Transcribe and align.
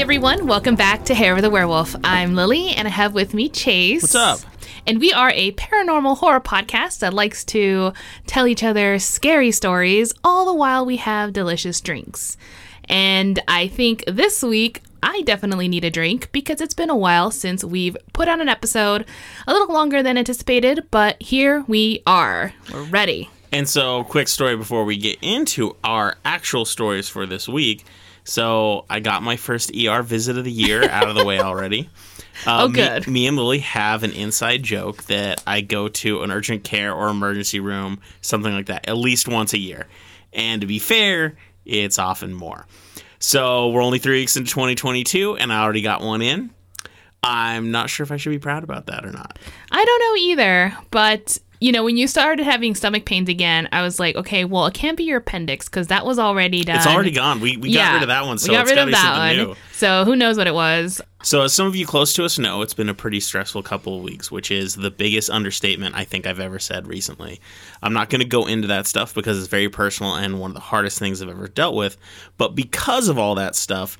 everyone. 0.00 0.46
Welcome 0.46 0.76
back 0.76 1.04
to 1.04 1.14
Hair 1.14 1.36
of 1.36 1.42
the 1.42 1.50
Werewolf. 1.50 1.94
I'm 2.02 2.34
Lily, 2.34 2.70
and 2.70 2.88
I 2.88 2.90
have 2.90 3.12
with 3.12 3.34
me 3.34 3.50
Chase. 3.50 4.00
What's 4.00 4.14
up? 4.14 4.40
And 4.86 4.98
we 4.98 5.12
are 5.12 5.30
a 5.34 5.52
paranormal 5.52 6.16
horror 6.16 6.40
podcast 6.40 7.00
that 7.00 7.12
likes 7.12 7.44
to 7.46 7.92
tell 8.26 8.46
each 8.46 8.64
other 8.64 8.98
scary 8.98 9.50
stories, 9.50 10.14
all 10.24 10.46
the 10.46 10.54
while 10.54 10.86
we 10.86 10.96
have 10.96 11.34
delicious 11.34 11.82
drinks. 11.82 12.38
And 12.88 13.42
I 13.46 13.68
think 13.68 14.02
this 14.06 14.42
week 14.42 14.80
I 15.02 15.20
definitely 15.20 15.68
need 15.68 15.84
a 15.84 15.90
drink 15.90 16.32
because 16.32 16.62
it's 16.62 16.72
been 16.72 16.88
a 16.88 16.96
while 16.96 17.30
since 17.30 17.62
we've 17.62 17.96
put 18.14 18.26
on 18.26 18.40
an 18.40 18.48
episode, 18.48 19.04
a 19.46 19.52
little 19.52 19.70
longer 19.70 20.02
than 20.02 20.16
anticipated, 20.16 20.86
but 20.90 21.22
here 21.22 21.62
we 21.68 22.02
are. 22.06 22.54
We're 22.72 22.84
ready. 22.84 23.28
And 23.52 23.68
so, 23.68 24.04
quick 24.04 24.28
story 24.28 24.56
before 24.56 24.86
we 24.86 24.96
get 24.96 25.18
into 25.20 25.76
our 25.84 26.16
actual 26.24 26.64
stories 26.64 27.10
for 27.10 27.26
this 27.26 27.46
week. 27.46 27.84
So, 28.24 28.84
I 28.88 29.00
got 29.00 29.22
my 29.22 29.36
first 29.36 29.72
ER 29.76 30.02
visit 30.02 30.36
of 30.38 30.44
the 30.44 30.52
year 30.52 30.88
out 30.88 31.08
of 31.08 31.14
the 31.14 31.24
way 31.24 31.40
already. 31.40 31.88
Uh, 32.46 32.60
Oh, 32.62 32.68
me- 32.68 32.74
good. 32.74 33.06
Me, 33.06 33.26
and 33.26 33.36
Lily 33.36 33.58
have 33.58 34.02
an 34.02 34.12
inside 34.12 34.62
joke 34.62 35.02
that 35.04 35.42
I 35.46 35.60
go 35.60 35.88
to 35.88 36.22
an 36.22 36.30
urgent 36.30 36.64
care 36.64 36.90
or 36.94 37.08
emergency 37.08 37.60
room, 37.60 38.00
something 38.22 38.50
like 38.50 38.66
that, 38.66 38.88
at 38.88 38.96
least 38.96 39.28
once 39.28 39.52
a 39.52 39.58
year. 39.58 39.86
And 40.32 40.62
to 40.62 40.66
be 40.66 40.78
fair, 40.78 41.36
it's 41.66 41.98
often 41.98 42.32
more. 42.32 42.66
So, 43.18 43.68
we're 43.68 43.82
only 43.82 43.98
three 43.98 44.20
weeks 44.20 44.38
into 44.38 44.50
2022, 44.50 45.36
and 45.36 45.52
I 45.52 45.62
already 45.62 45.82
got 45.82 46.00
one 46.00 46.22
in. 46.22 46.50
I'm 47.22 47.72
not 47.72 47.90
sure 47.90 48.04
if 48.04 48.12
I 48.12 48.16
should 48.16 48.30
be 48.30 48.38
proud 48.38 48.64
about 48.64 48.86
that 48.86 49.04
or 49.04 49.12
not. 49.12 49.38
I 49.70 49.84
don't 49.84 50.00
know 50.00 50.16
either, 50.22 50.78
but 50.90 51.36
you 51.60 51.72
know, 51.72 51.84
when 51.84 51.98
you 51.98 52.08
started 52.08 52.42
having 52.42 52.74
stomach 52.74 53.04
pains 53.04 53.28
again, 53.28 53.68
I 53.70 53.82
was 53.82 54.00
like, 54.00 54.16
okay, 54.16 54.46
well, 54.46 54.66
it 54.66 54.72
can't 54.72 54.96
be 54.96 55.04
your 55.04 55.18
appendix 55.18 55.68
because 55.68 55.88
that 55.88 56.06
was 56.06 56.18
already 56.18 56.64
done. 56.64 56.76
It's 56.76 56.86
already 56.86 57.10
gone. 57.10 57.38
We, 57.40 57.58
we 57.58 57.74
got 57.74 57.92
rid 57.92 58.02
of 58.02 58.08
that 58.08 58.24
one, 58.24 58.38
so 58.38 58.50
we 58.50 58.56
got 58.56 58.62
it's 58.62 58.70
rid 58.70 58.76
got 58.76 58.82
of 58.82 58.86
be 58.88 58.92
that 58.92 59.02
something 59.02 59.38
one. 59.38 59.48
new. 59.48 59.56
So 59.72 60.04
who 60.06 60.16
knows 60.16 60.38
what 60.38 60.46
it 60.46 60.54
was? 60.54 61.02
So, 61.22 61.42
as 61.42 61.52
some 61.52 61.66
of 61.66 61.76
you 61.76 61.86
close 61.86 62.14
to 62.14 62.24
us 62.24 62.38
know, 62.38 62.62
it's 62.62 62.72
been 62.72 62.88
a 62.88 62.94
pretty 62.94 63.20
stressful 63.20 63.62
couple 63.62 63.98
of 63.98 64.02
weeks, 64.02 64.30
which 64.30 64.50
is 64.50 64.74
the 64.74 64.90
biggest 64.90 65.28
understatement 65.28 65.94
I 65.94 66.04
think 66.04 66.26
I've 66.26 66.40
ever 66.40 66.58
said 66.58 66.86
recently. 66.86 67.42
I'm 67.82 67.92
not 67.92 68.08
going 68.08 68.22
to 68.22 68.26
go 68.26 68.46
into 68.46 68.68
that 68.68 68.86
stuff 68.86 69.14
because 69.14 69.38
it's 69.38 69.48
very 69.48 69.68
personal 69.68 70.14
and 70.14 70.40
one 70.40 70.52
of 70.52 70.54
the 70.54 70.60
hardest 70.60 70.98
things 70.98 71.20
I've 71.20 71.28
ever 71.28 71.46
dealt 71.46 71.74
with. 71.74 71.98
But 72.38 72.54
because 72.54 73.08
of 73.08 73.18
all 73.18 73.34
that 73.34 73.54
stuff, 73.54 73.98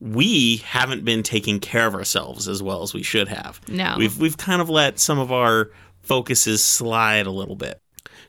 we 0.00 0.56
haven't 0.58 1.04
been 1.04 1.22
taking 1.22 1.60
care 1.60 1.86
of 1.86 1.94
ourselves 1.94 2.48
as 2.48 2.62
well 2.62 2.82
as 2.82 2.94
we 2.94 3.02
should 3.02 3.28
have. 3.28 3.60
No. 3.68 3.96
We've, 3.98 4.18
we've 4.18 4.38
kind 4.38 4.62
of 4.62 4.70
let 4.70 4.98
some 4.98 5.18
of 5.18 5.30
our 5.30 5.70
focuses 6.02 6.62
slide 6.62 7.26
a 7.26 7.30
little 7.30 7.56
bit. 7.56 7.80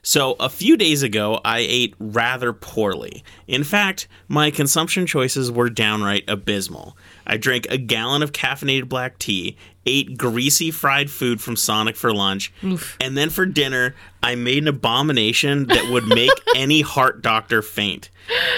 So, 0.06 0.36
a 0.38 0.50
few 0.50 0.76
days 0.76 1.02
ago, 1.02 1.40
I 1.46 1.60
ate 1.60 1.94
rather 1.98 2.52
poorly. 2.52 3.24
In 3.48 3.64
fact, 3.64 4.06
my 4.28 4.50
consumption 4.50 5.06
choices 5.06 5.50
were 5.50 5.70
downright 5.70 6.24
abysmal. 6.28 6.94
I 7.26 7.38
drank 7.38 7.66
a 7.70 7.78
gallon 7.78 8.22
of 8.22 8.32
caffeinated 8.32 8.86
black 8.86 9.18
tea, 9.18 9.56
ate 9.86 10.18
greasy 10.18 10.70
fried 10.70 11.10
food 11.10 11.40
from 11.40 11.56
Sonic 11.56 11.96
for 11.96 12.12
lunch, 12.12 12.52
and 13.00 13.16
then 13.16 13.30
for 13.30 13.46
dinner, 13.46 13.94
I 14.22 14.34
made 14.34 14.58
an 14.58 14.68
abomination 14.68 15.68
that 15.68 15.90
would 15.90 16.06
make 16.06 16.30
any 16.54 16.82
heart 16.82 17.22
doctor 17.22 17.62
faint. 17.62 18.10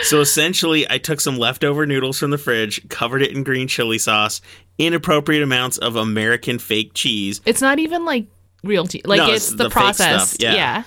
So, 0.03 0.21
essentially, 0.21 0.85
I 0.91 0.99
took 0.99 1.21
some 1.21 1.39
leftover 1.39 1.87
noodles 1.87 2.19
from 2.19 2.33
the 2.33 2.39
fridge, 2.39 2.89
covered 2.89 3.23
it 3.23 3.31
in 3.31 3.45
green 3.45 3.69
chili 3.69 3.99
sauce, 3.99 4.41
inappropriate 4.79 5.45
amounts 5.45 5.79
of 5.79 5.95
American 5.95 6.59
fake 6.59 6.93
cheese, 6.93 7.41
It's 7.47 7.63
not 7.63 7.79
even 7.79 8.05
like 8.05 8.27
real. 8.67 8.87
Like 9.05 9.19
No, 9.19 9.27
it's, 9.31 9.49
it's 9.49 9.51
the, 9.51 9.65
the 9.65 9.71
process. 9.71 10.31
stuff, 10.33 10.55
yeah. 10.55 10.85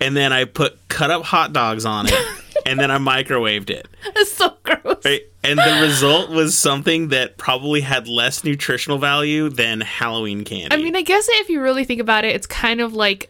and 0.00 0.16
then 0.16 0.32
I 0.32 0.44
put 0.44 0.78
cut 0.88 1.10
up 1.10 1.24
hot 1.24 1.52
dogs 1.52 1.84
on 1.84 2.06
it, 2.08 2.14
and 2.66 2.78
then 2.78 2.90
I 2.90 2.98
microwaved 2.98 3.70
it. 3.70 3.88
It's 4.16 4.32
so 4.32 4.56
gross. 4.62 5.04
Right? 5.04 5.22
And 5.44 5.58
the 5.58 5.80
result 5.82 6.30
was 6.30 6.56
something 6.56 7.08
that 7.08 7.36
probably 7.36 7.80
had 7.80 8.06
less 8.06 8.44
nutritional 8.44 8.98
value 8.98 9.48
than 9.48 9.80
Halloween 9.80 10.44
candy. 10.44 10.74
I 10.74 10.80
mean, 10.80 10.94
I 10.94 11.02
guess 11.02 11.26
if 11.28 11.48
you 11.48 11.60
really 11.60 11.84
think 11.84 12.00
about 12.00 12.24
it, 12.24 12.36
it's 12.36 12.46
kind 12.46 12.80
of 12.80 12.94
like 12.94 13.28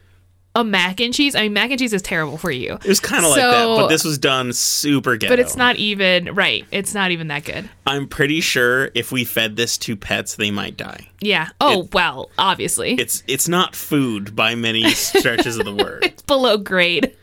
a 0.55 0.63
mac 0.63 1.01
and 1.01 1.15
cheese. 1.15 1.35
I 1.35 1.43
mean, 1.43 1.55
mac 1.55 1.71
and 1.71 1.79
cheese 1.79 1.93
is 1.95 2.03
terrible 2.03 2.37
for 2.37 2.51
you. 2.51 2.75
it 2.75 2.85
was 2.87 3.01
kind 3.01 3.25
of 3.25 3.31
like 3.31 3.41
that, 3.41 3.65
but 3.67 3.89
this 3.89 4.05
was 4.05 4.19
done 4.19 4.53
super 4.53 5.17
ghetto. 5.17 5.33
But 5.33 5.39
it's 5.39 5.57
not 5.57 5.77
even 5.77 6.35
right. 6.35 6.67
It's 6.71 6.93
not 6.95 7.11
even 7.11 7.29
that 7.29 7.45
good. 7.45 7.69
I'm 7.87 8.07
pretty 8.07 8.41
sure 8.41 8.91
if 8.95 9.11
we 9.13 9.25
fed 9.25 9.57
this 9.57 9.79
to 9.79 9.97
pets, 9.97 10.37
they 10.37 10.51
might 10.51 10.77
die. 10.77 11.09
Yeah. 11.21 11.49
Oh 11.61 11.89
well, 11.93 12.31
obviously 12.39 12.93
It's 12.95 13.23
it's 13.27 13.49
not 13.49 13.75
food 13.75 14.37
by 14.37 14.55
many 14.55 14.91
stretches 14.95 15.57
of 15.59 15.65
the 15.65 15.75
word. 15.75 16.05
it's 16.05 16.23
below 16.23 16.59
grade. 16.59 17.17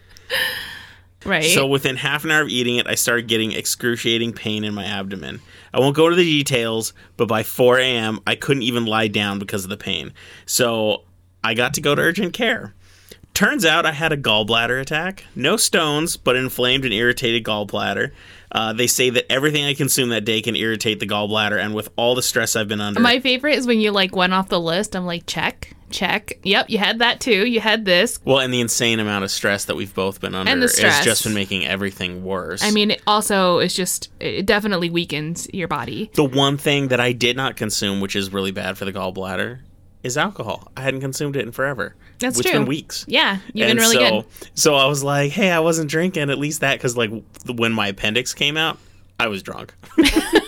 Right. 1.26 1.44
So 1.44 1.68
within 1.68 1.98
half 1.98 2.24
an 2.24 2.32
hour 2.32 2.44
of 2.44 2.48
eating 2.50 2.78
it, 2.78 2.88
I 2.88 2.96
started 2.96 3.28
getting 3.28 3.52
excruciating 3.52 4.34
pain 4.34 4.64
in 4.64 4.74
my 4.74 4.86
abdomen. 4.86 5.42
I 5.74 5.80
won't 5.80 5.96
go 5.96 6.06
into 6.06 6.16
the 6.16 6.24
details, 6.24 6.94
but 7.18 7.28
by 7.28 7.44
4 7.44 7.78
a.m., 7.80 8.20
I 8.26 8.36
couldn't 8.36 8.64
even 8.64 8.86
lie 8.86 9.08
down 9.10 9.38
because 9.38 9.66
of 9.66 9.70
the 9.70 9.78
pain. 9.78 10.14
So 10.46 11.04
I 11.44 11.54
got 11.56 11.74
to 11.74 11.82
go 11.82 11.94
to 11.94 12.02
urgent 12.02 12.34
care. 12.34 12.74
Turns 13.40 13.64
out 13.64 13.86
I 13.86 13.94
had 13.94 14.12
a 14.12 14.18
gallbladder 14.18 14.82
attack. 14.82 15.24
No 15.34 15.56
stones, 15.56 16.18
but 16.18 16.36
inflamed 16.36 16.84
and 16.84 16.94
irritated 16.94 17.46
gallbladder. 17.46 18.12
Uh, 18.52 18.74
they 18.74 18.86
say 18.86 19.10
that 19.12 19.32
everything 19.32 19.64
I 19.64 19.74
consume 19.76 20.10
that 20.10 20.26
day 20.26 20.42
can 20.42 20.58
irritate 20.58 21.00
the 21.00 21.08
gallbladder, 21.08 21.58
and 21.58 21.74
with 21.74 21.88
all 21.96 22.16
the 22.16 22.22
stress 22.22 22.58
I've 22.58 22.68
been 22.68 22.82
under, 22.82 23.00
My 23.00 23.22
favorite 23.22 23.58
is 23.58 23.66
when 23.66 23.80
you 23.80 23.92
like 23.92 24.14
went 24.14 24.34
off 24.34 24.50
the 24.50 24.60
list. 24.60 24.94
I'm 24.94 25.06
like, 25.06 25.26
check, 25.26 25.74
check. 25.90 26.38
Yep, 26.44 26.70
you 26.70 26.80
had 26.80 27.00
that 27.00 27.22
too. 27.22 27.48
You 27.48 27.62
had 27.62 27.86
this. 27.86 28.20
well, 28.26 28.40
and 28.40 28.54
the 28.54 28.60
insane 28.60 29.00
amount 29.00 29.24
of 29.24 29.32
stress 29.32 29.64
that 29.64 29.78
we've 29.78 29.96
both 29.96 30.20
been 30.20 30.36
under 30.36 30.52
And 30.52 30.62
the 30.62 30.66
has 30.66 30.76
stress. 30.76 31.06
just 31.06 31.24
been 31.24 31.34
making 31.34 31.66
everything 31.66 32.26
worse. 32.26 32.62
I 32.62 32.72
mean, 32.72 32.92
it 32.92 33.02
also 33.08 33.60
is 33.60 33.74
just 33.74 34.10
it 34.20 34.48
definitely 34.48 34.90
weakens 34.90 35.48
your 35.54 35.70
body. 35.70 36.12
The 36.14 36.26
one 36.26 36.58
thing 36.58 36.90
that 36.90 37.00
I 37.00 37.14
did 37.14 37.38
not 37.38 37.56
consume, 37.56 38.02
which 38.02 38.18
is 38.18 38.34
really 38.34 38.52
bad 38.52 38.78
for 38.78 38.84
the 38.84 38.92
gallbladder, 38.92 39.60
is 40.04 40.18
alcohol. 40.18 40.70
I 40.76 40.82
hadn't 40.82 41.00
consumed 41.00 41.38
it 41.38 41.46
in 41.46 41.54
forever. 41.54 41.96
That's 42.20 42.38
It's 42.40 42.50
true. 42.50 42.60
been 42.60 42.68
weeks. 42.68 43.06
Yeah, 43.08 43.38
you've 43.54 43.68
been 43.68 43.78
really 43.78 43.96
so, 43.96 44.22
good. 44.22 44.26
So 44.56 44.76
I 44.76 44.86
was 44.88 45.04
like, 45.04 45.32
hey, 45.32 45.52
I 45.52 45.60
wasn't 45.60 45.90
drinking. 45.90 46.30
At 46.30 46.38
least 46.38 46.62
that, 46.62 46.76
because 46.78 46.98
like 46.98 47.12
when 47.48 47.72
my 47.72 47.88
appendix 47.88 48.34
came 48.34 48.58
out, 48.58 48.78
I 49.20 49.28
was 49.28 49.42
drunk. 49.44 49.74
I 49.98 50.42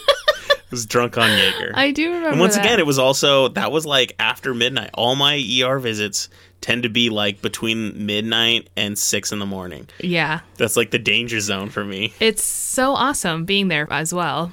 was 0.72 0.86
drunk 0.86 1.18
on 1.18 1.30
Jaeger. 1.30 1.72
I 1.76 1.92
do 1.92 2.08
remember. 2.08 2.30
and 2.30 2.40
once 2.40 2.56
that. 2.56 2.66
again, 2.66 2.80
it 2.80 2.86
was 2.86 2.98
also 3.00 3.50
that 3.50 3.72
was 3.72 3.86
like 3.86 4.16
after 4.20 4.54
midnight. 4.54 4.90
All 4.94 5.16
my 5.16 5.36
ER 5.64 5.80
visits 5.80 6.30
tend 6.62 6.84
to 6.84 6.90
be 6.90 7.10
like 7.10 7.42
between 7.42 8.06
midnight 8.06 8.70
and 8.78 8.98
six 8.98 9.32
in 9.32 9.40
the 9.40 9.46
morning. 9.46 9.88
yeah, 10.00 10.42
That's 10.58 10.78
like 10.78 10.92
the 10.92 11.00
danger 11.00 11.40
zone 11.40 11.70
for 11.70 11.84
me. 11.84 12.14
it's 12.20 12.44
so 12.44 12.92
awesome 12.94 13.46
being 13.46 13.68
there 13.68 13.88
as 13.92 14.14
well. 14.14 14.52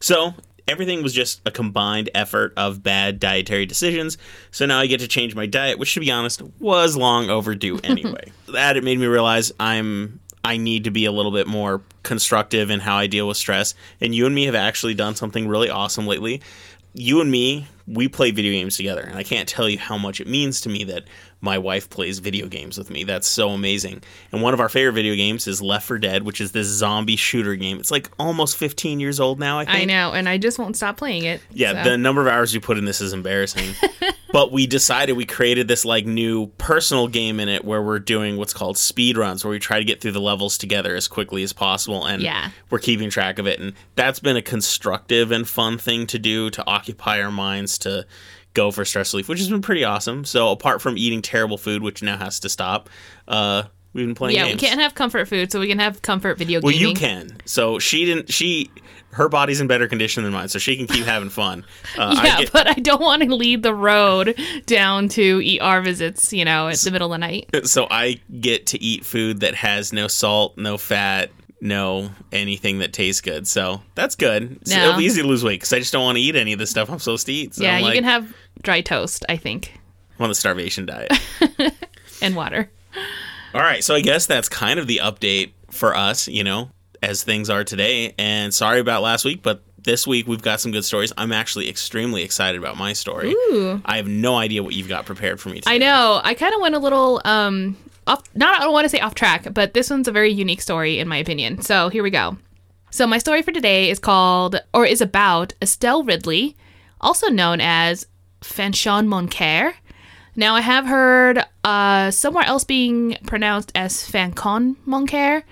So 0.00 0.34
everything 0.68 1.02
was 1.02 1.12
just 1.12 1.40
a 1.46 1.50
combined 1.50 2.10
effort 2.14 2.52
of 2.56 2.82
bad 2.82 3.20
dietary 3.20 3.66
decisions. 3.66 4.18
So 4.50 4.66
now 4.66 4.78
I 4.78 4.86
get 4.86 5.00
to 5.00 5.08
change 5.08 5.34
my 5.34 5.46
diet, 5.46 5.78
which 5.78 5.94
to 5.94 6.00
be 6.00 6.10
honest 6.10 6.42
was 6.60 6.96
long 6.96 7.30
overdue 7.30 7.78
anyway. 7.84 8.32
that 8.52 8.76
it 8.76 8.84
made 8.84 8.98
me 8.98 9.06
realize 9.06 9.52
I'm 9.60 10.20
I 10.44 10.58
need 10.58 10.84
to 10.84 10.92
be 10.92 11.06
a 11.06 11.12
little 11.12 11.32
bit 11.32 11.48
more 11.48 11.82
constructive 12.04 12.70
in 12.70 12.78
how 12.78 12.96
I 12.96 13.08
deal 13.08 13.26
with 13.26 13.36
stress. 13.36 13.74
And 14.00 14.14
you 14.14 14.26
and 14.26 14.34
me 14.34 14.44
have 14.46 14.54
actually 14.54 14.94
done 14.94 15.16
something 15.16 15.48
really 15.48 15.68
awesome 15.68 16.06
lately. 16.06 16.40
You 16.94 17.20
and 17.20 17.30
me, 17.32 17.66
we 17.88 18.06
play 18.06 18.30
video 18.30 18.52
games 18.52 18.76
together, 18.76 19.02
and 19.02 19.16
I 19.18 19.24
can't 19.24 19.48
tell 19.48 19.68
you 19.68 19.76
how 19.76 19.98
much 19.98 20.20
it 20.20 20.28
means 20.28 20.60
to 20.62 20.68
me 20.68 20.84
that 20.84 21.04
my 21.40 21.58
wife 21.58 21.90
plays 21.90 22.18
video 22.18 22.46
games 22.48 22.78
with 22.78 22.90
me. 22.90 23.04
That's 23.04 23.26
so 23.26 23.50
amazing. 23.50 24.02
And 24.32 24.42
one 24.42 24.54
of 24.54 24.60
our 24.60 24.68
favorite 24.68 24.94
video 24.94 25.14
games 25.14 25.46
is 25.46 25.60
Left 25.60 25.86
4 25.86 25.98
Dead, 25.98 26.22
which 26.22 26.40
is 26.40 26.52
this 26.52 26.66
zombie 26.66 27.16
shooter 27.16 27.54
game. 27.54 27.78
It's 27.78 27.90
like 27.90 28.10
almost 28.18 28.56
15 28.56 29.00
years 29.00 29.20
old 29.20 29.38
now, 29.38 29.58
I 29.58 29.64
think. 29.64 29.78
I 29.78 29.84
know, 29.84 30.12
and 30.12 30.28
I 30.28 30.38
just 30.38 30.58
won't 30.58 30.76
stop 30.76 30.96
playing 30.96 31.24
it. 31.24 31.40
Yeah, 31.50 31.84
so. 31.84 31.90
the 31.90 31.98
number 31.98 32.20
of 32.22 32.26
hours 32.26 32.54
you 32.54 32.60
put 32.60 32.78
in 32.78 32.84
this 32.84 33.00
is 33.00 33.12
embarrassing. 33.12 33.74
but 34.32 34.50
we 34.50 34.66
decided 34.66 35.16
we 35.16 35.24
created 35.26 35.68
this 35.68 35.84
like 35.84 36.06
new 36.06 36.46
personal 36.58 37.06
game 37.06 37.38
in 37.38 37.48
it 37.48 37.64
where 37.64 37.82
we're 37.82 37.98
doing 37.98 38.36
what's 38.36 38.52
called 38.54 38.78
speed 38.78 39.16
runs, 39.16 39.44
where 39.44 39.50
we 39.50 39.58
try 39.58 39.78
to 39.78 39.84
get 39.84 40.00
through 40.00 40.12
the 40.12 40.20
levels 40.20 40.58
together 40.58 40.96
as 40.96 41.06
quickly 41.06 41.42
as 41.42 41.52
possible, 41.52 42.04
and 42.06 42.22
Yeah. 42.22 42.50
we're 42.70 42.78
keeping 42.78 43.10
track 43.10 43.38
of 43.38 43.46
it. 43.46 43.60
And 43.60 43.74
that's 43.94 44.20
been 44.20 44.36
a 44.36 44.42
constructive 44.42 45.30
and 45.30 45.46
fun 45.48 45.78
thing 45.78 46.06
to 46.08 46.18
do 46.18 46.50
to 46.50 46.66
occupy 46.66 47.20
our 47.22 47.30
minds 47.30 47.78
to 47.78 48.06
go 48.56 48.70
for 48.72 48.84
stress 48.84 49.12
relief, 49.12 49.28
which 49.28 49.38
has 49.38 49.48
been 49.48 49.62
pretty 49.62 49.84
awesome. 49.84 50.24
So 50.24 50.48
apart 50.50 50.82
from 50.82 50.98
eating 50.98 51.22
terrible 51.22 51.58
food, 51.58 51.82
which 51.82 52.02
now 52.02 52.16
has 52.16 52.40
to 52.40 52.48
stop, 52.48 52.88
uh, 53.28 53.64
we've 53.92 54.06
been 54.06 54.14
playing 54.16 54.34
yeah, 54.36 54.46
games. 54.48 54.60
we 54.60 54.66
can't 54.68 54.80
have 54.80 54.94
comfort 54.94 55.28
food, 55.28 55.52
so 55.52 55.60
we 55.60 55.68
can 55.68 55.78
have 55.78 56.02
comfort 56.02 56.38
video 56.38 56.60
Well, 56.62 56.72
gaming. 56.72 56.88
you 56.88 56.94
can. 56.94 57.36
So 57.44 57.78
she 57.78 58.04
didn't. 58.06 58.32
She 58.32 58.70
her 59.12 59.28
body's 59.30 59.62
in 59.62 59.66
better 59.66 59.88
condition 59.88 60.24
than 60.24 60.32
mine, 60.34 60.48
so 60.48 60.58
she 60.58 60.76
can 60.76 60.86
keep 60.86 61.04
having 61.14 61.30
fun. 61.30 61.64
Uh, 61.96 62.14
I 62.18 62.26
Yeah, 62.26 62.38
get- 62.40 62.52
but 62.52 62.66
I 62.68 62.74
don't 62.74 63.00
want 63.00 63.22
to 63.22 63.34
lead 63.34 63.62
the 63.62 63.72
road 63.74 64.38
down 64.66 65.08
to 65.10 65.58
ER 65.62 65.80
visits, 65.80 66.32
you 66.34 66.44
know, 66.44 66.68
at 66.68 66.76
the 66.80 66.90
middle 66.90 67.14
of 67.14 67.20
the 67.20 67.26
night. 67.26 67.48
so 67.66 67.86
I 67.90 68.20
get 68.40 68.66
to 68.68 68.82
eat 68.82 69.06
food 69.06 69.40
that 69.40 69.54
has 69.54 69.92
no 69.92 70.06
salt, 70.08 70.58
no 70.58 70.76
fat, 70.76 71.30
no 71.66 72.10
anything 72.32 72.78
that 72.78 72.92
tastes 72.92 73.20
good. 73.20 73.46
So 73.46 73.82
that's 73.94 74.14
good. 74.14 74.60
So 74.66 74.76
No. 74.76 74.84
It'll 74.88 74.98
be 74.98 75.04
easy 75.04 75.22
to 75.22 75.28
lose 75.28 75.44
weight 75.44 75.60
because 75.60 75.72
I 75.72 75.78
just 75.78 75.92
don't 75.92 76.04
want 76.04 76.16
to 76.16 76.22
eat 76.22 76.36
any 76.36 76.52
of 76.52 76.58
the 76.58 76.66
stuff 76.66 76.90
I'm 76.90 76.98
supposed 76.98 77.26
to 77.26 77.32
eat. 77.32 77.54
So 77.54 77.62
yeah, 77.64 77.74
I'm 77.74 77.78
you 77.80 77.84
like, 77.86 77.94
can 77.94 78.04
have 78.04 78.34
dry 78.62 78.80
toast, 78.80 79.24
I 79.28 79.36
think, 79.36 79.72
I'm 80.18 80.24
on 80.24 80.28
the 80.28 80.34
starvation 80.34 80.86
diet. 80.86 81.12
and 82.22 82.34
water. 82.36 82.70
All 83.54 83.60
right, 83.60 83.82
so 83.82 83.94
I 83.94 84.00
guess 84.00 84.26
that's 84.26 84.48
kind 84.48 84.78
of 84.78 84.86
the 84.86 85.00
update 85.02 85.52
for 85.70 85.94
us, 85.94 86.28
you 86.28 86.44
know, 86.44 86.70
as 87.02 87.22
things 87.22 87.48
are 87.50 87.64
today. 87.64 88.14
And 88.18 88.52
sorry 88.52 88.80
about 88.80 89.02
last 89.02 89.24
week, 89.24 89.42
but 89.42 89.62
this 89.78 90.06
week 90.06 90.26
we've 90.26 90.42
got 90.42 90.60
some 90.60 90.72
good 90.72 90.84
stories. 90.84 91.12
I'm 91.16 91.32
actually 91.32 91.68
extremely 91.68 92.22
excited 92.22 92.60
about 92.60 92.76
my 92.76 92.92
story. 92.92 93.32
Ooh. 93.32 93.80
I 93.84 93.96
have 93.96 94.08
no 94.08 94.36
idea 94.36 94.62
what 94.62 94.74
you've 94.74 94.88
got 94.88 95.06
prepared 95.06 95.40
for 95.40 95.48
me 95.48 95.56
today. 95.56 95.74
I 95.74 95.78
know. 95.78 96.20
I 96.22 96.34
kind 96.34 96.54
of 96.54 96.60
went 96.60 96.74
a 96.74 96.78
little 96.78 97.20
um 97.24 97.76
off 98.06 98.22
not 98.34 98.60
I 98.60 98.64
don't 98.64 98.72
want 98.72 98.84
to 98.84 98.88
say 98.88 99.00
off 99.00 99.14
track, 99.14 99.48
but 99.52 99.74
this 99.74 99.90
one's 99.90 100.08
a 100.08 100.12
very 100.12 100.32
unique 100.32 100.62
story 100.62 100.98
in 100.98 101.08
my 101.08 101.16
opinion. 101.16 101.62
So, 101.62 101.88
here 101.88 102.02
we 102.02 102.10
go. 102.10 102.36
So, 102.90 103.06
my 103.06 103.18
story 103.18 103.42
for 103.42 103.52
today 103.52 103.90
is 103.90 103.98
called 103.98 104.60
or 104.72 104.86
is 104.86 105.00
about 105.00 105.54
Estelle 105.60 106.04
Ridley, 106.04 106.56
also 107.00 107.28
known 107.28 107.60
as 107.60 108.06
Fanchon 108.40 109.06
Moncare. 109.06 109.74
Now, 110.38 110.54
I 110.54 110.60
have 110.60 110.86
heard 110.86 111.42
uh, 111.64 112.10
somewhere 112.10 112.44
else 112.44 112.64
being 112.64 113.16
pronounced 113.26 113.72
as 113.74 114.08
Fancon 114.08 114.76
Moncaire, 114.86 115.42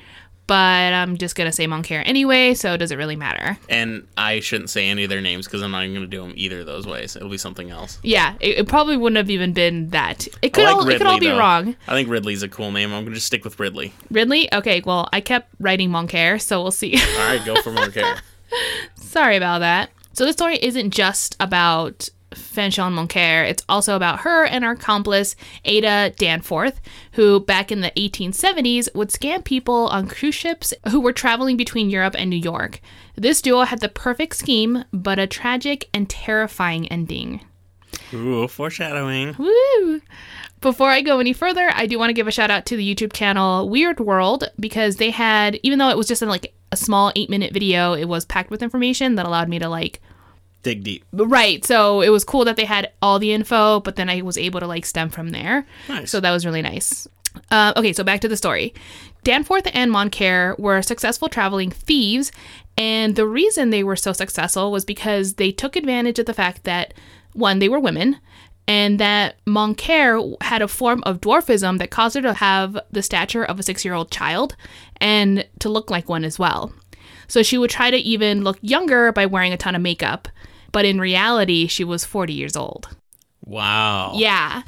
but 0.47 0.93
I'm 0.93 1.17
just 1.17 1.37
going 1.37 1.49
to 1.49 1.53
say 1.53 1.67
Moncaire 1.67 2.03
anyway, 2.05 2.55
so 2.55 2.77
does 2.77 2.91
it 2.91 2.97
really 2.97 3.17
matter? 3.17 3.59
And 3.69 4.07
I 4.17 4.41
shouldn't 4.41 4.71
say 4.71 4.89
any 4.89 5.05
of 5.05 5.11
their 5.11 5.21
names 5.21 5.47
because 5.47 5.63
I'm 5.63 5.71
not 5.71 5.85
even 5.85 5.95
going 5.95 6.11
to 6.11 6.17
do 6.17 6.23
them 6.23 6.33
either 6.37 6.61
of 6.61 6.67
those 6.67 6.87
ways. 6.87 7.17
It'll 7.17 7.29
be 7.29 7.39
something 7.39 7.71
else. 7.71 7.99
Yeah, 8.03 8.35
it, 8.41 8.59
it 8.59 8.69
probably 8.69 8.97
wouldn't 8.97 9.17
have 9.17 9.31
even 9.31 9.53
been 9.53 9.91
that. 9.91 10.27
It 10.43 10.53
could, 10.53 10.65
like 10.65 10.75
all, 10.75 10.89
it 10.89 10.99
could 10.99 11.07
all 11.07 11.19
be 11.19 11.29
though. 11.29 11.39
wrong. 11.39 11.77
I 11.89 11.93
think 11.93 12.09
Ridley's 12.09 12.43
a 12.43 12.49
cool 12.49 12.73
name. 12.73 12.93
I'm 12.93 13.03
going 13.05 13.13
to 13.13 13.15
just 13.15 13.27
stick 13.27 13.45
with 13.45 13.59
Ridley. 13.59 13.93
Ridley? 14.11 14.53
Okay, 14.53 14.83
well, 14.85 15.09
I 15.13 15.21
kept 15.21 15.49
writing 15.61 15.91
Moncaire, 15.91 16.41
so 16.41 16.63
we'll 16.63 16.71
see. 16.73 16.97
All 16.97 17.29
right, 17.29 17.45
go 17.45 17.61
for 17.63 17.73
more 17.73 17.89
care. 17.89 18.17
Sorry 18.97 19.37
about 19.37 19.61
that. 19.61 19.91
So, 20.13 20.25
this 20.25 20.35
story 20.35 20.59
isn't 20.63 20.91
just 20.91 21.37
about 21.41 22.09
Fanchon 22.35 22.95
Moncare, 22.95 23.49
it's 23.49 23.65
also 23.69 23.97
about 23.97 24.21
her 24.21 24.45
and 24.45 24.65
her 24.65 24.73
accomplice, 24.73 25.37
Ada 25.65 26.15
Danforth, 26.17 26.81
who 27.13 27.41
back 27.41 27.73
in 27.73 27.81
the 27.81 27.93
1870s 27.93 28.95
would 28.95 29.09
scam 29.09 29.45
people 29.45 29.89
on 29.89 30.09
cruise 30.09 30.35
ships 30.35 30.75
who 30.91 31.01
were 31.01 31.13
traveling 31.13 31.57
between 31.57 31.91
Europe 31.91 32.15
and 32.19 32.31
New 32.31 32.37
York. 32.37 32.81
This 33.17 33.41
duo 33.41 33.63
had 33.63 33.81
the 33.81 33.89
perfect 33.89 34.37
scheme, 34.37 34.85
but 34.93 35.19
a 35.19 35.27
tragic 35.27 35.89
and 35.95 36.09
terrifying 36.09 36.89
ending. 36.89 37.41
Ooh, 38.13 38.49
foreshadowing. 38.49 39.35
Woo! 39.39 40.01
Before 40.61 40.89
I 40.89 41.03
go 41.03 41.21
any 41.21 41.33
further, 41.33 41.71
I 41.75 41.87
do 41.87 41.99
want 41.99 42.09
to 42.09 42.15
give 42.15 42.27
a 42.27 42.33
shout 42.33 42.51
out 42.51 42.65
to 42.67 42.77
the 42.77 42.95
YouTube 42.95 43.13
channel 43.13 43.69
Weird 43.69 44.01
World 44.01 44.45
because 44.59 44.97
they 44.97 45.11
had, 45.11 45.61
even 45.63 45.79
though 45.79 45.91
it 45.91 45.97
was 45.97 46.09
just 46.09 46.23
in 46.23 46.29
like 46.29 46.55
a 46.73 46.77
small 46.77 47.13
eight 47.17 47.29
minute 47.29 47.53
video, 47.53 47.93
it 47.93 48.07
was 48.07 48.25
packed 48.25 48.51
with 48.51 48.63
information 48.63 49.17
that 49.17 49.27
allowed 49.27 49.49
me 49.49 49.59
to 49.59 49.69
like 49.69 50.01
Dig 50.65 50.83
deep. 50.83 51.05
Right. 51.13 51.65
So 51.65 52.01
it 52.01 52.09
was 52.09 52.25
cool 52.25 52.45
that 52.47 52.57
they 52.57 52.65
had 52.65 52.91
all 53.01 53.19
the 53.19 53.33
info, 53.33 53.81
but 53.81 53.97
then 53.97 54.09
I 54.09 54.23
was 54.23 54.37
able 54.37 54.61
to 54.61 54.67
like 54.67 54.85
stem 54.85 55.11
from 55.11 55.29
there. 55.29 55.67
Nice. 55.89 56.11
So 56.11 56.19
that 56.21 56.33
was 56.33 56.45
really 56.45 56.63
nice. 56.63 57.07
Uh, 57.51 57.73
okay, 57.77 57.93
so 57.93 58.03
back 58.03 58.21
to 58.21 58.29
the 58.29 58.37
story. 58.37 58.75
Danforth 59.23 59.69
and 59.73 59.91
Moncare 59.91 60.59
were 60.59 60.83
successful 60.83 61.29
traveling 61.29 61.71
thieves, 61.71 62.31
and 62.79 63.17
the 63.17 63.27
reason 63.27 63.71
they 63.71 63.85
were 63.85 63.97
so 63.97 64.13
successful 64.13 64.71
was 64.71 64.85
because 64.85 65.35
they 65.35 65.51
took 65.51 65.77
advantage 65.77 66.19
of 66.19 66.27
the 66.27 66.35
fact 66.35 66.65
that, 66.65 66.95
one, 67.33 67.59
they 67.59 67.69
were 67.69 67.81
women, 67.81 68.19
and 68.67 68.99
that 69.01 69.37
Moncare 69.47 70.41
had 70.43 70.63
a 70.63 70.69
form 70.69 71.03
of 71.05 71.21
dwarfism 71.21 71.79
that 71.79 71.91
caused 71.91 72.15
her 72.15 72.23
to 72.23 72.35
have 72.35 72.79
the 72.91 73.03
stature 73.03 73.45
of 73.45 73.59
a 73.59 73.63
six 73.63 73.85
year 73.85 73.95
old 73.95 74.11
child 74.11 74.57
and 74.99 75.47
to 75.59 75.69
look 75.69 75.91
like 75.91 76.09
one 76.09 76.25
as 76.25 76.39
well. 76.39 76.73
So 77.29 77.43
she 77.43 77.59
would 77.59 77.71
try 77.71 77.91
to 77.91 77.97
even 77.97 78.45
look 78.45 78.59
younger 78.63 79.13
by 79.13 79.27
wearing 79.27 79.53
a 79.53 79.57
ton 79.57 79.75
of 79.75 79.83
makeup, 79.83 80.29
but 80.75 80.85
in 80.85 81.01
reality, 81.01 81.69
she 81.69 81.85
was 81.85 82.05
40 82.05 82.33
years 82.33 82.57
old. 82.57 82.89
Wow. 83.45 84.15
Yeah. 84.17 84.63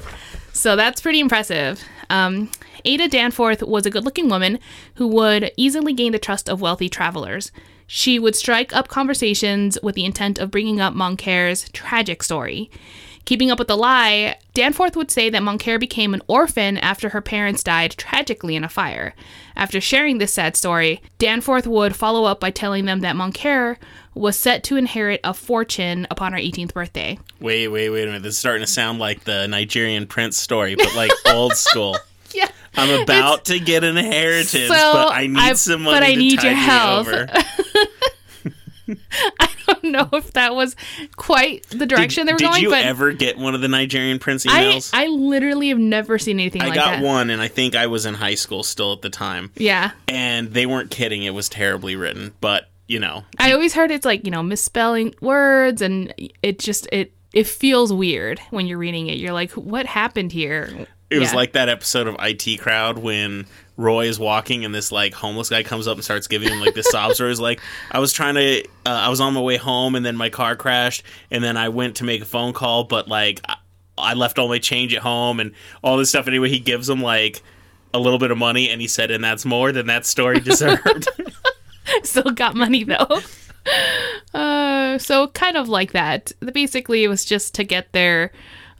So 0.53 0.77
that's 0.77 1.01
pretty 1.01 1.19
impressive. 1.19 1.83
Um, 2.09 2.49
Ada 2.85 3.09
Danforth 3.09 3.61
was 3.61 3.85
a 3.85 3.89
good 3.89 4.05
looking 4.05 4.29
woman 4.29 4.59
who 4.95 5.05
would 5.09 5.51
easily 5.57 5.91
gain 5.91 6.13
the 6.13 6.17
trust 6.17 6.47
of 6.47 6.61
wealthy 6.61 6.87
travelers. 6.87 7.51
She 7.87 8.19
would 8.19 8.37
strike 8.37 8.73
up 8.73 8.87
conversations 8.87 9.77
with 9.83 9.95
the 9.95 10.05
intent 10.05 10.39
of 10.39 10.49
bringing 10.49 10.79
up 10.79 10.93
Moncare's 10.93 11.67
tragic 11.71 12.23
story. 12.23 12.71
Keeping 13.27 13.51
up 13.51 13.59
with 13.59 13.67
the 13.67 13.75
lie, 13.75 14.37
Danforth 14.53 14.95
would 14.95 15.11
say 15.11 15.29
that 15.29 15.41
Moncare 15.41 15.77
became 15.77 16.13
an 16.13 16.21
orphan 16.27 16.77
after 16.77 17.09
her 17.09 17.19
parents 17.19 17.61
died 17.61 17.91
tragically 17.97 18.55
in 18.55 18.63
a 18.63 18.69
fire. 18.69 19.13
After 19.57 19.81
sharing 19.81 20.17
this 20.17 20.33
sad 20.33 20.55
story, 20.55 21.01
Danforth 21.19 21.67
would 21.67 21.93
follow 21.93 22.23
up 22.23 22.39
by 22.39 22.51
telling 22.51 22.85
them 22.85 23.01
that 23.01 23.17
Moncare 23.17 23.75
was 24.15 24.39
set 24.39 24.63
to 24.63 24.77
inherit 24.77 25.19
a 25.25 25.33
fortune 25.33 26.07
upon 26.09 26.31
her 26.31 26.39
18th 26.39 26.73
birthday. 26.73 27.19
Wait, 27.41 27.67
wait, 27.67 27.89
wait 27.89 28.03
a 28.03 28.05
minute. 28.05 28.23
This 28.23 28.35
is 28.35 28.39
starting 28.39 28.65
to 28.65 28.71
sound 28.71 28.97
like 28.99 29.25
the 29.25 29.45
Nigerian 29.47 30.07
prince 30.07 30.37
story, 30.37 30.75
but 30.75 30.95
like 30.95 31.11
old 31.27 31.51
school. 31.57 31.97
Yeah. 32.33 32.47
I'm 32.77 33.01
about 33.01 33.43
to 33.45 33.59
get 33.59 33.83
an 33.83 33.97
inheritance, 33.97 34.69
So, 34.69 34.93
but 34.93 35.11
I 35.13 35.27
need 35.27 35.37
I- 35.37 35.53
some 35.55 35.81
money 35.81 35.97
but 35.97 36.03
I 36.03 36.13
to 36.13 36.17
need 36.17 36.37
tide 36.39 36.43
your 36.45 36.53
me 36.55 36.59
help. 36.61 37.07
over. 37.07 37.27
I 39.39 39.49
don't 39.67 39.83
know 39.85 40.09
if 40.13 40.33
that 40.33 40.55
was 40.55 40.75
quite 41.15 41.67
the 41.69 41.85
direction 41.85 42.25
they 42.25 42.33
were 42.33 42.37
did 42.39 42.49
going, 42.49 42.63
you 42.63 42.69
but 42.69 42.85
ever 42.85 43.11
get 43.11 43.37
one 43.37 43.55
of 43.55 43.61
the 43.61 43.67
Nigerian 43.67 44.19
prince 44.19 44.45
I, 44.47 44.63
emails? 44.63 44.89
I 44.93 45.07
literally 45.07 45.69
have 45.69 45.79
never 45.79 46.17
seen 46.17 46.39
anything 46.39 46.61
like 46.61 46.73
that. 46.75 46.79
I 46.79 46.85
like 46.85 46.95
got 46.97 47.01
that. 47.03 47.07
one, 47.07 47.29
and 47.29 47.41
I 47.41 47.47
think 47.47 47.75
I 47.75 47.87
was 47.87 48.05
in 48.05 48.13
high 48.13 48.35
school 48.35 48.63
still 48.63 48.93
at 48.93 49.01
the 49.01 49.09
time. 49.09 49.51
Yeah. 49.55 49.91
And 50.07 50.49
they 50.53 50.65
weren't 50.65 50.91
kidding; 50.91 51.23
it 51.23 51.33
was 51.33 51.49
terribly 51.49 51.95
written. 51.95 52.33
But 52.41 52.69
you 52.87 52.99
know, 52.99 53.23
I 53.37 53.51
always 53.51 53.73
heard 53.73 53.91
it's 53.91 54.05
like, 54.05 54.23
you 54.23 54.31
know, 54.31 54.41
misspelling 54.41 55.13
words 55.19 55.81
and 55.81 56.13
it 56.41 56.59
just 56.59 56.87
it 56.93 57.11
it 57.33 57.45
feels 57.45 57.91
weird 57.91 58.39
when 58.49 58.65
you're 58.67 58.77
reading 58.77 59.07
it. 59.07 59.17
You're 59.17 59.33
like, 59.33 59.51
what 59.51 59.85
happened 59.85 60.31
here? 60.31 60.87
it 61.09 61.19
was 61.19 61.31
Yeah. 61.31 61.35
like 61.35 61.51
that 61.53 61.67
episode 61.69 62.07
of 62.07 62.15
IT 62.19 62.59
Crowd 62.61 62.97
when 62.97 63.45
Roy 63.77 64.07
is 64.07 64.19
walking 64.19 64.65
and 64.65 64.73
this 64.73 64.91
like 64.91 65.13
homeless 65.13 65.49
guy 65.49 65.63
comes 65.63 65.87
up 65.87 65.95
and 65.95 66.03
starts 66.03 66.27
giving 66.27 66.49
him 66.49 66.59
like 66.59 66.73
this 66.73 66.89
sob 66.89 67.13
story. 67.13 67.29
He's 67.29 67.39
like, 67.39 67.61
I 67.91 67.99
was 67.99 68.11
trying 68.11 68.35
to, 68.35 68.63
uh, 68.85 68.89
I 68.89 69.09
was 69.09 69.21
on 69.21 69.33
my 69.33 69.41
way 69.41 69.57
home 69.57 69.95
and 69.95 70.05
then 70.05 70.17
my 70.17 70.29
car 70.29 70.55
crashed 70.55 71.03
and 71.31 71.43
then 71.43 71.55
I 71.57 71.69
went 71.69 71.97
to 71.97 72.03
make 72.03 72.21
a 72.21 72.25
phone 72.25 72.53
call, 72.53 72.83
but 72.83 73.07
like 73.07 73.39
I, 73.47 73.57
I 73.97 74.13
left 74.15 74.39
all 74.39 74.47
my 74.47 74.59
change 74.59 74.93
at 74.93 75.01
home 75.01 75.39
and 75.39 75.53
all 75.83 75.97
this 75.97 76.09
stuff. 76.09 76.27
Anyway, 76.27 76.49
he 76.49 76.59
gives 76.59 76.89
him 76.89 77.01
like 77.01 77.41
a 77.93 77.99
little 77.99 78.19
bit 78.19 78.31
of 78.31 78.37
money 78.37 78.69
and 78.69 78.81
he 78.81 78.87
said, 78.87 79.11
and 79.11 79.23
that's 79.23 79.45
more 79.45 79.71
than 79.71 79.87
that 79.87 80.05
story 80.05 80.39
deserved. 80.39 81.07
Still 82.03 82.31
got 82.31 82.55
money 82.55 82.83
though. 82.83 83.21
Uh, 84.33 84.97
so 84.97 85.27
kind 85.29 85.57
of 85.57 85.69
like 85.69 85.91
that. 85.91 86.31
Basically, 86.53 87.03
it 87.03 87.07
was 87.07 87.25
just 87.25 87.53
to 87.55 87.63
get 87.63 87.91
their 87.91 88.31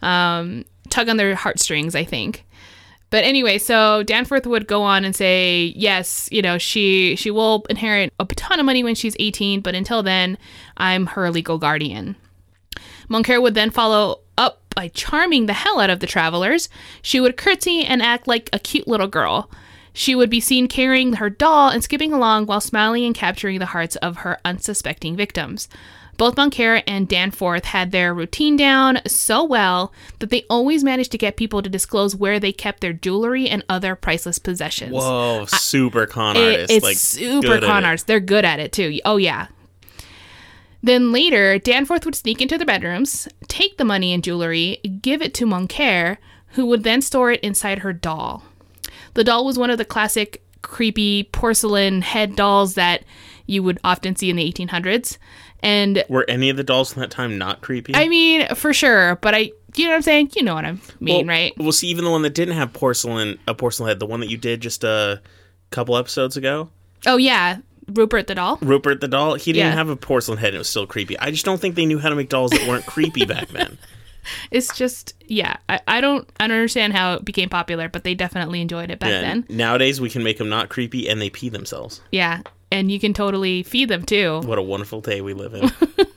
um, 0.02 0.66
tug 0.90 1.10
on 1.10 1.18
their 1.18 1.36
heartstrings, 1.36 1.96
I 1.96 2.04
think. 2.04 2.46
But 3.10 3.24
anyway, 3.24 3.58
so 3.58 4.04
Danforth 4.04 4.46
would 4.46 4.68
go 4.68 4.84
on 4.84 5.06
and 5.06 5.16
say, 5.16 5.74
yes, 5.76 6.28
you 6.32 6.42
know, 6.42 6.58
she 6.58 7.16
she 7.16 7.32
will 7.32 7.66
inherit 7.70 8.14
a 8.20 8.26
ton 8.26 8.60
of 8.60 8.66
money 8.66 8.84
when 8.84 8.96
she's 8.96 9.16
18, 9.20 9.62
but 9.62 9.76
until 9.76 10.04
then, 10.04 10.38
I'm 10.76 11.08
her 11.08 11.32
legal 11.32 11.58
guardian. 11.58 12.16
Moncare 13.10 13.42
would 13.42 13.54
then 13.54 13.70
follow 13.70 14.20
up 14.38 14.62
by 14.76 14.90
charming 14.90 15.46
the 15.46 15.54
hell 15.54 15.80
out 15.80 15.90
of 15.90 16.02
the 16.02 16.08
travelers. 16.08 16.70
She 17.02 17.20
would 17.20 17.38
curtsy 17.38 17.84
and 17.84 18.02
act 18.02 18.28
like 18.28 18.50
a 18.52 18.60
cute 18.60 18.88
little 18.88 19.08
girl. 19.08 19.50
She 19.98 20.14
would 20.14 20.30
be 20.30 20.40
seen 20.40 20.68
carrying 20.68 21.14
her 21.14 21.28
doll 21.28 21.70
and 21.70 21.84
skipping 21.84 22.14
along 22.14 22.46
while 22.46 22.62
smiling 22.62 23.04
and 23.04 23.16
capturing 23.16 23.58
the 23.58 23.66
hearts 23.66 23.96
of 23.96 24.18
her 24.18 24.38
unsuspecting 24.46 25.16
victims. 25.16 25.68
Both 26.18 26.36
Moncare 26.36 26.84
and 26.86 27.08
Danforth 27.08 27.66
had 27.66 27.92
their 27.92 28.14
routine 28.14 28.56
down 28.58 29.00
so 29.08 29.44
well 29.44 29.92
that 30.20 30.30
they 30.30 30.46
always 30.52 30.84
managed 30.84 31.12
to 31.14 31.18
get 31.18 31.36
people 31.36 31.64
to 31.64 31.70
disclose 31.70 32.16
where 32.16 32.40
they 32.40 32.52
kept 32.52 32.82
their 32.82 32.94
jewelry 32.94 33.50
and 33.50 33.66
other 33.68 33.96
priceless 33.96 34.38
possessions. 34.38 34.94
Whoa, 34.94 35.46
super 35.48 36.06
con 36.06 36.38
It- 36.38 36.70
it's 36.70 36.84
like 36.86 36.98
super 36.98 37.60
con 37.60 37.84
artists. 37.84 38.06
They're 38.06 38.20
good 38.20 38.46
at 38.46 38.60
it 38.60 38.72
too. 38.72 39.00
Oh 39.04 39.18
yeah. 39.18 39.48
Then 40.84 41.12
later, 41.12 41.58
Danforth 41.58 42.06
would 42.06 42.14
sneak 42.16 42.40
into 42.40 42.56
their 42.60 42.68
bedrooms, 42.68 43.28
take 43.48 43.78
the 43.78 43.84
money 43.84 44.14
and 44.14 44.24
jewelry, 44.24 44.78
give 45.02 45.24
it 45.24 45.34
to 45.36 45.48
Moncare, 45.48 46.18
who 46.50 46.68
would 46.68 46.84
then 46.84 47.02
store 47.02 47.32
it 47.32 47.40
inside 47.42 47.80
her 47.80 47.94
doll. 47.94 48.44
The 49.18 49.24
doll 49.24 49.46
was 49.46 49.58
one 49.58 49.72
of 49.72 49.80
the 49.80 49.84
classic 49.86 50.44
creepy 50.62 51.24
porcelain 51.24 52.04
head 52.04 52.36
dolls 52.36 52.76
that 52.76 53.04
you 53.48 53.64
would 53.64 53.80
often 53.84 54.16
see 54.16 54.30
in 54.30 54.36
the 54.36 54.52
1800s. 54.52 55.18
And 55.62 56.04
Were 56.08 56.24
any 56.28 56.52
of 56.52 56.58
the 56.58 56.64
dolls 56.64 56.94
from 56.94 57.00
that 57.02 57.10
time 57.10 57.36
not 57.40 57.62
creepy? 57.62 57.96
I 57.96 58.08
mean, 58.10 58.48
for 58.54 58.74
sure, 58.76 59.16
but 59.16 59.34
I, 59.34 59.52
you 59.76 59.86
know 59.86 59.90
what 59.90 59.96
I'm 59.96 60.02
saying? 60.04 60.32
You 60.36 60.44
know 60.44 60.54
what 60.54 60.66
I 60.66 60.74
mean, 61.00 61.26
well, 61.26 61.36
right? 61.36 61.54
Well, 61.58 61.72
see, 61.72 61.88
even 61.88 62.06
the 62.06 62.12
one 62.12 62.22
that 62.22 62.36
didn't 62.36 62.58
have 62.58 62.74
porcelain, 62.74 63.40
a 63.48 63.56
porcelain 63.56 63.88
head, 63.88 64.00
the 64.00 64.06
one 64.06 64.20
that 64.20 64.30
you 64.30 64.38
did 64.38 64.62
just 64.62 64.84
a 64.84 65.20
couple 65.72 65.98
episodes 65.98 66.38
ago, 66.38 66.70
Oh, 67.08 67.18
yeah. 67.18 67.58
Rupert 67.88 68.28
the 68.28 68.36
doll. 68.36 68.60
Rupert 68.62 69.02
the 69.02 69.08
doll, 69.08 69.34
he 69.34 69.52
didn't 69.52 69.70
Yeah. 69.72 69.76
have 69.76 69.90
a 69.90 69.96
porcelain 69.96 70.38
head. 70.38 70.50
and 70.50 70.56
It 70.56 70.60
was 70.60 70.70
still 70.70 70.86
creepy. 70.86 71.18
I 71.18 71.32
just 71.32 71.44
don't 71.44 71.60
think 71.60 71.74
they 71.74 71.88
knew 71.88 71.98
how 71.98 72.10
to 72.10 72.16
make 72.16 72.30
dolls 72.30 72.52
that 72.52 72.68
weren't 72.68 72.86
creepy 72.86 73.26
back 73.26 73.48
then. 73.48 73.80
It's 74.52 74.76
just, 74.78 75.14
yeah. 75.26 75.58
I, 75.70 75.80
I 75.88 76.02
don't, 76.02 76.30
I 76.40 76.48
don't 76.48 76.56
understand 76.58 76.94
how 76.94 77.14
it 77.16 77.26
became 77.26 77.50
popular, 77.50 77.90
but 77.90 78.04
they 78.04 78.16
definitely 78.16 78.62
enjoyed 78.62 78.92
it 78.92 79.00
back 79.00 79.10
Yeah, 79.10 79.22
then. 79.22 79.46
Nowadays, 79.50 80.02
we 80.02 80.10
can 80.10 80.24
make 80.24 80.38
them 80.38 80.50
not 80.50 80.70
creepy 80.70 81.08
and 81.10 81.22
they 81.22 81.30
pee 81.30 81.50
themselves. 81.50 82.02
Yeah, 82.12 82.42
and 82.72 82.92
you 82.92 83.00
can 83.00 83.14
totally 83.14 83.64
feed 83.64 83.90
them 83.90 84.04
too. 84.04 84.42
What 84.46 84.58
a 84.58 84.62
wonderful 84.64 85.02
day 85.02 85.22
we 85.22 85.34
live 85.34 85.54
in. 85.54 85.72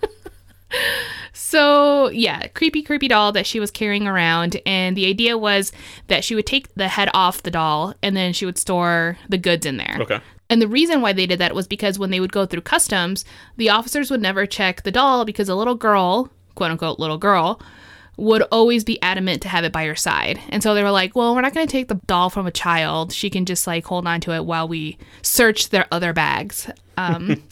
So, 1.33 2.11
yeah, 2.11 2.47
creepy, 2.49 2.83
creepy 2.83 3.09
doll 3.09 3.33
that 3.33 3.47
she 3.47 3.59
was 3.59 3.71
carrying 3.71 4.07
around. 4.07 4.61
And 4.67 4.97
the 4.97 5.07
idea 5.07 5.37
was 5.37 5.73
that 6.07 6.23
she 6.23 6.35
would 6.35 6.47
take 6.47 6.73
the 6.75 6.87
head 6.89 7.09
off 7.13 7.43
the 7.43 7.51
doll 7.51 7.95
and 8.03 8.17
then 8.17 8.33
she 8.33 8.47
would 8.47 8.59
store 8.59 9.19
the 9.29 9.39
goods 9.39 9.67
in 9.67 9.77
there. 9.77 9.97
okay. 10.01 10.21
And 10.49 10.61
the 10.61 10.69
reason 10.69 11.01
why 11.01 11.13
they 11.13 11.27
did 11.27 11.39
that 11.39 11.55
was 11.55 11.67
because 11.67 11.99
when 11.99 12.11
they 12.11 12.21
would 12.21 12.33
go 12.33 12.47
through 12.47 12.63
customs, 12.63 13.25
the 13.57 13.71
officers 13.71 14.11
would 14.11 14.21
never 14.21 14.47
check 14.47 14.83
the 14.83 14.91
doll 14.91 15.25
because 15.25 15.49
a 15.49 15.55
little 15.55 15.77
girl, 15.77 16.29
quote 16.57 16.73
unquote 16.73 16.99
little 16.99 17.19
girl, 17.19 17.61
would 18.21 18.43
always 18.53 18.85
be 18.85 19.01
adamant 19.03 19.41
to 19.43 19.49
have 19.49 19.65
it 19.65 19.73
by 19.73 19.87
her 19.87 19.97
side. 19.97 20.39
And 20.51 20.63
so 20.63 20.75
they 20.75 20.83
were 20.83 20.91
like, 20.91 21.17
well, 21.17 21.35
we're 21.35 21.41
not 21.41 21.55
going 21.55 21.67
to 21.67 21.71
take 21.73 21.89
the 21.89 21.95
doll 22.07 22.29
from 22.29 22.47
a 22.47 22.51
child. 22.51 23.13
She 23.13 23.31
can 23.31 23.47
just 23.47 23.67
like 23.67 23.85
hold 23.87 24.07
on 24.07 24.21
to 24.23 24.33
it 24.33 24.45
while 24.45 24.69
we 24.69 24.99
search 25.23 25.71
their 25.71 25.87
other 25.91 26.13
bags. 26.13 26.69
Um, 26.99 27.43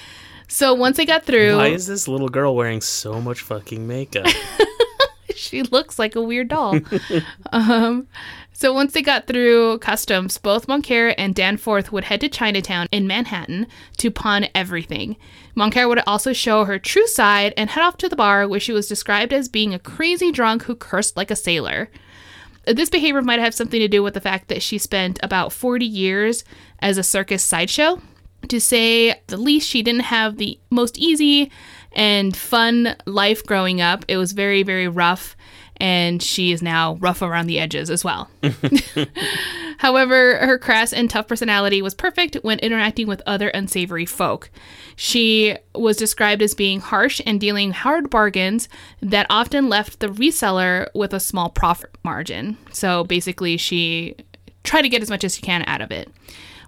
so 0.48 0.74
once 0.74 0.98
they 0.98 1.06
got 1.06 1.24
through, 1.24 1.56
Why 1.56 1.68
is 1.68 1.86
this 1.86 2.06
little 2.06 2.28
girl 2.28 2.54
wearing 2.54 2.82
so 2.82 3.20
much 3.20 3.40
fucking 3.40 3.86
makeup? 3.86 4.26
she 5.34 5.62
looks 5.62 5.98
like 5.98 6.14
a 6.14 6.20
weird 6.20 6.48
doll. 6.48 6.78
um, 7.52 8.06
so 8.58 8.72
once 8.72 8.92
they 8.92 9.02
got 9.02 9.28
through 9.28 9.78
customs, 9.78 10.36
both 10.36 10.66
Moncare 10.66 11.14
and 11.16 11.32
Danforth 11.32 11.92
would 11.92 12.02
head 12.02 12.20
to 12.22 12.28
Chinatown 12.28 12.88
in 12.90 13.06
Manhattan 13.06 13.68
to 13.98 14.10
pawn 14.10 14.48
everything. 14.52 15.16
Moncare 15.56 15.86
would 15.86 16.02
also 16.08 16.32
show 16.32 16.64
her 16.64 16.76
true 16.76 17.06
side 17.06 17.54
and 17.56 17.70
head 17.70 17.84
off 17.84 17.96
to 17.98 18.08
the 18.08 18.16
bar 18.16 18.48
where 18.48 18.58
she 18.58 18.72
was 18.72 18.88
described 18.88 19.32
as 19.32 19.48
being 19.48 19.72
a 19.74 19.78
crazy 19.78 20.32
drunk 20.32 20.64
who 20.64 20.74
cursed 20.74 21.16
like 21.16 21.30
a 21.30 21.36
sailor. 21.36 21.88
This 22.66 22.90
behavior 22.90 23.22
might 23.22 23.38
have 23.38 23.54
something 23.54 23.78
to 23.78 23.86
do 23.86 24.02
with 24.02 24.14
the 24.14 24.20
fact 24.20 24.48
that 24.48 24.60
she 24.60 24.76
spent 24.76 25.20
about 25.22 25.52
40 25.52 25.86
years 25.86 26.42
as 26.80 26.98
a 26.98 27.04
circus 27.04 27.44
sideshow. 27.44 28.02
To 28.48 28.60
say 28.60 29.22
the 29.28 29.36
least, 29.36 29.68
she 29.68 29.84
didn't 29.84 30.00
have 30.00 30.36
the 30.36 30.58
most 30.68 30.98
easy 30.98 31.52
and 31.92 32.36
fun 32.36 32.96
life 33.06 33.44
growing 33.46 33.80
up. 33.80 34.04
It 34.08 34.16
was 34.16 34.32
very, 34.32 34.64
very 34.64 34.88
rough 34.88 35.36
and 35.80 36.22
she 36.22 36.52
is 36.52 36.62
now 36.62 36.94
rough 36.96 37.22
around 37.22 37.46
the 37.46 37.58
edges 37.58 37.90
as 37.90 38.04
well. 38.04 38.30
However, 39.78 40.38
her 40.38 40.58
crass 40.58 40.92
and 40.92 41.08
tough 41.08 41.28
personality 41.28 41.82
was 41.82 41.94
perfect 41.94 42.36
when 42.42 42.58
interacting 42.58 43.06
with 43.06 43.22
other 43.26 43.48
unsavory 43.50 44.06
folk. 44.06 44.50
She 44.96 45.56
was 45.74 45.96
described 45.96 46.42
as 46.42 46.54
being 46.54 46.80
harsh 46.80 47.20
and 47.24 47.40
dealing 47.40 47.70
hard 47.70 48.10
bargains 48.10 48.68
that 49.00 49.26
often 49.30 49.68
left 49.68 50.00
the 50.00 50.08
reseller 50.08 50.88
with 50.94 51.14
a 51.14 51.20
small 51.20 51.48
profit 51.48 51.90
margin. 52.02 52.56
So 52.72 53.04
basically, 53.04 53.56
she 53.56 54.16
tried 54.64 54.82
to 54.82 54.88
get 54.88 55.02
as 55.02 55.10
much 55.10 55.24
as 55.24 55.36
she 55.36 55.42
can 55.42 55.64
out 55.66 55.80
of 55.80 55.90
it 55.92 56.10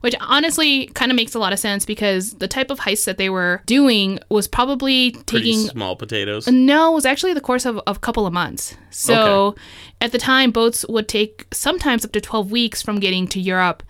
which 0.01 0.15
honestly 0.21 0.87
kind 0.95 1.11
of 1.13 1.17
makes 1.17 1.35
a 1.35 1.39
lot 1.39 1.53
of 1.53 1.59
sense 1.59 1.85
because 1.85 2.35
the 2.35 2.49
type 2.49 2.71
of 2.71 2.81
heist 2.81 3.05
that 3.05 3.19
they 3.19 3.29
were 3.31 3.63
doing 3.67 4.19
was 4.29 4.49
probably 4.49 5.11
Pretty 5.13 5.25
taking 5.53 5.59
small 5.69 5.97
potatoes. 5.97 6.47
no, 6.49 6.93
it 6.93 6.95
was 6.95 7.05
actually 7.07 7.35
the 7.35 7.41
course 7.41 7.65
of, 7.67 7.79
of 7.87 7.97
a 7.97 8.01
couple 8.01 8.27
of 8.27 8.33
months. 8.33 8.77
So 8.91 9.15
Okay. 9.49 9.61
at 10.01 10.13
the 10.13 10.19
time, 10.19 10.51
boats 10.51 10.85
would 10.89 11.09
take 11.09 11.47
sometimes 11.53 12.05
up 12.05 12.13
to 12.13 12.21
12 12.21 12.51
weeks 12.51 12.83
from 12.83 12.99
getting 13.01 13.27
to 13.29 13.41
Europe 13.41 13.83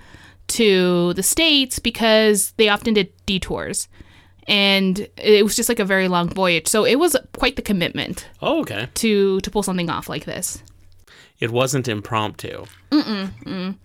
to 0.49 1.14
the 1.14 1.23
States 1.23 1.79
because 1.79 2.52
they 2.57 2.69
often 2.69 2.95
did 2.95 3.12
detours. 3.26 3.87
And 4.49 5.07
it 5.17 5.45
was 5.45 5.55
just 5.55 5.69
like 5.69 5.79
a 5.79 5.85
very 5.85 6.09
long 6.09 6.29
voyage. 6.29 6.67
So 6.67 6.85
it 6.85 6.97
was 6.97 7.17
quite 7.35 7.55
the 7.55 7.62
commitment 7.62 8.29
Oh, 8.43 8.61
okay. 8.62 8.88
to, 8.95 9.40
to 9.40 9.50
pull 9.50 9.62
something 9.62 9.88
off 9.88 10.09
like 10.09 10.25
this. 10.25 10.61
It 11.38 11.50
wasn't 11.52 11.87
impromptu. 11.87 12.64
Mm-mm. 12.90 13.76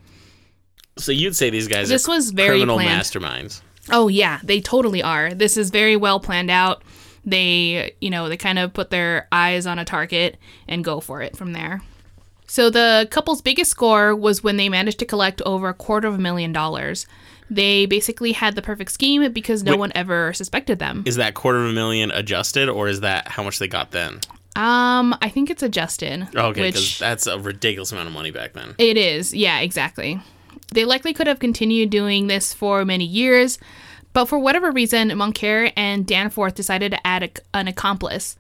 So 0.98 1.12
you'd 1.12 1.36
say 1.36 1.50
these 1.50 1.68
guys 1.68 1.90
This 1.90 2.08
are 2.08 2.12
was 2.16 2.32
very 2.32 2.50
criminal 2.60 2.78
planned. 2.78 3.02
masterminds. 3.02 3.62
Oh 3.92 4.08
yeah, 4.08 4.40
they 4.44 4.62
totally 4.62 5.04
are. 5.04 5.34
This 5.34 5.58
is 5.58 5.70
very 5.70 5.96
well 5.96 6.20
planned 6.20 6.50
out. 6.50 6.84
They, 7.26 7.96
you 8.02 8.10
know, 8.10 8.30
they 8.30 8.38
kind 8.38 8.60
of 8.60 8.74
put 8.74 8.92
their 8.92 9.28
eyes 9.32 9.66
on 9.66 9.80
a 9.80 9.86
target 9.86 10.38
and 10.68 10.84
go 10.84 11.00
for 11.00 11.22
it 11.22 11.36
from 11.36 11.54
there. 11.54 11.82
So 12.48 12.70
the 12.70 13.08
couple's 13.10 13.42
biggest 13.42 13.72
score 13.72 14.16
was 14.16 14.44
when 14.44 14.58
they 14.58 14.70
managed 14.70 15.00
to 15.00 15.06
collect 15.06 15.42
over 15.42 15.68
a 15.70 15.74
quarter 15.74 16.08
of 16.08 16.14
a 16.16 16.20
million 16.20 16.54
dollars. 16.54 17.08
They 17.50 17.86
basically 17.86 18.32
had 18.32 18.56
the 18.56 18.62
perfect 18.62 18.92
scheme 18.92 19.32
because 19.34 19.64
no 19.64 19.74
Wait. 19.74 19.80
one 19.80 19.92
ever 19.96 20.34
suspected 20.34 20.80
them. 20.80 21.04
Is 21.06 21.16
that 21.18 21.34
quarter 21.34 21.64
of 21.64 21.70
a 21.70 21.74
million 21.74 22.12
adjusted, 22.12 22.70
or 22.70 22.88
is 22.88 23.02
that 23.02 23.28
how 23.28 23.44
much 23.44 23.60
they 23.60 23.68
got 23.68 23.92
then? 23.92 24.20
Um, 24.56 25.16
I 25.22 25.30
think 25.30 25.50
it's 25.50 25.62
adjusted. 25.62 26.28
Okay, 26.36 26.70
because 26.70 26.98
that's 26.98 27.28
a 27.28 27.38
ridiculous 27.38 27.92
amount 27.92 28.08
of 28.08 28.14
money 28.14 28.32
back 28.32 28.54
then. 28.54 28.74
It 28.78 28.98
is, 28.98 29.34
yeah, 29.34 29.60
exactly. 29.60 30.22
They 30.76 30.84
likely 30.84 31.14
could 31.14 31.28
have 31.28 31.40
continued 31.40 31.90
doing 31.90 32.28
this 32.28 32.54
for 32.54 32.84
many 32.84 33.06
years, 33.06 33.58
but 34.12 34.26
for 34.26 34.38
whatever 34.38 34.72
reason, 34.72 35.10
Moncare 35.12 35.72
and 35.78 36.06
Danforth 36.06 36.54
decided 36.54 36.92
to 36.92 37.08
add 37.08 37.24
a, 37.24 37.30
an 37.58 37.70
accomplice. 37.70 38.38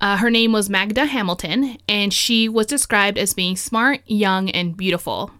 Uh, 0.00 0.16
her 0.16 0.30
name 0.30 0.52
was 0.52 0.70
Magda 0.70 1.06
Hamilton, 1.06 1.76
and 1.88 2.14
she 2.14 2.48
was 2.48 2.66
described 2.66 3.18
as 3.18 3.34
being 3.34 3.56
smart, 3.56 4.00
young, 4.06 4.48
and 4.50 4.76
beautiful. 4.76 5.32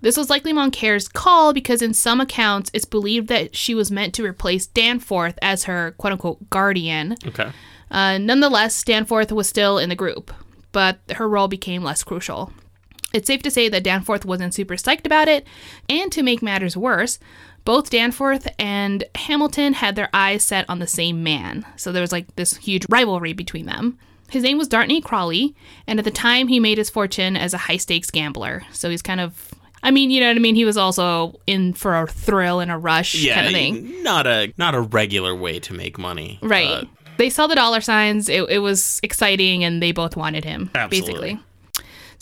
This 0.00 0.16
was 0.16 0.30
likely 0.30 0.52
Moncare's 0.52 1.08
call 1.08 1.52
because, 1.52 1.82
in 1.82 1.94
some 1.94 2.20
accounts, 2.20 2.70
it's 2.72 2.84
believed 2.84 3.26
that 3.26 3.56
she 3.56 3.74
was 3.74 3.90
meant 3.90 4.14
to 4.14 4.24
replace 4.24 4.66
Danforth 4.66 5.36
as 5.42 5.64
her 5.64 5.96
quote 5.98 6.12
unquote 6.12 6.48
guardian. 6.48 7.16
Okay. 7.26 7.50
Uh, 7.90 8.18
nonetheless, 8.18 8.84
Danforth 8.84 9.32
was 9.32 9.48
still 9.48 9.78
in 9.78 9.88
the 9.88 9.96
group, 9.96 10.32
but 10.70 11.00
her 11.16 11.28
role 11.28 11.48
became 11.48 11.82
less 11.82 12.04
crucial. 12.04 12.52
It's 13.12 13.26
safe 13.26 13.42
to 13.42 13.50
say 13.50 13.68
that 13.68 13.84
Danforth 13.84 14.24
wasn't 14.24 14.54
super 14.54 14.74
psyched 14.74 15.06
about 15.06 15.28
it, 15.28 15.46
and 15.88 16.10
to 16.12 16.22
make 16.22 16.42
matters 16.42 16.76
worse, 16.76 17.18
both 17.64 17.90
Danforth 17.90 18.48
and 18.58 19.04
Hamilton 19.14 19.74
had 19.74 19.94
their 19.96 20.08
eyes 20.12 20.42
set 20.44 20.68
on 20.68 20.78
the 20.78 20.86
same 20.86 21.22
man, 21.22 21.64
so 21.76 21.92
there 21.92 22.00
was 22.00 22.12
like 22.12 22.34
this 22.36 22.56
huge 22.56 22.86
rivalry 22.88 23.32
between 23.32 23.66
them. 23.66 23.98
His 24.30 24.42
name 24.42 24.56
was 24.58 24.68
Dartney 24.68 25.02
Crawley, 25.04 25.54
and 25.86 25.98
at 25.98 26.04
the 26.04 26.10
time 26.10 26.48
he 26.48 26.58
made 26.58 26.78
his 26.78 26.88
fortune 26.90 27.36
as 27.36 27.52
a 27.54 27.58
high 27.58 27.76
stakes 27.76 28.10
gambler, 28.10 28.62
so 28.72 28.88
he's 28.90 29.02
kind 29.02 29.20
of 29.20 29.52
I 29.84 29.90
mean, 29.90 30.10
you 30.12 30.20
know 30.20 30.28
what 30.28 30.36
I 30.36 30.40
mean? 30.40 30.54
He 30.54 30.64
was 30.64 30.76
also 30.76 31.40
in 31.46 31.72
for 31.74 32.00
a 32.00 32.06
thrill 32.06 32.60
and 32.60 32.70
a 32.70 32.78
rush 32.78 33.16
Yeah, 33.16 33.34
kind 33.34 33.46
of 33.48 33.52
thing. 33.52 34.02
not 34.02 34.26
a 34.26 34.52
not 34.56 34.74
a 34.74 34.80
regular 34.80 35.34
way 35.34 35.58
to 35.60 35.74
make 35.74 35.98
money. 35.98 36.38
Right. 36.40 36.68
Uh, 36.68 36.84
they 37.18 37.28
saw 37.28 37.46
the 37.46 37.54
dollar 37.56 37.80
signs. 37.80 38.28
It, 38.28 38.48
it 38.48 38.58
was 38.60 39.00
exciting, 39.02 39.64
and 39.64 39.82
they 39.82 39.92
both 39.92 40.16
wanted 40.16 40.44
him, 40.44 40.70
Absolutely. 40.74 41.12
basically. 41.12 41.40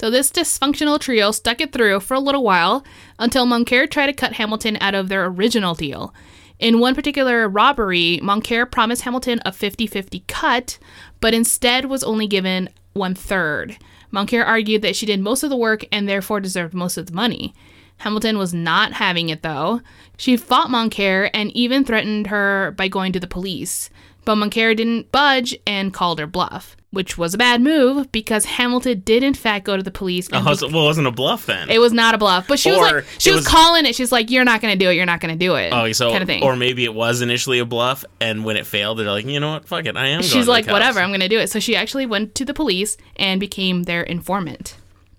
So 0.00 0.08
this 0.08 0.30
dysfunctional 0.30 0.98
trio 0.98 1.30
stuck 1.30 1.60
it 1.60 1.74
through 1.74 2.00
for 2.00 2.14
a 2.14 2.20
little 2.20 2.42
while 2.42 2.82
until 3.18 3.44
Moncare 3.44 3.86
tried 3.86 4.06
to 4.06 4.14
cut 4.14 4.32
Hamilton 4.32 4.78
out 4.80 4.94
of 4.94 5.10
their 5.10 5.26
original 5.26 5.74
deal. 5.74 6.14
In 6.58 6.80
one 6.80 6.94
particular 6.94 7.46
robbery, 7.46 8.18
Moncare 8.22 8.64
promised 8.64 9.02
Hamilton 9.02 9.42
a 9.44 9.52
50 9.52 9.86
50 9.86 10.20
cut, 10.26 10.78
but 11.20 11.34
instead 11.34 11.84
was 11.84 12.02
only 12.02 12.26
given 12.26 12.70
one 12.94 13.14
third. 13.14 13.76
Moncare 14.10 14.46
argued 14.46 14.80
that 14.80 14.96
she 14.96 15.04
did 15.04 15.20
most 15.20 15.42
of 15.42 15.50
the 15.50 15.56
work 15.56 15.84
and 15.92 16.08
therefore 16.08 16.40
deserved 16.40 16.72
most 16.72 16.96
of 16.96 17.04
the 17.04 17.12
money. 17.12 17.52
Hamilton 17.98 18.38
was 18.38 18.54
not 18.54 18.94
having 18.94 19.28
it 19.28 19.42
though. 19.42 19.82
She 20.16 20.38
fought 20.38 20.70
Moncare 20.70 21.28
and 21.34 21.54
even 21.54 21.84
threatened 21.84 22.28
her 22.28 22.70
by 22.70 22.88
going 22.88 23.12
to 23.12 23.20
the 23.20 23.26
police. 23.26 23.90
But 24.24 24.36
Moncare 24.36 24.76
didn't 24.76 25.10
budge 25.12 25.56
and 25.66 25.92
called 25.94 26.18
her 26.18 26.26
bluff, 26.26 26.76
which 26.90 27.16
was 27.16 27.32
a 27.34 27.38
bad 27.38 27.62
move 27.62 28.12
because 28.12 28.44
Hamilton 28.44 29.00
did 29.04 29.22
in 29.22 29.32
fact 29.34 29.64
go 29.64 29.76
to 29.76 29.82
the 29.82 29.90
police 29.90 30.28
and 30.28 30.46
uh, 30.46 30.50
oh, 30.50 30.54
so- 30.54 30.68
well, 30.68 30.82
it 30.82 30.86
wasn't 30.86 31.06
a 31.06 31.10
bluff 31.10 31.46
then. 31.46 31.70
it 31.70 31.78
was 31.78 31.92
not 31.92 32.14
a 32.14 32.18
bluff, 32.18 32.46
but 32.46 32.58
she 32.58 32.70
was 32.70 32.78
like, 32.80 33.04
she 33.18 33.30
was, 33.30 33.40
was- 33.40 33.48
calling 33.48 33.86
it. 33.86 33.94
She's 33.94 34.12
like, 34.12 34.30
"You're 34.30 34.44
not 34.44 34.60
gonna 34.60 34.76
do 34.76 34.90
it. 34.90 34.94
You're 34.94 35.06
not 35.06 35.20
gonna 35.20 35.36
do 35.36 35.54
it." 35.54 35.72
Oh, 35.72 35.90
so 35.92 36.10
kind 36.10 36.22
of 36.22 36.28
thing. 36.28 36.42
or 36.44 36.54
maybe 36.54 36.84
it 36.84 36.94
was 36.94 37.22
initially 37.22 37.58
a 37.60 37.64
bluff, 37.64 38.04
and 38.20 38.44
when 38.44 38.56
it 38.56 38.66
failed, 38.66 38.98
they're 38.98 39.10
like, 39.10 39.24
you 39.24 39.40
know 39.40 39.52
what, 39.52 39.66
fuck 39.66 39.86
it, 39.86 39.96
I 39.96 40.06
am. 40.08 40.20
going 40.20 40.22
to 40.24 40.28
She's 40.28 40.46
like, 40.48 40.66
"Whatever, 40.66 41.00
I'm 41.00 41.10
gonna 41.10 41.28
do 41.28 41.38
it." 41.38 41.48
So 41.48 41.58
she 41.58 41.74
actually 41.74 42.06
went 42.06 42.34
to 42.34 42.44
the 42.44 42.54
police 42.54 42.96
and 43.16 43.40
became 43.40 43.84
their 43.84 44.02
informant. 44.02 44.76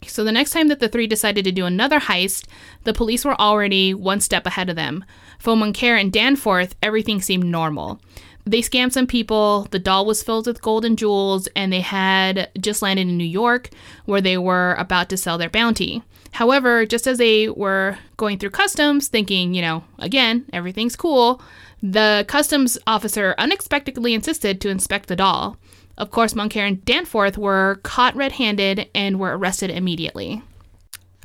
So 0.08 0.24
the 0.24 0.32
next 0.32 0.52
time 0.52 0.68
that 0.70 0.80
the 0.80 0.90
three 0.90 1.06
decided 1.08 1.46
to 1.46 1.52
do 1.52 1.66
another 1.66 2.00
heist, 2.00 2.46
the 2.86 2.94
police 2.94 3.24
were 3.24 3.40
already 3.40 3.94
one 3.94 4.20
step 4.20 4.48
ahead 4.48 4.70
of 4.70 4.76
them. 4.76 5.06
For 5.38 5.54
Moncare 5.56 6.00
and 6.00 6.12
Danforth, 6.12 6.76
everything 6.82 7.22
seemed 7.22 7.46
normal. 7.46 8.00
They 8.46 8.62
scammed 8.62 8.92
some 8.92 9.08
people, 9.08 9.68
the 9.72 9.80
doll 9.80 10.06
was 10.06 10.24
filled 10.24 10.48
with 10.48 10.62
gold 10.62 10.84
and 10.84 10.98
jewels, 10.98 11.48
and 11.56 11.72
they 11.72 11.82
had 11.82 12.50
just 12.60 12.82
landed 12.82 13.08
in 13.08 13.18
New 13.18 13.24
York 13.24 13.70
where 14.06 14.22
they 14.22 14.38
were 14.38 14.76
about 14.76 15.10
to 15.10 15.18
sell 15.18 15.38
their 15.38 15.50
bounty. 15.50 16.04
However, 16.34 16.86
just 16.86 17.08
as 17.08 17.18
they 17.18 17.50
were 17.50 17.98
going 18.18 18.40
through 18.40 18.52
customs, 18.52 19.10
thinking, 19.10 19.54
you 19.54 19.62
know, 19.62 19.84
again, 20.00 20.46
everything's 20.54 20.96
cool, 20.96 21.42
the 21.84 22.26
customs 22.28 22.78
officer 22.88 23.36
unexpectedly 23.38 24.14
insisted 24.14 24.62
to 24.62 24.70
inspect 24.70 25.08
the 25.08 25.16
doll. 25.16 25.58
Of 25.98 26.10
course, 26.10 26.34
Moncare 26.34 26.68
and 26.68 26.84
Danforth 26.86 27.38
were 27.38 27.80
caught 27.84 28.16
red 28.16 28.34
handed 28.34 28.90
and 28.96 29.20
were 29.20 29.38
arrested 29.38 29.70
immediately. 29.70 30.42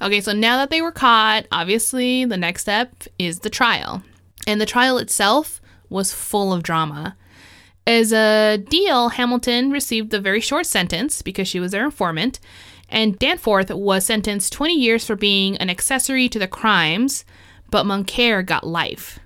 Okay, 0.03 0.21
so 0.21 0.33
now 0.33 0.59
that 0.59 0.71
they 0.71 0.83
were 0.83 0.93
caught, 0.93 1.47
obviously 1.51 2.25
the 2.25 2.37
next 2.37 2.63
step 2.63 3.05
is 3.19 3.41
the 3.41 3.51
trial. 3.51 4.03
And 4.47 4.61
the 4.61 4.67
trial 4.67 4.99
itself 4.99 5.61
was 5.89 6.13
full 6.13 6.53
of 6.53 6.63
drama. 6.63 7.17
As 7.87 8.13
a 8.13 8.57
deal, 8.59 9.11
Hamilton 9.11 9.71
received 9.71 10.13
a 10.13 10.21
very 10.21 10.41
short 10.41 10.67
sentence 10.67 11.23
because 11.23 11.47
she 11.47 11.61
was 11.61 11.71
their 11.73 11.85
informant, 11.85 12.41
and 12.89 13.19
Danforth 13.19 13.71
was 13.71 14.05
sentenced 14.07 14.53
20 14.53 14.75
years 14.75 15.07
for 15.07 15.15
being 15.17 15.57
an 15.59 15.71
accessory 15.71 16.29
to 16.29 16.39
the 16.39 16.49
crimes, 16.49 17.25
but 17.71 17.85
Moncare 17.87 18.45
got 18.45 18.67
life. 18.67 19.19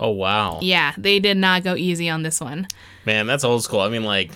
Oh 0.00 0.10
wow, 0.10 0.60
Yeah, 0.62 0.94
they 0.96 1.18
did 1.18 1.36
not 1.38 1.64
go 1.64 1.74
easy 1.74 2.08
on 2.08 2.22
this 2.22 2.40
one. 2.40 2.68
man, 3.04 3.26
that's 3.26 3.42
old 3.42 3.64
school. 3.64 3.80
I 3.80 3.88
mean, 3.88 4.04
like, 4.04 4.30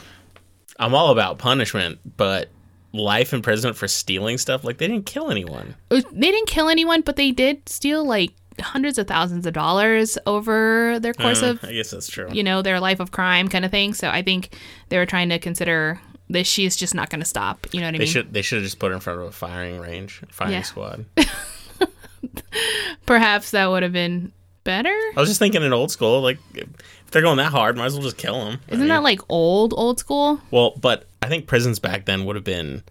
I'm 0.80 0.92
all 0.92 1.10
about 1.12 1.38
punishment, 1.38 2.00
but 2.16 2.48
life 2.92 3.32
imprisonment 3.32 3.76
for 3.76 3.86
stealing 3.86 4.38
stuff, 4.38 4.64
like 4.64 4.78
they 4.78 4.88
didn't 4.88 5.06
kill 5.06 5.30
anyone. 5.30 5.76
Uh, 5.88 6.02
they 6.10 6.32
didn't 6.32 6.48
kill 6.48 6.68
anyone, 6.68 7.02
but 7.02 7.14
they 7.14 7.30
did 7.30 7.68
steal 7.68 8.04
like 8.04 8.32
hundreds 8.60 8.98
of 8.98 9.06
thousands 9.06 9.46
of 9.46 9.52
dollars 9.54 10.18
over 10.26 10.98
their 11.00 11.14
course 11.14 11.42
Uh, 11.42 11.46
of 11.50 11.64
I 11.64 11.72
guess 11.72 11.90
that's 11.90 12.08
true. 12.08 12.28
you 12.32 12.42
know 12.42 12.62
their 12.62 12.80
life 12.80 13.00
of 13.00 13.10
crime 13.10 13.48
kind 13.48 13.64
of 13.64 13.70
thing. 13.70 13.94
So 13.94 14.08
I 14.08 14.22
think 14.22 14.54
they 14.88 14.98
were 14.98 15.06
trying 15.06 15.28
to 15.30 15.38
consider 15.38 16.00
that 16.30 16.46
she's 16.46 16.76
just 16.76 16.94
not 16.94 17.10
going 17.10 17.20
to 17.20 17.26
stop. 17.26 17.66
You 17.72 17.80
know 17.80 17.86
what 17.86 17.94
I 17.94 17.98
They 17.98 18.04
mean? 18.04 18.08
should 18.12 18.32
they 18.32 18.42
should 18.42 18.56
have 18.56 18.64
just 18.64 18.78
put 18.78 18.88
her 18.88 18.94
in 18.94 19.00
front 19.00 19.20
of 19.20 19.26
a 19.26 19.32
firing 19.32 19.78
range, 19.80 20.22
firing 20.30 20.54
Yeah. 20.54 20.62
squad. 20.62 21.04
Perhaps 23.06 23.50
that 23.50 23.66
would 23.68 23.82
have 23.82 23.92
been 23.92 24.32
better. 24.64 24.90
I 25.16 25.20
was 25.20 25.28
just 25.28 25.38
thinking 25.38 25.62
in 25.62 25.72
old 25.72 25.90
school, 25.90 26.20
like 26.20 26.38
if 26.54 26.68
they're 27.10 27.22
going 27.22 27.38
that 27.38 27.50
hard, 27.52 27.76
might 27.76 27.86
as 27.86 27.94
well 27.94 28.02
just 28.02 28.16
kill 28.16 28.44
them. 28.44 28.60
Isn't 28.68 28.88
that 28.88 29.02
like 29.02 29.20
old 29.28 29.74
old 29.76 29.98
school? 29.98 30.40
well? 30.50 30.70
But 30.80 31.06
I 31.20 31.28
think 31.28 31.46
prisons 31.46 31.78
back 31.78 32.04
then 32.04 32.24
would 32.24 32.36
have 32.36 32.44
been. 32.44 32.82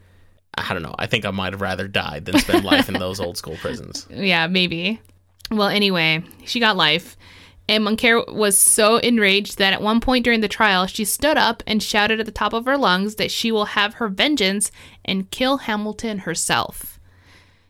I 0.54 0.74
don't 0.74 0.84
know. 0.84 0.94
I 1.00 1.08
think 1.08 1.24
I 1.26 1.32
might 1.32 1.54
have 1.54 1.62
rather 1.62 1.88
died 1.88 2.26
than 2.26 2.38
spend 2.40 2.66
life 2.66 2.90
in 2.90 2.96
those 2.96 3.22
old 3.22 3.38
school 3.38 3.56
prisons. 3.58 4.06
Yeah, 4.12 4.48
maybe. 4.48 5.00
Well, 5.52 5.68
anyway, 5.68 6.24
she 6.46 6.60
got 6.60 6.78
life. 6.78 7.18
And 7.68 7.86
Moncare 7.86 8.34
was 8.34 8.60
so 8.60 8.98
enraged 8.98 9.58
that 9.58 9.74
at 9.74 9.82
one 9.82 10.02
point 10.02 10.26
during 10.26 10.42
the 10.42 10.48
trial, 10.48 10.88
she 10.88 11.06
stood 11.06 11.38
up 11.38 11.62
and 11.68 11.82
shouted 11.82 12.20
at 12.20 12.26
the 12.26 12.32
top 12.32 12.54
of 12.54 12.66
her 12.66 12.78
lungs 12.78 13.16
that 13.16 13.32
she 13.32 13.52
will 13.52 13.66
have 13.66 13.96
her 13.96 14.10
vengeance 14.10 14.72
and 15.06 15.30
kill 15.32 15.58
Hamilton 15.58 16.20
herself. 16.20 17.00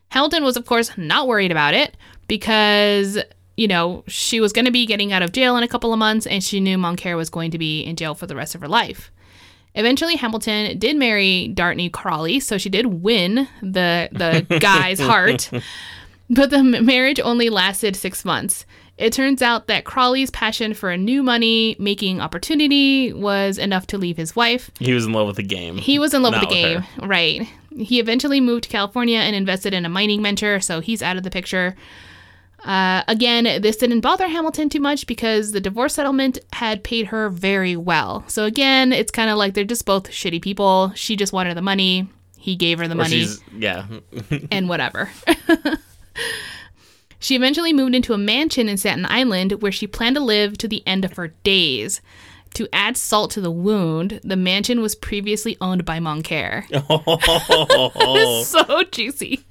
Hamilton 0.08 0.44
was, 0.44 0.56
of 0.56 0.66
course, 0.66 0.96
not 0.96 1.28
worried 1.28 1.50
about 1.50 1.74
it 1.74 1.96
because, 2.26 3.18
you 3.56 3.68
know, 3.68 4.04
she 4.08 4.40
was 4.40 4.52
going 4.52 4.64
to 4.64 4.70
be 4.70 4.86
getting 4.86 5.12
out 5.12 5.22
of 5.22 5.32
jail 5.32 5.56
in 5.56 5.62
a 5.62 5.68
couple 5.68 5.92
of 5.92 5.98
months 5.98 6.26
and 6.26 6.42
she 6.42 6.60
knew 6.60 6.76
Moncare 6.78 7.16
was 7.16 7.30
going 7.30 7.50
to 7.50 7.58
be 7.58 7.82
in 7.82 7.96
jail 7.96 8.14
for 8.14 8.26
the 8.26 8.36
rest 8.36 8.54
of 8.54 8.60
her 8.60 8.68
life. 8.68 9.12
Eventually, 9.74 10.16
Hamilton 10.16 10.78
did 10.78 10.96
marry 10.96 11.50
Dartney 11.54 11.90
Crawley, 11.90 12.40
so 12.40 12.58
she 12.58 12.68
did 12.68 12.86
win 12.86 13.48
the 13.62 14.08
the 14.12 14.58
guy's 14.60 15.00
heart. 15.00 15.50
But 16.30 16.50
the 16.50 16.62
marriage 16.62 17.20
only 17.20 17.50
lasted 17.50 17.94
six 17.96 18.24
months. 18.24 18.64
It 18.98 19.12
turns 19.12 19.42
out 19.42 19.66
that 19.66 19.84
Crawley's 19.84 20.30
passion 20.30 20.74
for 20.74 20.90
a 20.90 20.96
new 20.96 21.22
money 21.22 21.76
making 21.78 22.20
opportunity 22.20 23.12
was 23.12 23.58
enough 23.58 23.86
to 23.88 23.98
leave 23.98 24.16
his 24.16 24.36
wife. 24.36 24.70
He 24.78 24.92
was 24.94 25.06
in 25.06 25.12
love 25.12 25.26
with 25.26 25.36
the 25.36 25.42
game. 25.42 25.76
He 25.78 25.98
was 25.98 26.14
in 26.14 26.22
love 26.22 26.32
Not 26.32 26.42
with 26.42 26.50
the 26.50 26.54
game, 26.54 26.80
her. 26.82 27.06
right? 27.06 27.48
He 27.76 27.98
eventually 28.00 28.40
moved 28.40 28.64
to 28.64 28.70
California 28.70 29.18
and 29.18 29.34
invested 29.34 29.74
in 29.74 29.84
a 29.84 29.88
mining 29.88 30.22
venture, 30.22 30.60
so 30.60 30.80
he's 30.80 31.02
out 31.02 31.16
of 31.16 31.22
the 31.22 31.30
picture. 31.30 31.74
Uh, 32.64 33.02
again, 33.08 33.44
this 33.60 33.76
didn't 33.76 34.02
bother 34.02 34.28
Hamilton 34.28 34.68
too 34.68 34.78
much 34.80 35.06
because 35.06 35.50
the 35.52 35.60
divorce 35.60 35.94
settlement 35.94 36.38
had 36.52 36.84
paid 36.84 37.06
her 37.06 37.28
very 37.28 37.74
well. 37.76 38.24
So 38.28 38.44
again, 38.44 38.92
it's 38.92 39.10
kind 39.10 39.30
of 39.30 39.36
like 39.38 39.54
they're 39.54 39.64
just 39.64 39.84
both 39.84 40.10
shitty 40.10 40.40
people. 40.42 40.92
She 40.94 41.16
just 41.16 41.32
wanted 41.32 41.56
the 41.56 41.62
money. 41.62 42.08
He 42.38 42.54
gave 42.56 42.78
her 42.78 42.86
the 42.86 42.94
Or 42.94 42.98
money 42.98 43.10
she's 43.10 43.40
yeah. 43.56 43.86
and 44.52 44.68
whatever. 44.68 45.10
she 47.18 47.34
eventually 47.36 47.72
moved 47.72 47.94
into 47.94 48.12
a 48.12 48.18
mansion 48.18 48.68
in 48.68 48.76
Staten 48.76 49.06
Island 49.06 49.62
where 49.62 49.72
she 49.72 49.86
planned 49.86 50.16
to 50.16 50.22
live 50.22 50.58
to 50.58 50.68
the 50.68 50.82
end 50.86 51.04
of 51.04 51.14
her 51.14 51.28
days. 51.28 52.00
To 52.54 52.68
add 52.70 52.98
salt 52.98 53.30
to 53.30 53.40
the 53.40 53.50
wound, 53.50 54.20
the 54.22 54.36
mansion 54.36 54.82
was 54.82 54.94
previously 54.94 55.56
owned 55.62 55.86
by 55.86 55.98
Moncare. 56.00 56.64
oh, 56.90 58.42
so 58.44 58.82
juicy. 58.90 59.42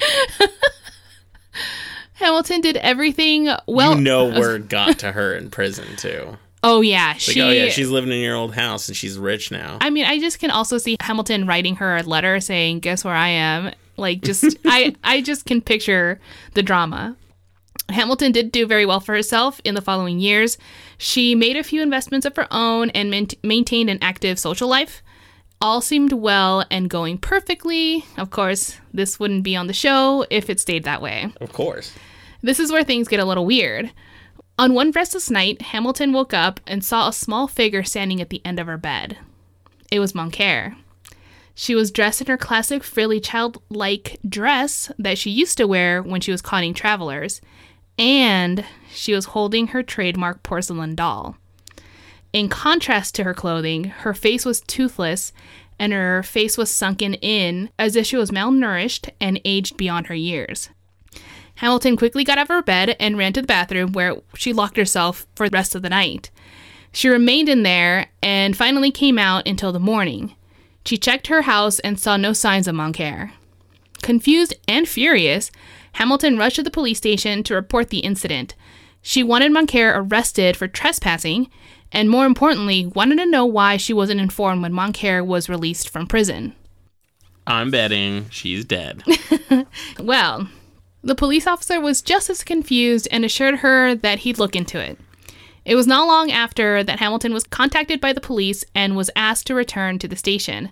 Hamilton 2.14 2.62
did 2.62 2.78
everything 2.78 3.50
well. 3.68 3.96
you 3.96 4.02
know 4.02 4.26
word 4.40 4.70
got 4.70 5.00
to 5.00 5.12
her 5.12 5.34
in 5.34 5.50
prison 5.50 5.96
too. 5.98 6.38
oh 6.64 6.82
yeah, 6.82 7.08
Like, 7.10 7.20
she. 7.20 7.42
oh 7.42 7.50
yeah, 7.50 7.70
she's 7.70 7.90
living 7.90 8.12
in 8.12 8.20
your 8.20 8.36
old 8.36 8.54
house 8.54 8.88
and 8.88 8.96
she's 8.96 9.18
rich 9.18 9.50
now. 9.52 9.80
I 9.82 9.90
mean, 9.90 10.06
I 10.06 10.20
just 10.20 10.38
can 10.38 10.52
also 10.52 10.78
see 10.78 10.98
Hamilton 11.02 11.48
writing 11.48 11.78
her 11.78 11.98
a 11.98 12.04
letter 12.04 12.40
saying, 12.40 12.82
"Guess 12.82 13.04
where 13.04 13.16
I 13.16 13.30
am." 13.30 13.74
Like, 14.02 14.22
just 14.22 14.58
I, 14.66 14.96
I 15.04 15.22
just 15.22 15.46
can 15.46 15.62
picture 15.62 16.20
the 16.56 16.64
drama. 16.64 17.16
Hamilton 17.90 18.32
did 18.32 18.52
do 18.52 18.66
very 18.68 18.86
well 18.86 19.00
for 19.00 19.14
herself 19.14 19.62
in 19.64 19.76
the 19.76 19.82
following 19.82 20.20
years. 20.20 20.58
She 20.98 21.36
made 21.36 21.58
a 21.58 21.64
few 21.64 21.82
investments 21.82 22.26
of 22.26 22.36
her 22.36 22.48
own 22.52 22.90
and 22.92 23.10
maint- 23.10 23.42
maintained 23.44 23.90
an 23.90 24.00
active 24.02 24.40
social 24.40 24.68
life. 24.68 25.02
All 25.62 25.82
seemed 25.82 26.12
well 26.12 26.66
and 26.72 26.90
going 26.90 27.18
perfectly. 27.18 28.04
Of 28.18 28.32
course, 28.32 28.78
this 28.94 29.20
wouldn't 29.20 29.44
be 29.44 29.56
on 29.56 29.68
the 29.68 29.74
show 29.74 30.26
if 30.30 30.50
it 30.50 30.60
stayed 30.60 30.84
that 30.86 31.02
way. 31.02 31.32
of 31.40 31.54
course. 31.54 31.94
This 32.42 32.60
is 32.60 32.72
where 32.72 32.84
things 32.84 33.08
get 33.08 33.20
a 33.20 33.26
little 33.26 33.46
weird. 33.46 33.92
On 34.58 34.74
one 34.74 34.92
restless 34.92 35.30
night, 35.30 35.62
Hamilton 35.62 36.14
woke 36.14 36.34
up 36.34 36.60
and 36.66 36.84
saw 36.84 37.08
a 37.08 37.14
small 37.14 37.48
figure 37.48 37.84
standing 37.84 38.20
at 38.22 38.30
the 38.30 38.42
end 38.46 38.60
of 38.60 38.68
her 38.68 38.78
bed. 38.78 39.18
It 39.92 40.00
was 40.00 40.14
Moncare. 40.14 40.76
She 41.54 41.76
was 41.76 41.92
dressed 41.92 42.22
in 42.22 42.28
her 42.28 42.38
classic 42.38 42.84
frilly 42.84 43.20
childlike 43.20 44.20
dress 44.28 44.92
that 44.98 45.18
she 45.18 45.30
used 45.30 45.58
to 45.58 45.68
wear 45.68 46.02
when 46.02 46.22
she 46.22 46.32
was 46.32 46.42
conning 46.42 46.74
travelers, 46.74 47.42
and 47.98 48.66
she 48.92 49.14
was 49.14 49.26
holding 49.26 49.68
her 49.68 49.84
trademark 49.84 50.44
porcelain 50.44 50.96
doll. 50.96 51.38
In 52.34 52.48
contrast 52.48 53.16
to 53.16 53.24
her 53.24 53.34
clothing, 53.34 53.86
her 53.86 54.14
face 54.14 54.46
was 54.46 54.62
toothless 54.62 55.34
and 55.78 55.92
her 55.92 56.24
face 56.24 56.58
was 56.58 56.70
sunken 56.70 57.16
in 57.16 57.70
as 57.78 57.96
if 57.96 58.06
she 58.06 58.16
was 58.16 58.32
malnourished 58.32 59.10
and 59.20 59.42
aged 59.44 59.78
beyond 59.78 60.08
her 60.08 60.16
years. 60.16 60.70
Hamilton 61.56 61.98
quickly 61.98 62.24
got 62.24 62.38
out 62.38 62.44
of 62.44 62.48
her 62.48 62.62
bed 62.62 62.96
and 63.00 63.18
ran 63.18 63.34
to 63.34 63.42
the 63.42 63.48
bathroom 63.48 63.92
where 63.92 64.16
she 64.36 64.54
locked 64.54 64.78
herself 64.78 65.28
for 65.36 65.50
the 65.50 65.56
rest 65.56 65.76
of 65.76 65.82
the 65.82 65.90
night. 65.90 66.32
She 66.92 67.10
remained 67.10 67.50
in 67.50 67.64
there 67.64 68.08
and 68.22 68.56
finally 68.56 68.92
came 68.92 69.18
out 69.18 69.48
until 69.48 69.72
the 69.72 69.80
morning. 69.80 70.36
She 70.86 70.98
checked 70.98 71.28
her 71.28 71.44
house 71.44 71.80
and 71.80 72.00
saw 72.00 72.18
no 72.18 72.34
signs 72.34 72.68
of 72.68 72.76
Moncare. 72.76 73.32
Confused 74.02 74.54
and 74.68 74.88
furious, 74.88 75.52
Hamilton 75.94 76.38
rushed 76.38 76.56
to 76.56 76.64
the 76.64 76.72
police 76.72 76.98
station 76.98 77.44
to 77.44 77.54
report 77.54 77.90
the 77.90 78.00
incident. 78.00 78.56
She 79.02 79.24
wanted 79.24 79.52
Moncare 79.52 79.94
arrested 79.96 80.58
for 80.58 80.68
trespassing 80.68 81.50
and, 81.92 82.10
more 82.10 82.26
importantly, 82.26 82.86
wanted 82.86 83.18
to 83.18 83.26
know 83.26 83.46
why 83.46 83.78
she 83.78 83.94
wasn't 83.94 84.22
informed 84.22 84.62
when 84.62 84.74
Moncare 84.74 85.26
was 85.26 85.50
released 85.50 85.90
from 85.90 86.08
prison. 86.08 86.56
I'm 87.48 87.72
betting 87.72 88.30
she's 88.30 88.66
dead. 88.66 89.04
Well, 90.00 90.48
the 91.04 91.16
police 91.16 91.48
officer 91.48 91.80
was 91.80 92.02
just 92.02 92.30
as 92.30 92.44
confused 92.44 93.08
and 93.12 93.26
assured 93.26 93.58
her 93.58 93.96
that 93.96 94.20
he'd 94.20 94.38
look 94.40 94.56
into 94.56 94.80
it. 94.80 95.00
It 95.64 95.76
was 95.76 95.88
not 95.88 96.08
long 96.08 96.32
after 96.32 96.84
that 96.84 97.00
Hamilton 97.00 97.34
was 97.34 97.44
contacted 97.44 98.02
by 98.02 98.14
the 98.14 98.22
police 98.22 98.64
and 98.74 98.96
was 98.96 99.12
asked 99.16 99.48
to 99.48 99.56
return 99.56 100.00
to 100.00 100.08
the 100.08 100.16
station. 100.16 100.72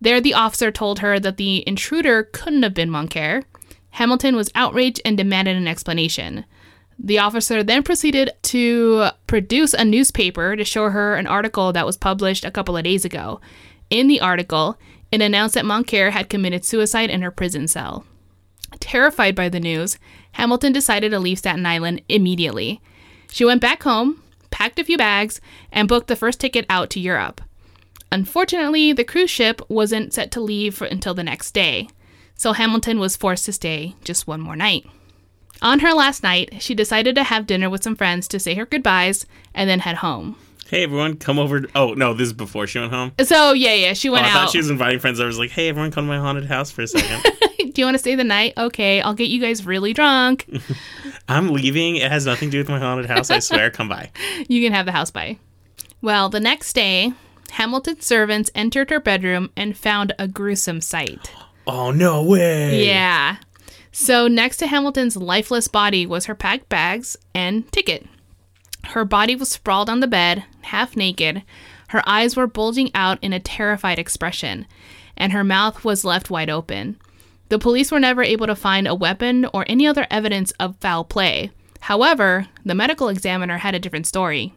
There, 0.00 0.20
the 0.20 0.34
officer 0.34 0.70
told 0.70 0.98
her 1.00 1.18
that 1.20 1.36
the 1.36 1.66
intruder 1.66 2.24
couldn't 2.24 2.62
have 2.62 2.74
been 2.74 2.90
Moncare. 2.90 3.44
Hamilton 3.90 4.36
was 4.36 4.50
outraged 4.54 5.00
and 5.04 5.16
demanded 5.16 5.56
an 5.56 5.68
explanation. 5.68 6.44
The 6.98 7.18
officer 7.18 7.62
then 7.62 7.82
proceeded 7.82 8.30
to 8.42 9.08
produce 9.26 9.72
a 9.72 9.84
newspaper 9.84 10.54
to 10.54 10.64
show 10.64 10.90
her 10.90 11.14
an 11.14 11.26
article 11.26 11.72
that 11.72 11.86
was 11.86 11.96
published 11.96 12.44
a 12.44 12.50
couple 12.50 12.76
of 12.76 12.84
days 12.84 13.04
ago. 13.04 13.40
In 13.88 14.06
the 14.06 14.20
article, 14.20 14.78
it 15.10 15.22
announced 15.22 15.54
that 15.54 15.64
Moncare 15.64 16.10
had 16.10 16.28
committed 16.28 16.64
suicide 16.64 17.10
in 17.10 17.22
her 17.22 17.30
prison 17.30 17.66
cell. 17.68 18.04
Terrified 18.78 19.34
by 19.34 19.48
the 19.48 19.60
news, 19.60 19.98
Hamilton 20.32 20.72
decided 20.72 21.10
to 21.10 21.18
leave 21.18 21.38
Staten 21.38 21.66
Island 21.66 22.02
immediately. 22.08 22.80
She 23.30 23.44
went 23.44 23.60
back 23.60 23.82
home, 23.82 24.22
packed 24.50 24.78
a 24.78 24.84
few 24.84 24.96
bags, 24.98 25.40
and 25.72 25.88
booked 25.88 26.08
the 26.08 26.16
first 26.16 26.40
ticket 26.40 26.66
out 26.68 26.90
to 26.90 27.00
Europe. 27.00 27.40
Unfortunately, 28.12 28.92
the 28.92 29.04
cruise 29.04 29.30
ship 29.30 29.62
wasn't 29.68 30.12
set 30.12 30.30
to 30.32 30.40
leave 30.40 30.74
for, 30.74 30.84
until 30.86 31.14
the 31.14 31.22
next 31.22 31.52
day, 31.52 31.88
so 32.34 32.52
Hamilton 32.52 32.98
was 32.98 33.16
forced 33.16 33.44
to 33.44 33.52
stay 33.52 33.94
just 34.02 34.26
one 34.26 34.40
more 34.40 34.56
night. 34.56 34.84
On 35.62 35.80
her 35.80 35.92
last 35.92 36.22
night, 36.22 36.60
she 36.60 36.74
decided 36.74 37.14
to 37.14 37.22
have 37.24 37.46
dinner 37.46 37.70
with 37.70 37.84
some 37.84 37.94
friends 37.94 38.26
to 38.28 38.40
say 38.40 38.54
her 38.54 38.66
goodbyes 38.66 39.26
and 39.54 39.68
then 39.70 39.80
head 39.80 39.96
home. 39.96 40.36
hey 40.68 40.82
everyone, 40.84 41.16
come 41.16 41.38
over. 41.38 41.62
Oh 41.74 41.94
no, 41.94 42.14
this 42.14 42.28
is 42.28 42.32
before 42.32 42.66
she 42.66 42.78
went 42.78 42.92
home. 42.92 43.12
So, 43.22 43.52
yeah, 43.52 43.74
yeah, 43.74 43.92
she 43.92 44.08
Oh, 44.08 44.12
went 44.12 44.24
I 44.26 44.30
out. 44.30 44.36
I 44.36 44.40
thought 44.40 44.50
she 44.52 44.58
was 44.58 44.70
inviting 44.70 44.98
friends. 45.00 45.20
I 45.20 45.26
was 45.26 45.38
like, 45.38 45.50
hey 45.50 45.68
everyone, 45.68 45.90
come 45.92 46.04
to 46.04 46.08
my 46.08 46.18
haunted 46.18 46.46
house 46.46 46.70
for 46.70 46.82
a 46.82 46.88
second. 46.88 47.32
Do 47.80 47.82
you 47.82 47.86
want 47.86 47.94
to 47.94 48.00
stay 48.00 48.14
the 48.14 48.24
night? 48.24 48.52
Okay, 48.58 49.00
I'll 49.00 49.14
get 49.14 49.30
you 49.30 49.40
guys 49.40 49.64
really 49.64 49.94
drunk. 49.94 50.46
I'm 51.30 51.48
leaving. 51.48 51.96
It 51.96 52.12
has 52.12 52.26
nothing 52.26 52.50
to 52.50 52.52
do 52.52 52.58
with 52.58 52.68
my 52.68 52.78
haunted 52.78 53.06
house. 53.06 53.30
I 53.30 53.38
swear. 53.38 53.70
Come 53.70 53.88
by. 53.88 54.10
You 54.50 54.62
can 54.62 54.74
have 54.74 54.84
the 54.84 54.92
house 54.92 55.10
by. 55.10 55.38
Well, 56.02 56.28
the 56.28 56.40
next 56.40 56.74
day, 56.74 57.14
Hamilton's 57.52 58.04
servants 58.04 58.50
entered 58.54 58.90
her 58.90 59.00
bedroom 59.00 59.50
and 59.56 59.78
found 59.78 60.12
a 60.18 60.28
gruesome 60.28 60.82
sight. 60.82 61.32
Oh 61.66 61.90
no 61.90 62.22
way. 62.22 62.84
Yeah. 62.84 63.36
So, 63.92 64.28
next 64.28 64.58
to 64.58 64.66
Hamilton's 64.66 65.16
lifeless 65.16 65.66
body 65.66 66.04
was 66.04 66.26
her 66.26 66.34
packed 66.34 66.68
bags 66.68 67.16
and 67.34 67.70
ticket. 67.72 68.06
Her 68.88 69.06
body 69.06 69.36
was 69.36 69.48
sprawled 69.48 69.88
on 69.88 70.00
the 70.00 70.06
bed, 70.06 70.44
half 70.62 70.96
naked. 70.96 71.44
Her 71.88 72.02
eyes 72.06 72.36
were 72.36 72.46
bulging 72.46 72.90
out 72.94 73.18
in 73.22 73.32
a 73.32 73.40
terrified 73.40 73.98
expression, 73.98 74.66
and 75.16 75.32
her 75.32 75.44
mouth 75.44 75.82
was 75.82 76.04
left 76.04 76.28
wide 76.28 76.50
open. 76.50 76.98
The 77.50 77.58
police 77.58 77.90
were 77.90 78.00
never 78.00 78.22
able 78.22 78.46
to 78.46 78.54
find 78.54 78.86
a 78.86 78.94
weapon 78.94 79.44
or 79.52 79.64
any 79.68 79.86
other 79.86 80.06
evidence 80.08 80.52
of 80.52 80.76
foul 80.76 81.04
play. 81.04 81.50
However, 81.80 82.46
the 82.64 82.76
medical 82.76 83.08
examiner 83.08 83.58
had 83.58 83.74
a 83.74 83.80
different 83.80 84.06
story. 84.06 84.54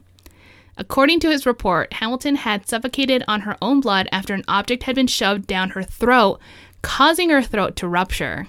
According 0.76 1.18
to 1.20 1.30
his 1.30 1.44
report, 1.44 1.94
Hamilton 1.94 2.36
had 2.36 2.68
suffocated 2.68 3.24
on 3.26 3.42
her 3.42 3.56
own 3.60 3.80
blood 3.80 4.08
after 4.12 4.32
an 4.32 4.44
object 4.46 4.84
had 4.84 4.94
been 4.94 5.08
shoved 5.08 5.46
down 5.46 5.70
her 5.70 5.82
throat, 5.82 6.40
causing 6.82 7.30
her 7.30 7.42
throat 7.42 7.74
to 7.76 7.88
rupture. 7.88 8.46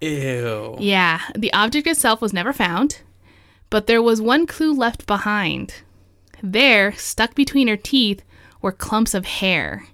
Ew. 0.00 0.76
Yeah, 0.80 1.20
the 1.36 1.52
object 1.52 1.86
itself 1.86 2.20
was 2.20 2.32
never 2.32 2.52
found, 2.52 3.02
but 3.70 3.86
there 3.86 4.02
was 4.02 4.20
one 4.20 4.46
clue 4.46 4.74
left 4.74 5.06
behind. 5.06 5.74
There, 6.42 6.92
stuck 6.92 7.36
between 7.36 7.68
her 7.68 7.76
teeth, 7.76 8.22
were 8.60 8.72
clumps 8.72 9.14
of 9.14 9.26
hair. 9.26 9.86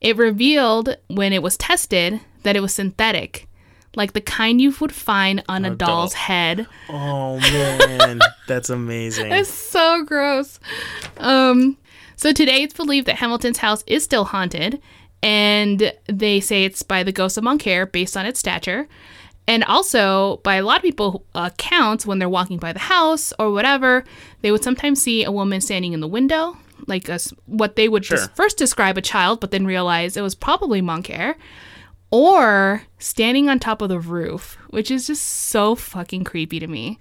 It 0.00 0.16
revealed, 0.16 0.96
when 1.06 1.32
it 1.32 1.42
was 1.42 1.56
tested, 1.56 2.20
that 2.44 2.56
it 2.56 2.60
was 2.60 2.72
synthetic, 2.72 3.48
like 3.96 4.12
the 4.14 4.20
kind 4.20 4.60
you 4.60 4.72
would 4.80 4.92
find 4.92 5.42
on 5.48 5.64
a, 5.64 5.72
A 5.72 5.74
doll's 5.74 6.12
doll. 6.12 6.20
head. 6.22 6.66
Oh 6.88 7.38
man, 7.40 8.20
that's 8.46 8.70
amazing. 8.70 9.32
It's 9.32 9.50
so 9.52 10.02
gross. 10.04 10.58
Um, 11.18 11.76
so 12.16 12.32
today 12.32 12.62
it's 12.62 12.74
believed 12.74 13.06
that 13.08 13.16
Hamilton's 13.16 13.58
house 13.58 13.82
is 13.86 14.02
still 14.04 14.24
haunted, 14.24 14.80
and 15.22 15.92
they 16.06 16.40
say 16.40 16.64
it's 16.64 16.82
by 16.82 17.02
the 17.02 17.12
ghost 17.12 17.36
of 17.36 17.44
Montclair 17.44 17.86
based 17.86 18.16
on 18.16 18.26
its 18.26 18.38
stature. 18.40 18.86
And 19.46 19.62
also, 19.64 20.38
by 20.42 20.54
a 20.56 20.62
lot 20.62 20.78
of 20.78 20.82
people 20.82 21.26
accounts, 21.34 22.06
when 22.06 22.18
they're 22.18 22.30
walking 22.30 22.56
by 22.56 22.72
the 22.72 22.78
house 22.78 23.30
or 23.38 23.50
whatever, 23.52 24.02
they 24.40 24.50
would 24.50 24.64
sometimes 24.64 25.02
see 25.02 25.22
a 25.22 25.30
woman 25.30 25.60
standing 25.60 25.92
in 25.92 26.00
the 26.00 26.08
window, 26.08 26.56
like 26.86 27.10
a 27.10 27.18
what 27.44 27.76
they 27.76 27.86
would 27.86 28.06
Sure. 28.06 28.16
first 28.34 28.56
describe 28.56 28.96
a 28.96 29.02
child, 29.02 29.40
but 29.40 29.50
then 29.50 29.66
realize 29.66 30.16
it 30.16 30.22
was 30.22 30.34
probably 30.34 30.80
Montclair, 30.80 31.36
or 32.14 32.84
standing 33.00 33.48
on 33.48 33.58
top 33.58 33.82
of 33.82 33.88
the 33.88 33.98
roof, 33.98 34.56
which 34.70 34.88
is 34.88 35.08
just 35.08 35.24
so 35.24 35.74
fucking 35.74 36.22
creepy 36.22 36.60
to 36.60 36.68
me. 36.68 37.00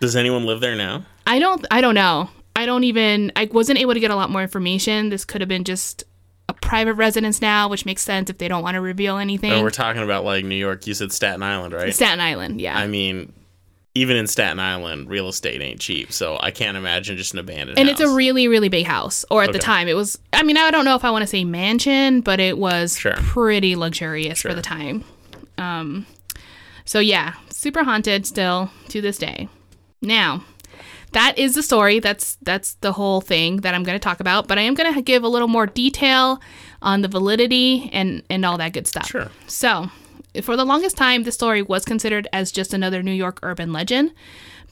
Does 0.00 0.16
anyone 0.16 0.46
live 0.46 0.60
there 0.60 0.74
now? 0.74 1.04
I 1.26 1.38
don't 1.38 1.66
I 1.70 1.82
don't 1.82 1.94
know. 1.94 2.30
I 2.54 2.64
don't 2.64 2.84
even 2.84 3.32
I 3.36 3.50
wasn't 3.52 3.78
able 3.78 3.92
to 3.92 4.00
get 4.00 4.10
a 4.10 4.16
lot 4.16 4.30
more 4.30 4.40
information. 4.40 5.10
This 5.10 5.26
could 5.26 5.42
have 5.42 5.48
been 5.48 5.64
just 5.64 6.04
a 6.48 6.54
private 6.54 6.94
residence 6.94 7.42
now, 7.42 7.68
which 7.68 7.84
makes 7.84 8.00
sense 8.00 8.30
if 8.30 8.38
they 8.38 8.48
don't 8.48 8.62
want 8.62 8.76
to 8.76 8.80
reveal 8.80 9.18
anything. 9.18 9.52
Oh, 9.52 9.62
we're 9.62 9.68
talking 9.70 10.02
about 10.02 10.24
like 10.24 10.42
New 10.44 10.54
York. 10.54 10.86
You 10.86 10.94
said 10.94 11.12
Staten 11.12 11.42
Island, 11.42 11.74
right? 11.74 11.94
Staten 11.94 12.20
Island, 12.20 12.58
yeah. 12.58 12.78
I 12.78 12.86
mean, 12.86 13.34
even 13.96 14.16
in 14.16 14.26
Staten 14.26 14.60
Island, 14.60 15.08
real 15.08 15.28
estate 15.28 15.60
ain't 15.62 15.80
cheap. 15.80 16.12
So 16.12 16.36
I 16.40 16.50
can't 16.50 16.76
imagine 16.76 17.16
just 17.16 17.32
an 17.32 17.38
abandoned 17.40 17.78
and 17.78 17.88
house. 17.88 18.00
it's 18.00 18.10
a 18.10 18.14
really 18.14 18.46
really 18.48 18.68
big 18.68 18.86
house 18.86 19.24
or 19.30 19.42
at 19.42 19.52
the 19.52 19.58
time 19.58 19.88
it 19.88 19.94
was 19.94 20.18
I 20.32 20.42
mean 20.42 20.56
I 20.56 20.70
don't 20.70 20.84
know 20.84 20.94
if 20.96 21.04
I 21.04 21.10
want 21.10 21.22
to 21.22 21.26
say 21.26 21.44
mansion, 21.44 22.20
but 22.20 22.38
it 22.40 22.58
was 22.58 22.98
Sure. 22.98 23.14
pretty 23.16 23.74
luxurious 23.76 24.42
for 24.42 24.54
the 24.54 24.62
time. 24.62 25.04
Um 25.58 26.06
so 26.84 27.00
yeah, 27.00 27.34
super 27.50 27.82
haunted 27.84 28.26
still 28.26 28.70
to 28.90 29.00
this 29.00 29.18
day. 29.18 29.48
Now, 30.02 30.44
that 31.12 31.38
is 31.38 31.54
the 31.54 31.62
story. 31.62 31.98
That's 31.98 32.36
that's 32.42 32.74
the 32.74 32.92
whole 32.92 33.20
thing 33.20 33.56
that 33.62 33.74
I'm 33.74 33.82
going 33.82 33.96
to 33.98 34.02
talk 34.02 34.20
about, 34.20 34.46
but 34.46 34.58
I 34.58 34.62
am 34.62 34.74
going 34.74 34.92
to 34.94 35.02
give 35.02 35.24
a 35.24 35.28
little 35.28 35.48
more 35.48 35.66
detail 35.66 36.40
on 36.82 37.00
the 37.02 37.08
validity 37.08 37.90
and 37.92 38.22
and 38.30 38.44
all 38.44 38.58
that 38.58 38.72
good 38.72 38.86
stuff. 38.86 39.08
Sure. 39.08 39.30
So, 39.46 39.90
for 40.42 40.56
the 40.56 40.64
longest 40.64 40.96
time, 40.96 41.22
this 41.22 41.34
story 41.34 41.62
was 41.62 41.84
considered 41.84 42.28
as 42.32 42.52
just 42.52 42.74
another 42.74 43.02
New 43.02 43.12
York 43.12 43.38
urban 43.42 43.72
legend. 43.72 44.12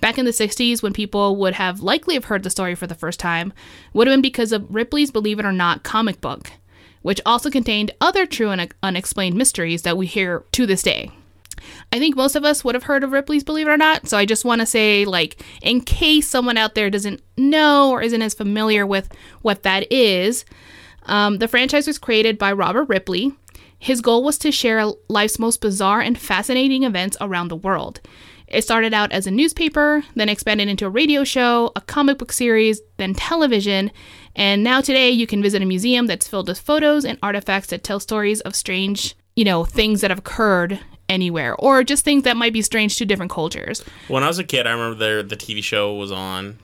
Back 0.00 0.18
in 0.18 0.24
the 0.24 0.32
60s, 0.32 0.82
when 0.82 0.92
people 0.92 1.36
would 1.36 1.54
have 1.54 1.80
likely 1.80 2.14
have 2.14 2.26
heard 2.26 2.42
the 2.42 2.50
story 2.50 2.74
for 2.74 2.86
the 2.86 2.94
first 2.94 3.20
time, 3.20 3.52
would 3.92 4.06
have 4.06 4.12
been 4.12 4.22
because 4.22 4.52
of 4.52 4.72
Ripley's 4.74 5.10
Believe 5.10 5.38
It 5.38 5.46
or 5.46 5.52
Not 5.52 5.82
comic 5.82 6.20
book, 6.20 6.52
which 7.02 7.20
also 7.24 7.50
contained 7.50 7.92
other 8.00 8.26
true 8.26 8.50
and 8.50 8.74
unexplained 8.82 9.36
mysteries 9.36 9.82
that 9.82 9.96
we 9.96 10.06
hear 10.06 10.44
to 10.52 10.66
this 10.66 10.82
day. 10.82 11.10
I 11.92 11.98
think 11.98 12.16
most 12.16 12.36
of 12.36 12.44
us 12.44 12.64
would 12.64 12.74
have 12.74 12.84
heard 12.84 13.04
of 13.04 13.12
Ripley's 13.12 13.44
Believe 13.44 13.68
It 13.68 13.70
or 13.70 13.76
Not, 13.76 14.08
so 14.08 14.18
I 14.18 14.26
just 14.26 14.44
want 14.44 14.60
to 14.60 14.66
say, 14.66 15.04
like, 15.04 15.42
in 15.62 15.80
case 15.80 16.28
someone 16.28 16.58
out 16.58 16.74
there 16.74 16.90
doesn't 16.90 17.22
know 17.36 17.90
or 17.90 18.02
isn't 18.02 18.22
as 18.22 18.34
familiar 18.34 18.86
with 18.86 19.08
what 19.42 19.62
that 19.62 19.90
is, 19.90 20.44
um, 21.06 21.38
the 21.38 21.48
franchise 21.48 21.86
was 21.86 21.98
created 21.98 22.38
by 22.38 22.52
Robert 22.52 22.84
Ripley. 22.84 23.32
His 23.84 24.00
goal 24.00 24.24
was 24.24 24.38
to 24.38 24.50
share 24.50 24.82
life's 25.08 25.38
most 25.38 25.60
bizarre 25.60 26.00
and 26.00 26.16
fascinating 26.16 26.84
events 26.84 27.18
around 27.20 27.48
the 27.48 27.56
world. 27.56 28.00
It 28.48 28.62
started 28.62 28.94
out 28.94 29.12
as 29.12 29.26
a 29.26 29.30
newspaper, 29.30 30.02
then 30.14 30.30
expanded 30.30 30.70
into 30.70 30.86
a 30.86 30.88
radio 30.88 31.22
show, 31.22 31.70
a 31.76 31.82
comic 31.82 32.16
book 32.16 32.32
series, 32.32 32.80
then 32.96 33.12
television, 33.12 33.90
and 34.34 34.64
now 34.64 34.80
today 34.80 35.10
you 35.10 35.26
can 35.26 35.42
visit 35.42 35.60
a 35.60 35.66
museum 35.66 36.06
that's 36.06 36.26
filled 36.26 36.48
with 36.48 36.58
photos 36.58 37.04
and 37.04 37.18
artifacts 37.22 37.68
that 37.68 37.84
tell 37.84 38.00
stories 38.00 38.40
of 38.40 38.56
strange, 38.56 39.16
you 39.36 39.44
know, 39.44 39.66
things 39.66 40.00
that 40.00 40.10
have 40.10 40.20
occurred 40.20 40.80
anywhere 41.10 41.54
or 41.56 41.84
just 41.84 42.06
things 42.06 42.22
that 42.22 42.38
might 42.38 42.54
be 42.54 42.62
strange 42.62 42.96
to 42.96 43.04
different 43.04 43.32
cultures. 43.32 43.84
When 44.08 44.22
I 44.22 44.28
was 44.28 44.38
a 44.38 44.44
kid, 44.44 44.66
I 44.66 44.72
remember 44.72 44.94
there 44.94 45.22
the 45.22 45.36
TV 45.36 45.62
show 45.62 45.92
was 45.92 46.10
on, 46.10 46.58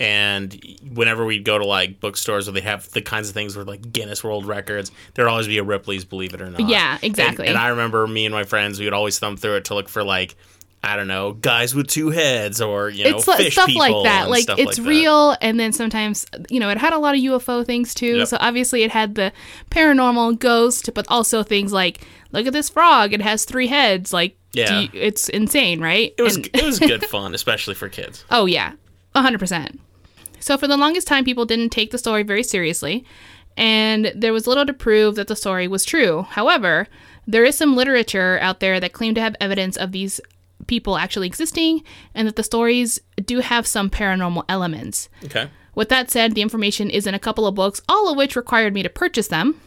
and 0.00 0.52
whenever 0.92 1.24
we'd 1.24 1.44
go 1.44 1.58
to 1.58 1.64
like 1.64 2.00
bookstores 2.00 2.46
where 2.46 2.54
they 2.54 2.60
have 2.60 2.88
the 2.92 3.00
kinds 3.02 3.28
of 3.28 3.34
things 3.34 3.56
with 3.56 3.66
like 3.66 3.92
Guinness 3.92 4.22
World 4.22 4.46
Records, 4.46 4.92
there'd 5.14 5.28
always 5.28 5.46
be 5.48 5.58
a 5.58 5.64
Ripley's 5.64 6.04
Believe 6.04 6.34
It 6.34 6.40
or 6.40 6.50
Not. 6.50 6.68
Yeah, 6.68 6.98
exactly. 7.02 7.46
And, 7.48 7.58
I 7.58 7.68
remember 7.68 8.06
me 8.06 8.24
and 8.26 8.32
my 8.34 8.44
friends, 8.44 8.78
we 8.78 8.86
would 8.86 8.94
always 8.94 9.18
thumb 9.18 9.36
through 9.36 9.56
it 9.56 9.64
to 9.66 9.74
look 9.74 9.88
for 9.88 10.04
like. 10.04 10.36
I 10.80 10.94
don't 10.94 11.08
know, 11.08 11.32
guys 11.32 11.74
with 11.74 11.88
two 11.88 12.10
heads, 12.10 12.60
or 12.60 12.88
you 12.88 13.02
know, 13.10 13.16
it's 13.16 13.26
like 13.26 13.50
stuff 13.50 13.74
like 13.74 14.04
that. 14.04 14.30
Like 14.30 14.44
it's 14.48 14.48
like 14.48 14.76
that. 14.76 14.82
real, 14.82 15.36
and 15.42 15.58
then 15.58 15.72
sometimes 15.72 16.24
you 16.50 16.60
know 16.60 16.70
it 16.70 16.78
had 16.78 16.92
a 16.92 16.98
lot 16.98 17.16
of 17.16 17.20
UFO 17.20 17.66
things 17.66 17.94
too. 17.94 18.18
Yep. 18.18 18.28
So 18.28 18.36
obviously 18.38 18.84
it 18.84 18.92
had 18.92 19.16
the 19.16 19.32
paranormal 19.72 20.38
ghost, 20.38 20.90
but 20.94 21.04
also 21.08 21.42
things 21.42 21.72
like 21.72 22.06
look 22.30 22.46
at 22.46 22.52
this 22.52 22.68
frog, 22.68 23.12
it 23.12 23.20
has 23.20 23.44
three 23.44 23.66
heads. 23.66 24.12
Like 24.12 24.36
Yeah. 24.52 24.82
you- 24.82 24.88
it's 24.92 25.28
insane, 25.28 25.80
right? 25.80 26.14
It 26.16 26.22
was 26.22 26.36
And- 26.36 26.46
it 26.54 26.64
was 26.64 26.78
good 26.78 27.04
fun, 27.10 27.34
especially 27.34 27.74
for 27.74 27.88
kids. 27.88 28.24
Oh, 28.30 28.46
yeah, 28.46 28.74
100%. 29.16 29.78
So, 30.40 30.56
for 30.56 30.66
the 30.66 30.76
longest 30.76 31.06
time, 31.06 31.24
people 31.24 31.44
didn't 31.44 31.70
take 31.70 31.90
the 31.90 31.98
story 31.98 32.22
very 32.22 32.42
seriously, 32.42 33.04
and 33.56 34.12
there 34.14 34.32
was 34.32 34.46
little 34.46 34.66
to 34.66 34.72
prove 34.72 35.16
that 35.16 35.26
the 35.26 35.36
story 35.36 35.66
was 35.66 35.84
true. 35.84 36.22
However, 36.22 36.86
there 37.26 37.44
is 37.44 37.56
some 37.56 37.76
literature 37.76 38.38
out 38.40 38.60
there 38.60 38.80
that 38.80 38.92
claim 38.92 39.14
to 39.14 39.20
have 39.20 39.36
evidence 39.40 39.76
of 39.76 39.92
these 39.92 40.20
people 40.66 40.96
actually 40.96 41.26
existing 41.26 41.82
and 42.14 42.26
that 42.28 42.36
the 42.36 42.42
stories 42.42 43.00
do 43.24 43.40
have 43.40 43.66
some 43.66 43.90
paranormal 43.90 44.44
elements. 44.48 45.08
Okay. 45.24 45.48
With 45.74 45.88
that 45.90 46.10
said, 46.10 46.34
the 46.34 46.42
information 46.42 46.90
is 46.90 47.06
in 47.06 47.14
a 47.14 47.18
couple 47.18 47.46
of 47.46 47.54
books, 47.54 47.80
all 47.88 48.10
of 48.10 48.16
which 48.16 48.36
required 48.36 48.74
me 48.74 48.82
to 48.82 48.88
purchase 48.88 49.28
them. 49.28 49.60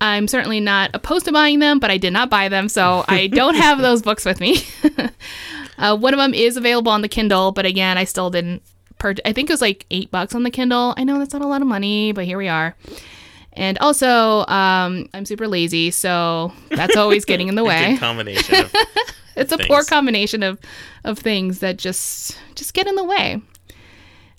I'm 0.00 0.28
certainly 0.28 0.60
not 0.60 0.90
opposed 0.92 1.24
to 1.26 1.32
buying 1.32 1.60
them, 1.60 1.78
but 1.78 1.90
I 1.90 1.98
did 1.98 2.12
not 2.12 2.30
buy 2.30 2.48
them, 2.48 2.68
so 2.68 3.04
I 3.08 3.26
don't 3.32 3.54
have 3.54 3.78
those 3.78 4.02
books 4.02 4.24
with 4.24 4.40
me. 4.40 4.58
uh, 5.78 5.96
one 5.96 6.14
of 6.14 6.18
them 6.18 6.34
is 6.34 6.56
available 6.56 6.92
on 6.92 7.02
the 7.02 7.08
Kindle, 7.08 7.52
but 7.52 7.64
again, 7.64 7.96
I 7.96 8.04
still 8.04 8.30
didn't 8.30 8.62
purchase. 9.04 9.22
I 9.26 9.34
think 9.34 9.50
it 9.50 9.52
was 9.52 9.60
like 9.60 9.84
eight 9.90 10.10
bucks 10.10 10.34
on 10.34 10.44
the 10.44 10.50
Kindle. 10.50 10.94
I 10.96 11.04
know 11.04 11.18
that's 11.18 11.34
not 11.34 11.42
a 11.42 11.46
lot 11.46 11.60
of 11.60 11.68
money, 11.68 12.12
but 12.12 12.24
here 12.24 12.38
we 12.38 12.48
are. 12.48 12.74
And 13.52 13.76
also, 13.78 14.46
um, 14.46 15.10
I'm 15.12 15.26
super 15.26 15.46
lazy, 15.46 15.90
so 15.90 16.52
that's 16.70 16.96
always 16.96 17.24
getting 17.30 17.48
in 17.48 17.54
the 17.54 17.64
way 17.64 17.96
combination. 17.98 18.66
It's 19.36 19.50
a 19.50 19.58
poor 19.58 19.82
combination 19.82 20.44
of 20.44 20.60
of 21.02 21.18
things 21.18 21.58
that 21.58 21.76
just 21.76 22.38
just 22.54 22.72
get 22.72 22.86
in 22.86 22.94
the 22.94 23.02
way. 23.02 23.42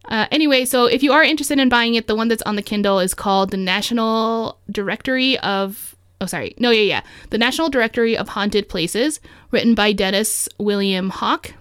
Uh, 0.06 0.26
anyway, 0.32 0.64
so 0.64 0.86
if 0.86 1.04
you 1.04 1.12
are 1.12 1.22
interested 1.22 1.60
in 1.60 1.68
buying 1.68 1.96
it, 1.96 2.08
the 2.08 2.16
one 2.16 2.30
that's 2.30 2.42
on 2.44 2.56
the 2.56 2.62
Kindle 2.62 3.00
is 3.00 3.14
called 3.14 3.52
the 3.52 3.58
National 3.58 4.58
Directory 4.72 5.38
of. 5.40 5.96
Oh, 6.22 6.28
sorry. 6.28 6.56
No, 6.58 6.72
yeah, 6.72 6.82
yeah. 6.82 7.02
The 7.32 7.38
National 7.38 7.70
Directory 7.70 8.16
of 8.16 8.30
Haunted 8.30 8.70
Places, 8.70 9.20
written 9.52 9.76
by 9.76 9.92
Dennis 9.92 10.48
William 10.58 11.10
Hauck. 11.10 11.54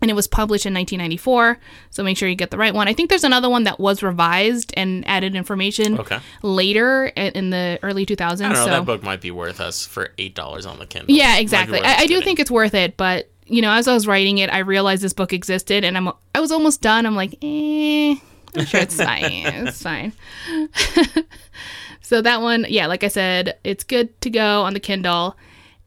And 0.00 0.10
it 0.10 0.14
was 0.14 0.28
published 0.28 0.64
in 0.64 0.72
1994. 0.74 1.58
So 1.90 2.04
make 2.04 2.16
sure 2.16 2.28
you 2.28 2.36
get 2.36 2.50
the 2.52 2.56
right 2.58 2.72
one. 2.72 2.86
I 2.86 2.92
think 2.94 3.10
there's 3.10 3.24
another 3.24 3.50
one 3.50 3.64
that 3.64 3.80
was 3.80 4.00
revised 4.02 4.72
and 4.76 5.06
added 5.08 5.34
information 5.34 5.98
Okay. 5.98 6.18
later 6.42 7.06
in 7.06 7.50
the 7.50 7.80
early 7.82 8.06
2000s. 8.06 8.22
I 8.22 8.36
don't 8.44 8.52
know. 8.52 8.64
so. 8.64 8.70
That 8.70 8.84
book 8.84 9.02
might 9.02 9.20
be 9.20 9.32
worth 9.32 9.60
us 9.60 9.84
for 9.84 10.12
eight 10.18 10.34
dollars 10.36 10.66
on 10.66 10.78
the 10.78 10.86
Kindle. 10.86 11.14
Yeah, 11.16 11.38
exactly. 11.38 11.80
I, 11.80 12.02
I 12.02 12.06
do 12.06 12.20
think 12.20 12.38
it's 12.38 12.50
worth 12.50 12.74
it, 12.74 12.96
but 12.96 13.28
you 13.46 13.60
know, 13.62 13.70
as 13.72 13.88
I 13.88 13.94
was 13.94 14.06
writing 14.06 14.38
it, 14.38 14.50
I 14.52 14.58
realized 14.58 15.02
this 15.02 15.14
book 15.14 15.32
existed, 15.32 15.82
and 15.82 15.96
I'm 15.96 16.10
I 16.34 16.40
was 16.40 16.52
almost 16.52 16.80
done. 16.82 17.04
I'm 17.06 17.16
like, 17.16 17.32
eh, 17.42 18.14
I'm 18.56 18.66
sure 18.66 18.80
it's 18.80 18.96
fine. 18.96 19.22
It's 19.66 19.82
fine. 19.82 20.12
so 22.02 22.22
that 22.22 22.40
one, 22.40 22.66
yeah, 22.68 22.86
like 22.86 23.04
I 23.04 23.08
said, 23.08 23.58
it's 23.64 23.84
good 23.84 24.18
to 24.22 24.30
go 24.30 24.62
on 24.62 24.74
the 24.74 24.80
Kindle. 24.80 25.36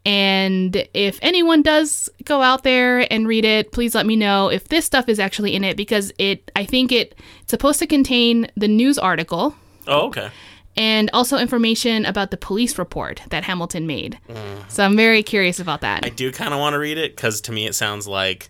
And 0.06 0.88
if 0.94 1.20
anyone 1.22 1.62
does 1.62 2.10
go 2.24 2.42
out 2.42 2.64
there 2.64 3.12
and 3.14 3.28
read 3.28 3.46
it, 3.46 3.72
please 3.72 3.94
let 3.94 4.06
me 4.06 4.16
know 4.16 4.48
if 4.50 4.68
this 4.70 4.86
stuff 4.86 5.08
is 5.08 5.20
actually 5.20 5.56
in 5.56 5.64
it 5.64 5.78
because 5.78 6.12
it 6.18 6.50
I 6.56 6.66
think 6.66 6.92
it 6.92 7.16
it's 7.42 7.52
supposed 7.52 7.80
to 7.80 7.88
contain 7.88 8.48
the 8.58 8.68
news 8.68 8.98
article 8.98 9.56
Oh, 9.88 10.08
okay. 10.08 10.30
and 10.76 11.10
also 11.14 11.38
information 11.38 12.06
about 12.06 12.32
the 12.32 12.38
police 12.38 12.80
report 12.80 13.22
that 13.30 13.44
Hamilton 13.44 13.86
made. 13.86 14.18
So 14.70 14.84
I'm 14.84 14.96
very 14.96 15.22
curious 15.22 15.60
about 15.60 15.82
that. 15.82 16.04
I 16.06 16.10
do 16.10 16.32
kind 16.32 16.54
of 16.54 16.60
want 16.60 16.74
to 16.74 16.80
read 16.80 16.98
it 16.98 17.16
because 17.16 17.40
to 17.42 17.52
me 17.52 17.68
it 17.68 17.76
sounds 17.76 18.08
like 18.08 18.50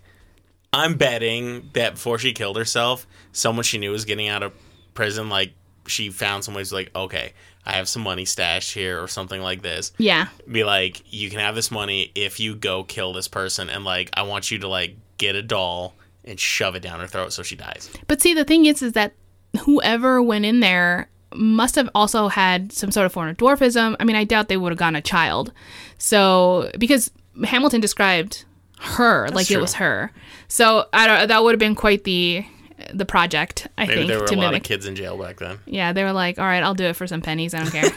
I'm 0.72 0.94
betting 0.96 1.68
that 1.74 1.94
before 1.94 2.18
she 2.18 2.32
killed 2.32 2.56
herself, 2.56 3.06
someone 3.32 3.62
she 3.64 3.76
knew 3.76 3.90
was 3.90 4.06
getting 4.06 4.28
out 4.28 4.42
of 4.42 4.52
prison. 4.94 5.28
Like 5.28 5.52
she 5.86 6.08
found 6.08 6.44
someone 6.44 6.60
who's 6.62 6.72
like, 6.72 6.90
okay, 6.96 7.34
I 7.64 7.72
have 7.72 7.88
some 7.88 8.02
money 8.02 8.24
stashed 8.24 8.74
here 8.74 9.00
or 9.00 9.08
something 9.08 9.40
like 9.40 9.62
this. 9.62 9.92
yeah. 9.98 10.28
Be 10.50 10.64
like, 10.64 11.02
you 11.12 11.30
can 11.30 11.38
have 11.38 11.54
this 11.54 11.70
money 11.70 12.10
if 12.14 12.40
you 12.40 12.54
go 12.56 12.82
kill 12.84 13.12
this 13.12 13.28
person, 13.28 13.70
and 13.70 13.84
like 13.84 14.10
I 14.14 14.22
want 14.22 14.50
you 14.50 14.58
to 14.60 14.68
like 14.68 14.96
get 15.18 15.36
a 15.36 15.42
doll 15.42 15.94
and 16.24 16.38
shove 16.38 16.74
it 16.74 16.80
down 16.80 17.00
her 17.00 17.06
throat 17.06 17.32
so 17.32 17.42
she 17.42 17.56
dies. 17.56 17.90
But 18.06 18.20
see, 18.20 18.34
the 18.34 18.44
thing 18.44 18.66
is, 18.66 18.82
is 18.82 18.92
that 18.92 19.14
whoever 19.60 20.20
went 20.22 20.44
in 20.44 20.60
there 20.60 21.08
must 21.34 21.76
have 21.76 21.88
also 21.94 22.28
had 22.28 22.72
some 22.72 22.90
sort 22.90 23.06
of 23.06 23.12
form 23.12 23.28
of 23.28 23.36
dwarfism. 23.36 23.96
I 23.98 24.04
mean, 24.04 24.16
I 24.16 24.24
doubt 24.24 24.48
they 24.48 24.56
would 24.56 24.72
have 24.72 24.78
gotten 24.78 24.96
a 24.96 25.02
child. 25.02 25.52
So, 25.98 26.70
because 26.78 27.10
Hamilton 27.44 27.80
described 27.80 28.44
her 28.80 29.28
like 29.30 29.50
it 29.50 29.60
was 29.60 29.74
her. 29.74 30.10
So 30.48 30.86
I 30.92 31.06
don't. 31.06 31.28
That 31.28 31.42
would 31.44 31.52
have 31.52 31.60
been 31.60 31.74
quite 31.76 32.04
the 32.04 32.44
the 32.92 33.04
project. 33.04 33.66
I 33.78 33.86
Maybe 33.86 33.94
think 33.98 34.08
there 34.08 34.20
were 34.20 34.26
to 34.26 34.34
a 34.34 34.36
lot 34.36 34.46
mimic. 34.46 34.62
of 34.62 34.68
kids 34.68 34.86
in 34.86 34.94
jail 34.96 35.16
back 35.18 35.38
then. 35.38 35.58
Yeah, 35.66 35.92
they 35.92 36.04
were 36.04 36.12
like, 36.12 36.38
"All 36.38 36.44
right, 36.44 36.62
I'll 36.62 36.74
do 36.74 36.84
it 36.84 36.96
for 36.96 37.06
some 37.06 37.20
pennies. 37.22 37.54
I 37.54 37.58
don't 37.60 37.70
care. 37.70 37.90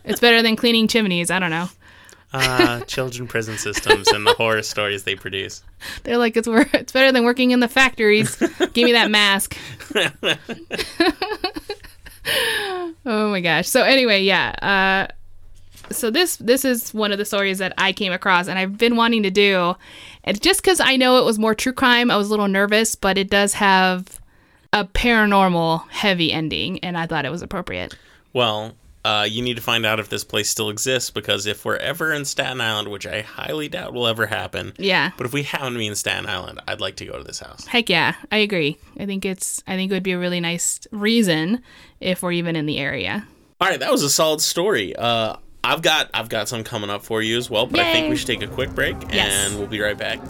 it's 0.04 0.20
better 0.20 0.42
than 0.42 0.56
cleaning 0.56 0.88
chimneys. 0.88 1.30
I 1.30 1.38
don't 1.38 1.50
know." 1.50 1.68
Uh, 2.34 2.80
children 2.86 3.28
prison 3.28 3.58
systems 3.58 4.08
and 4.08 4.26
the 4.26 4.32
horror 4.32 4.62
stories 4.62 5.04
they 5.04 5.14
produce. 5.14 5.62
They're 6.04 6.16
like, 6.16 6.36
"It's 6.36 6.48
wor- 6.48 6.66
it's 6.72 6.92
better 6.92 7.12
than 7.12 7.24
working 7.24 7.50
in 7.50 7.60
the 7.60 7.68
factories. 7.68 8.36
Give 8.72 8.84
me 8.86 8.92
that 8.92 9.10
mask." 9.10 9.56
oh 13.04 13.30
my 13.30 13.40
gosh. 13.40 13.68
So 13.68 13.82
anyway, 13.82 14.22
yeah. 14.22 15.08
Uh, 15.10 15.12
so 15.92 16.10
this 16.10 16.36
this 16.36 16.64
is 16.64 16.94
one 16.94 17.12
of 17.12 17.18
the 17.18 17.24
stories 17.24 17.58
that 17.58 17.74
I 17.76 17.92
came 17.92 18.12
across, 18.12 18.48
and 18.48 18.58
I've 18.58 18.78
been 18.78 18.96
wanting 18.96 19.22
to 19.24 19.30
do. 19.30 19.74
And 20.24 20.40
just 20.40 20.62
because 20.62 20.80
I 20.80 20.96
know 20.96 21.18
it 21.18 21.24
was 21.24 21.38
more 21.38 21.54
true 21.54 21.72
crime, 21.72 22.10
I 22.10 22.16
was 22.16 22.28
a 22.28 22.30
little 22.30 22.48
nervous, 22.48 22.94
but 22.94 23.18
it 23.18 23.28
does 23.28 23.54
have 23.54 24.20
a 24.72 24.84
paranormal 24.84 25.88
heavy 25.90 26.32
ending, 26.32 26.78
and 26.80 26.96
I 26.96 27.06
thought 27.06 27.24
it 27.24 27.30
was 27.30 27.42
appropriate. 27.42 27.94
Well, 28.32 28.72
uh, 29.04 29.26
you 29.28 29.42
need 29.42 29.56
to 29.56 29.62
find 29.62 29.84
out 29.84 29.98
if 30.00 30.08
this 30.08 30.22
place 30.24 30.48
still 30.48 30.70
exists 30.70 31.10
because 31.10 31.44
if 31.46 31.64
we're 31.64 31.76
ever 31.76 32.12
in 32.12 32.24
Staten 32.24 32.60
Island, 32.60 32.88
which 32.88 33.06
I 33.06 33.22
highly 33.22 33.68
doubt 33.68 33.92
will 33.92 34.06
ever 34.06 34.26
happen, 34.26 34.72
Yeah. 34.78 35.10
but 35.16 35.26
if 35.26 35.32
we 35.32 35.42
happen 35.42 35.72
to 35.72 35.78
be 35.78 35.88
in 35.88 35.94
Staten 35.96 36.26
Island, 36.26 36.60
I'd 36.68 36.80
like 36.80 36.96
to 36.96 37.04
go 37.04 37.18
to 37.18 37.24
this 37.24 37.40
house. 37.40 37.66
Heck 37.66 37.90
yeah, 37.90 38.14
I 38.30 38.36
agree. 38.38 38.78
I 38.98 39.06
think 39.06 39.24
it's 39.24 39.62
I 39.66 39.74
think 39.76 39.90
it 39.90 39.94
would 39.94 40.02
be 40.04 40.12
a 40.12 40.18
really 40.18 40.40
nice 40.40 40.86
reason 40.92 41.60
if 42.00 42.22
we're 42.22 42.32
even 42.32 42.54
in 42.56 42.66
the 42.66 42.78
area. 42.78 43.26
All 43.60 43.68
right, 43.68 43.80
that 43.80 43.90
was 43.90 44.02
a 44.04 44.10
solid 44.10 44.40
story. 44.40 44.94
Uh, 44.96 45.36
I've 45.64 45.82
got 45.82 46.08
I've 46.14 46.28
got 46.28 46.48
some 46.48 46.62
coming 46.64 46.88
up 46.90 47.02
for 47.04 47.22
you 47.22 47.36
as 47.38 47.50
well, 47.50 47.66
but 47.66 47.80
I 47.80 47.92
think 47.92 48.08
we 48.08 48.16
should 48.16 48.28
take 48.28 48.42
a 48.42 48.46
quick 48.48 48.70
break 48.74 48.96
Yes. 49.12 49.50
and 49.50 49.58
we'll 49.58 49.68
be 49.68 49.80
right 49.80 49.98
back. 49.98 50.20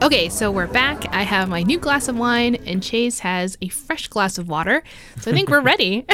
Okay, 0.00 0.28
so 0.28 0.52
we're 0.52 0.68
back. 0.68 1.12
I 1.12 1.24
have 1.24 1.48
my 1.48 1.64
new 1.64 1.76
glass 1.76 2.06
of 2.06 2.16
wine, 2.16 2.54
and 2.66 2.80
Chase 2.80 3.18
has 3.18 3.58
a 3.60 3.68
fresh 3.68 4.06
glass 4.06 4.38
of 4.38 4.48
water. 4.48 4.84
So 5.20 5.32
I 5.32 5.34
think 5.34 5.50
we're 5.50 5.60
ready. 5.62 6.06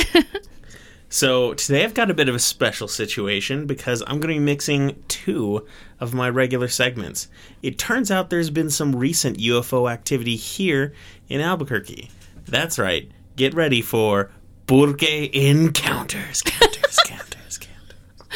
So 1.11 1.53
today 1.53 1.85
I've 1.85 1.93
got 1.93 2.11
a 2.11 2.15
bit 2.15 2.31
of 2.31 2.35
a 2.35 2.39
special 2.39 2.89
situation 2.89 3.67
because 3.67 4.03
I'm 4.03 4.21
going 4.21 4.35
to 4.35 4.41
be 4.41 4.45
mixing 4.45 5.01
two 5.09 5.67
of 6.01 6.15
my 6.15 6.31
regular 6.31 6.67
segments. 6.67 7.29
It 7.63 7.79
turns 7.79 8.11
out 8.11 8.31
there's 8.31 8.51
been 8.51 8.71
some 8.71 8.97
recent 8.97 9.37
UFO 9.37 9.89
activity 9.89 10.37
here 10.37 10.95
in 11.29 11.43
Albuquerque. 11.43 12.11
That's 12.47 12.79
right. 12.79 13.11
Get 13.37 13.53
ready 13.53 13.83
for 13.83 14.31
Burque 14.67 15.03
Encounters. 15.03 16.43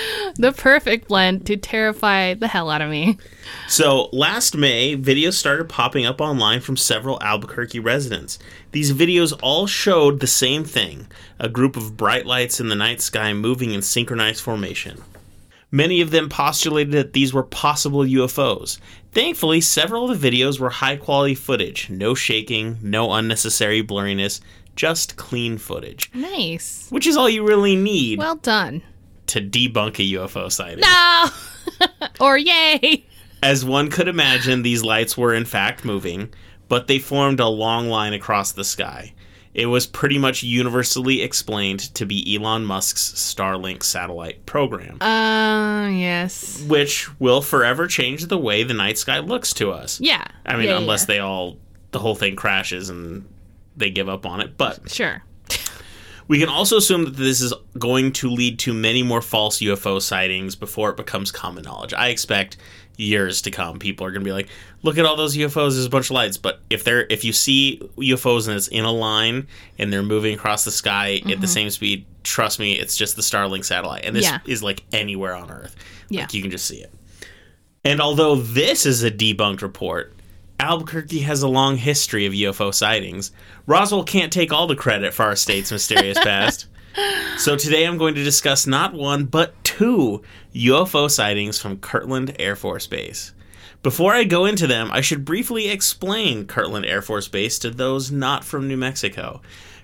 The 0.36 0.52
perfect 0.52 1.08
blend 1.08 1.46
to 1.46 1.56
terrify 1.56 2.34
the 2.34 2.46
hell 2.46 2.70
out 2.70 2.82
of 2.82 2.90
me. 2.90 3.18
So, 3.66 4.08
last 4.12 4.56
May, 4.56 4.96
videos 4.96 5.32
started 5.32 5.68
popping 5.68 6.06
up 6.06 6.20
online 6.20 6.60
from 6.60 6.76
several 6.76 7.20
Albuquerque 7.22 7.80
residents. 7.80 8.38
These 8.70 8.92
videos 8.92 9.36
all 9.42 9.66
showed 9.66 10.20
the 10.20 10.26
same 10.26 10.64
thing 10.64 11.08
a 11.40 11.48
group 11.48 11.76
of 11.76 11.96
bright 11.96 12.24
lights 12.26 12.60
in 12.60 12.68
the 12.68 12.76
night 12.76 13.00
sky 13.00 13.32
moving 13.32 13.72
in 13.72 13.82
synchronized 13.82 14.42
formation. 14.42 15.02
Many 15.70 16.00
of 16.00 16.10
them 16.10 16.28
postulated 16.28 16.92
that 16.92 17.12
these 17.12 17.34
were 17.34 17.42
possible 17.42 18.00
UFOs. 18.00 18.78
Thankfully, 19.12 19.60
several 19.60 20.10
of 20.10 20.20
the 20.20 20.30
videos 20.30 20.58
were 20.58 20.70
high 20.70 20.96
quality 20.96 21.34
footage 21.34 21.90
no 21.90 22.14
shaking, 22.14 22.78
no 22.82 23.12
unnecessary 23.12 23.82
blurriness, 23.82 24.40
just 24.76 25.16
clean 25.16 25.58
footage. 25.58 26.10
Nice. 26.14 26.86
Which 26.90 27.06
is 27.06 27.16
all 27.16 27.28
you 27.28 27.46
really 27.46 27.76
need 27.76 28.18
Well 28.18 28.36
done. 28.36 28.82
To 29.28 29.40
debunk 29.40 29.98
a 29.98 30.18
UFO 30.18 30.50
sighting. 30.50 30.80
No! 30.80 31.26
or 32.20 32.36
yay! 32.38 33.04
As 33.42 33.64
one 33.64 33.90
could 33.90 34.08
imagine, 34.08 34.62
these 34.62 34.82
lights 34.82 35.16
were 35.16 35.32
in 35.34 35.44
fact 35.44 35.84
moving, 35.84 36.32
but 36.68 36.86
they 36.88 36.98
formed 36.98 37.40
a 37.40 37.46
long 37.48 37.88
line 37.88 38.12
across 38.12 38.52
the 38.52 38.64
sky. 38.64 39.14
It 39.54 39.66
was 39.66 39.86
pretty 39.86 40.18
much 40.18 40.42
universally 40.42 41.22
explained 41.22 41.80
to 41.94 42.04
be 42.06 42.36
Elon 42.36 42.64
Musk's 42.64 43.12
Starlink 43.14 43.82
satellite 43.82 44.44
program, 44.46 45.00
Uh, 45.02 45.88
yes. 45.88 46.62
which 46.68 47.08
will 47.18 47.40
forever 47.40 47.86
change 47.88 48.26
the 48.26 48.38
way 48.38 48.62
the 48.62 48.74
night 48.74 48.98
sky 48.98 49.18
looks 49.20 49.52
to 49.54 49.70
us. 49.72 50.00
Yeah. 50.00 50.24
I 50.46 50.56
mean, 50.56 50.66
Yeah, 50.68 50.78
unless 50.78 51.02
yeah. 51.02 51.06
they 51.06 51.18
all, 51.20 51.56
the 51.92 51.98
whole 51.98 52.14
thing 52.14 52.36
crashes 52.36 52.88
and 52.90 53.24
they 53.76 53.90
give 53.90 54.08
up 54.08 54.26
on 54.26 54.40
it. 54.40 54.56
But 54.56 54.90
Sure. 54.90 55.22
We 56.28 56.38
can 56.38 56.48
also 56.48 56.76
assume 56.76 57.04
that 57.04 57.16
this 57.16 57.40
is 57.40 57.52
going 57.78 58.12
to 58.12 58.28
lead 58.28 58.58
to 58.60 58.74
many 58.74 59.02
more 59.02 59.22
false 59.22 59.58
UFO 59.58 60.00
sightings 60.00 60.54
before 60.54 60.90
it 60.90 60.96
becomes 60.96 61.32
common 61.32 61.64
knowledge. 61.64 61.94
I 61.94 62.08
expect 62.08 62.58
years 62.96 63.42
to 63.42 63.50
come, 63.50 63.78
people 63.78 64.06
are 64.06 64.10
going 64.10 64.20
to 64.20 64.24
be 64.24 64.32
like, 64.32 64.48
"Look 64.82 64.98
at 64.98 65.06
all 65.06 65.16
those 65.16 65.36
UFOs! 65.36 65.72
There's 65.72 65.86
a 65.86 65.90
bunch 65.90 66.06
of 66.06 66.12
lights." 66.12 66.36
But 66.36 66.60
if 66.68 66.84
they're 66.84 67.06
if 67.08 67.24
you 67.24 67.32
see 67.32 67.80
UFOs 67.96 68.46
and 68.46 68.56
it's 68.56 68.68
in 68.68 68.84
a 68.84 68.92
line 68.92 69.46
and 69.78 69.92
they're 69.92 70.02
moving 70.02 70.34
across 70.34 70.64
the 70.64 70.70
sky 70.70 71.14
at 71.16 71.24
the 71.24 71.34
mm-hmm. 71.34 71.44
same 71.46 71.70
speed, 71.70 72.04
trust 72.24 72.58
me, 72.58 72.72
it's 72.72 72.96
just 72.96 73.16
the 73.16 73.22
Starlink 73.22 73.64
satellite, 73.64 74.04
and 74.04 74.14
this 74.14 74.24
Yeah. 74.24 74.38
is 74.46 74.62
like 74.62 74.84
anywhere 74.92 75.34
on 75.34 75.50
Earth. 75.50 75.76
Yeah. 76.08 76.22
Like 76.22 76.34
you 76.34 76.42
can 76.42 76.50
just 76.50 76.66
see 76.66 76.82
it. 76.82 76.92
And 77.84 78.00
although 78.00 78.34
this 78.34 78.84
is 78.84 79.02
a 79.02 79.10
debunked 79.10 79.62
report, 79.62 80.12
Albuquerque 80.60 81.20
has 81.20 81.42
a 81.42 81.48
long 81.48 81.76
history 81.76 82.26
of 82.26 82.32
UFO 82.32 82.74
sightings. 82.74 83.30
Roswell 83.66 84.02
can't 84.02 84.32
take 84.32 84.52
all 84.52 84.66
the 84.66 84.74
credit 84.74 85.14
for 85.14 85.24
our 85.24 85.36
state's 85.36 85.72
mysterious 85.72 86.18
past. 86.18 86.66
So 87.36 87.54
today 87.54 87.86
I'm 87.86 87.98
going 87.98 88.16
to 88.16 88.24
discuss 88.24 88.66
not 88.66 88.92
one, 88.92 89.26
but 89.26 89.54
two 89.62 90.22
UFO 90.52 91.08
sightings 91.08 91.56
from 91.60 91.78
Kirtland 91.78 92.34
Air 92.40 92.56
Force 92.56 92.88
Base. 92.88 93.32
Before 93.84 94.12
I 94.12 94.24
go 94.24 94.44
into 94.44 94.66
them, 94.66 94.90
I 94.90 95.00
should 95.00 95.24
briefly 95.24 95.68
explain 95.68 96.46
Kirtland 96.46 96.84
Air 96.84 97.00
Force 97.00 97.28
Base 97.28 97.60
to 97.60 97.70
those 97.70 98.10
not 98.10 98.42
from 98.42 98.66
New 98.66 98.76
Mexico. 98.76 99.40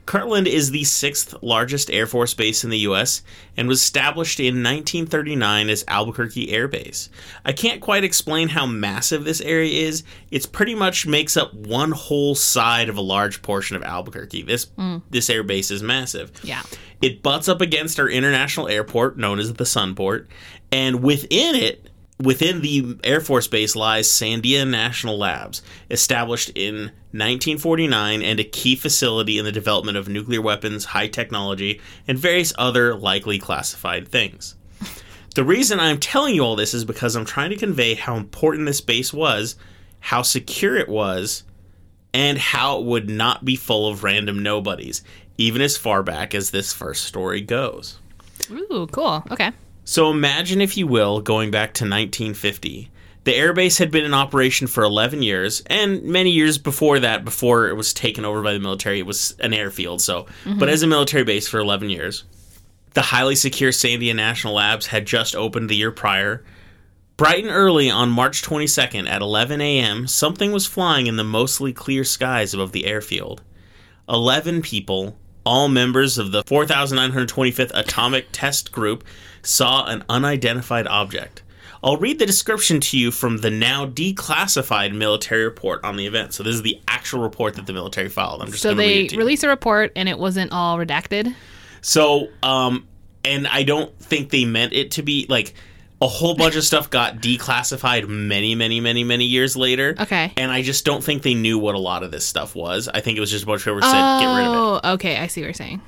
Kirtland 0.07 0.47
is 0.47 0.71
the 0.71 0.85
sixth 0.85 1.35
largest 1.43 1.91
Air 1.91 2.07
Force 2.07 2.35
base 2.35 2.65
in 2.65 2.71
the 2.71 2.79
U.S. 2.81 3.23
and 3.57 3.69
was 3.69 3.81
established 3.81 4.39
in 4.39 4.63
1939 4.63 5.71
as 5.71 5.85
Albuquerque 5.89 6.51
Air 6.51 6.69
Base. 6.69 7.09
I 7.45 7.53
can't 7.53 7.81
quite 7.81 8.05
explain 8.05 8.49
how 8.49 8.67
massive 8.67 9.25
this 9.25 9.41
area 9.41 9.87
is. 9.87 10.05
It 10.31 10.51
pretty 10.53 10.75
much 10.75 11.07
makes 11.07 11.37
up 11.37 11.55
one 11.55 11.93
whole 11.93 12.35
side 12.35 12.89
of 12.89 12.97
a 12.97 13.03
large 13.03 13.43
portion 13.43 13.77
of 13.77 13.83
Albuquerque. 13.83 14.43
This 14.43 14.67
mm. 14.67 15.03
this 15.11 15.31
air 15.31 15.43
base 15.43 15.71
is 15.71 15.83
massive. 15.83 16.33
Yeah. 16.43 16.63
It 17.01 17.23
butts 17.23 17.49
up 17.49 17.61
against 17.61 18.01
our 18.01 18.09
international 18.09 18.69
airport, 18.69 19.19
known 19.19 19.39
as 19.39 19.53
the 19.53 19.65
Sunport, 19.65 20.27
and 20.73 21.03
within 21.03 21.55
it, 21.55 21.91
within 22.23 22.63
the 22.63 22.99
Air 23.05 23.21
Force 23.21 23.49
Base, 23.49 23.75
lies 23.75 24.09
Sandia 24.09 24.69
National 24.69 25.19
Labs, 25.19 25.63
established 25.91 26.51
in 26.55 26.93
1949 27.13 28.23
and 28.23 28.41
a 28.41 28.45
key 28.45 28.77
facility 28.77 29.39
in 29.39 29.45
the 29.45 29.53
development 29.53 29.97
of 29.97 30.09
nuclear 30.09 30.41
weapons, 30.41 30.87
high 30.87 31.09
technology, 31.09 31.81
and 32.07 32.19
various 32.19 32.53
other 32.59 32.95
likely 32.95 33.39
classified 33.39 34.09
things. 34.09 34.57
The 35.35 35.45
reason 35.45 35.81
I'm 35.81 35.99
telling 35.99 36.35
you 36.35 36.43
all 36.45 36.57
this 36.57 36.75
is 36.75 36.85
because 36.85 37.17
I'm 37.17 37.25
trying 37.25 37.51
to 37.51 37.57
convey 37.57 37.95
how 37.95 38.17
important 38.17 38.67
this 38.67 38.81
base 38.81 39.13
was, 39.13 39.57
how 39.99 40.23
secure 40.23 40.77
it 40.77 40.89
was, 40.89 41.43
and 42.13 42.39
how 42.39 42.79
it 42.79 42.85
would 42.85 43.11
not 43.11 43.45
be 43.45 43.57
full 43.57 43.89
of 43.89 44.05
random 44.05 44.43
nobodies, 44.43 45.03
even 45.37 45.61
as 45.61 45.77
far 45.77 46.05
back 46.05 46.35
as 46.35 46.51
this 46.51 46.73
first 46.73 47.05
story 47.05 47.41
goes. 47.41 47.99
Ooh, 48.51 48.87
cool. 48.93 49.25
Okay. 49.33 49.51
So 49.85 50.11
imagine, 50.11 50.61
if 50.61 50.77
you 50.77 50.87
will, 50.87 51.21
going 51.21 51.51
back 51.51 51.75
to 51.75 51.85
1950. 51.85 52.91
The 53.25 53.33
airbase 53.33 53.79
had 53.79 53.91
been 53.91 54.05
in 54.05 54.13
operation 54.13 54.67
for 54.67 54.83
11 54.85 55.23
years, 55.23 55.63
and 55.67 56.03
many 56.03 56.31
years 56.31 56.59
before 56.59 56.99
that, 57.01 57.25
before 57.25 57.69
it 57.69 57.77
was 57.77 57.95
taken 57.95 58.25
over 58.25 58.43
by 58.43 58.53
the 58.53 58.61
military, 58.61 58.99
it 58.99 59.07
was 59.07 59.35
an 59.41 59.55
airfield. 59.55 60.03
So, 60.03 60.25
mm-hmm. 60.45 60.59
but 60.59 60.69
as 60.69 60.83
a 60.83 60.87
military 60.87 61.25
base 61.25 61.49
for 61.49 61.59
11 61.59 61.89
years, 61.89 62.25
the 62.93 63.03
highly 63.03 63.35
secure 63.35 63.71
Sandia 63.71 64.15
National 64.15 64.55
Labs 64.55 64.87
had 64.87 65.07
just 65.07 65.35
opened 65.35 65.71
the 65.71 65.77
year 65.77 65.91
prior. 65.91 66.45
Bright 67.17 67.45
and 67.45 67.53
early 67.53 67.91
on 67.91 68.11
March 68.11 68.43
22nd 68.43 69.09
at 69.09 69.23
11 69.23 69.61
a.m., 69.61 70.07
something 70.07 70.53
was 70.53 70.67
flying 70.67 71.07
in 71.07 71.17
the 71.17 71.25
mostly 71.25 71.73
clear 71.73 72.05
skies 72.05 72.53
above 72.53 72.73
the 72.73 72.87
airfield. 72.87 73.43
11 74.09 74.63
people, 74.63 75.17
all 75.45 75.69
members 75.69 76.19
of 76.19 76.33
the 76.33 76.43
4925th 76.45 77.71
Atomic 77.75 78.27
Test 78.33 78.73
Group, 78.73 79.05
saw 79.43 79.85
an 79.87 80.05
unidentified 80.09 80.87
object. 80.87 81.43
I'll 81.83 81.99
read 81.99 82.19
the 82.19 82.25
description 82.25 82.81
to 82.81 82.99
you 82.99 83.11
from 83.11 83.39
the 83.39 83.51
now 83.51 83.85
declassified 83.85 84.95
military 84.95 85.45
report 85.45 85.85
on 85.85 85.97
the 85.97 86.07
event. 86.07 86.33
So 86.33 86.43
this 86.43 86.55
is 86.55 86.63
the 86.63 86.81
actual 86.89 87.21
report 87.21 87.55
that 87.57 87.67
the 87.67 87.75
military 87.75 88.09
filed. 88.09 88.41
I'm 88.41 88.51
just 88.51 88.63
So 88.63 88.71
going 88.75 88.79
to 88.79 88.83
read 88.85 88.89
they 88.97 89.05
it 89.05 89.09
to 89.11 89.15
you. 89.17 89.19
released 89.19 89.45
a 89.45 89.49
report 89.49 89.93
and 89.95 90.09
it 90.09 90.19
wasn't 90.19 90.51
all 90.53 90.79
redacted. 90.79 91.35
So, 91.83 92.29
um, 92.43 92.89
and 93.23 93.47
I 93.47 93.65
don't 93.65 93.97
think 93.99 94.31
they 94.31 94.47
meant 94.47 94.73
it 94.73 94.93
to 94.93 95.03
be 95.03 95.27
like 95.29 95.53
a 96.01 96.09
whole 96.09 96.35
bunch 96.35 96.57
of 96.57 96.65
stuff 96.65 96.91
got 96.91 97.17
declassified 97.17 98.09
many, 98.09 98.55
many, 98.55 98.81
many, 98.81 99.05
many 99.05 99.25
years 99.25 99.57
later. 99.57 99.95
Okay. 99.99 100.33
And 100.37 100.51
I 100.51 100.63
just 100.63 100.85
don't 100.85 101.03
think 101.03 101.23
they 101.23 101.35
knew 101.35 101.59
what 101.59 101.75
a 101.75 101.79
lot 101.79 102.03
of 102.03 102.11
this 102.11 102.27
stuff 102.27 102.55
was. 102.55 102.89
I 102.89 103.01
think 103.01 103.17
it 103.17 103.21
was 103.21 103.31
just 103.31 103.45
a 103.45 103.47
bunch 103.47 103.67
of 103.67 103.75
people 103.75 103.83
said, 103.83 104.21
get 104.21 104.27
rid 104.27 104.47
of 104.47 104.55
it. 104.55 104.81
Oh, 104.85 104.93
okay. 104.95 105.17
I 105.19 105.29
see 105.29 105.41
what 105.41 105.47
you're 105.47 105.55
saying. 105.55 105.81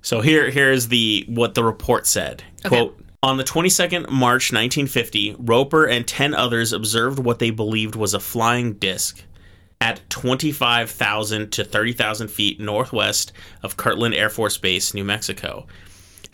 So 0.00 0.20
here, 0.20 0.50
here's 0.50 0.88
the 0.88 1.24
what 1.28 1.54
the 1.54 1.62
report 1.62 2.06
said. 2.06 2.42
Quote: 2.64 2.98
On 3.22 3.36
the 3.36 3.44
22nd 3.44 4.10
March 4.10 4.52
1950, 4.52 5.36
Roper 5.38 5.86
and 5.86 6.06
10 6.06 6.34
others 6.34 6.72
observed 6.72 7.18
what 7.18 7.38
they 7.38 7.50
believed 7.50 7.94
was 7.94 8.14
a 8.14 8.20
flying 8.20 8.74
disc 8.74 9.22
at 9.80 10.00
25,000 10.10 11.50
to 11.50 11.64
30,000 11.64 12.28
feet 12.28 12.60
northwest 12.60 13.32
of 13.62 13.76
Kirtland 13.76 14.14
Air 14.14 14.30
Force 14.30 14.56
Base, 14.56 14.94
New 14.94 15.04
Mexico. 15.04 15.66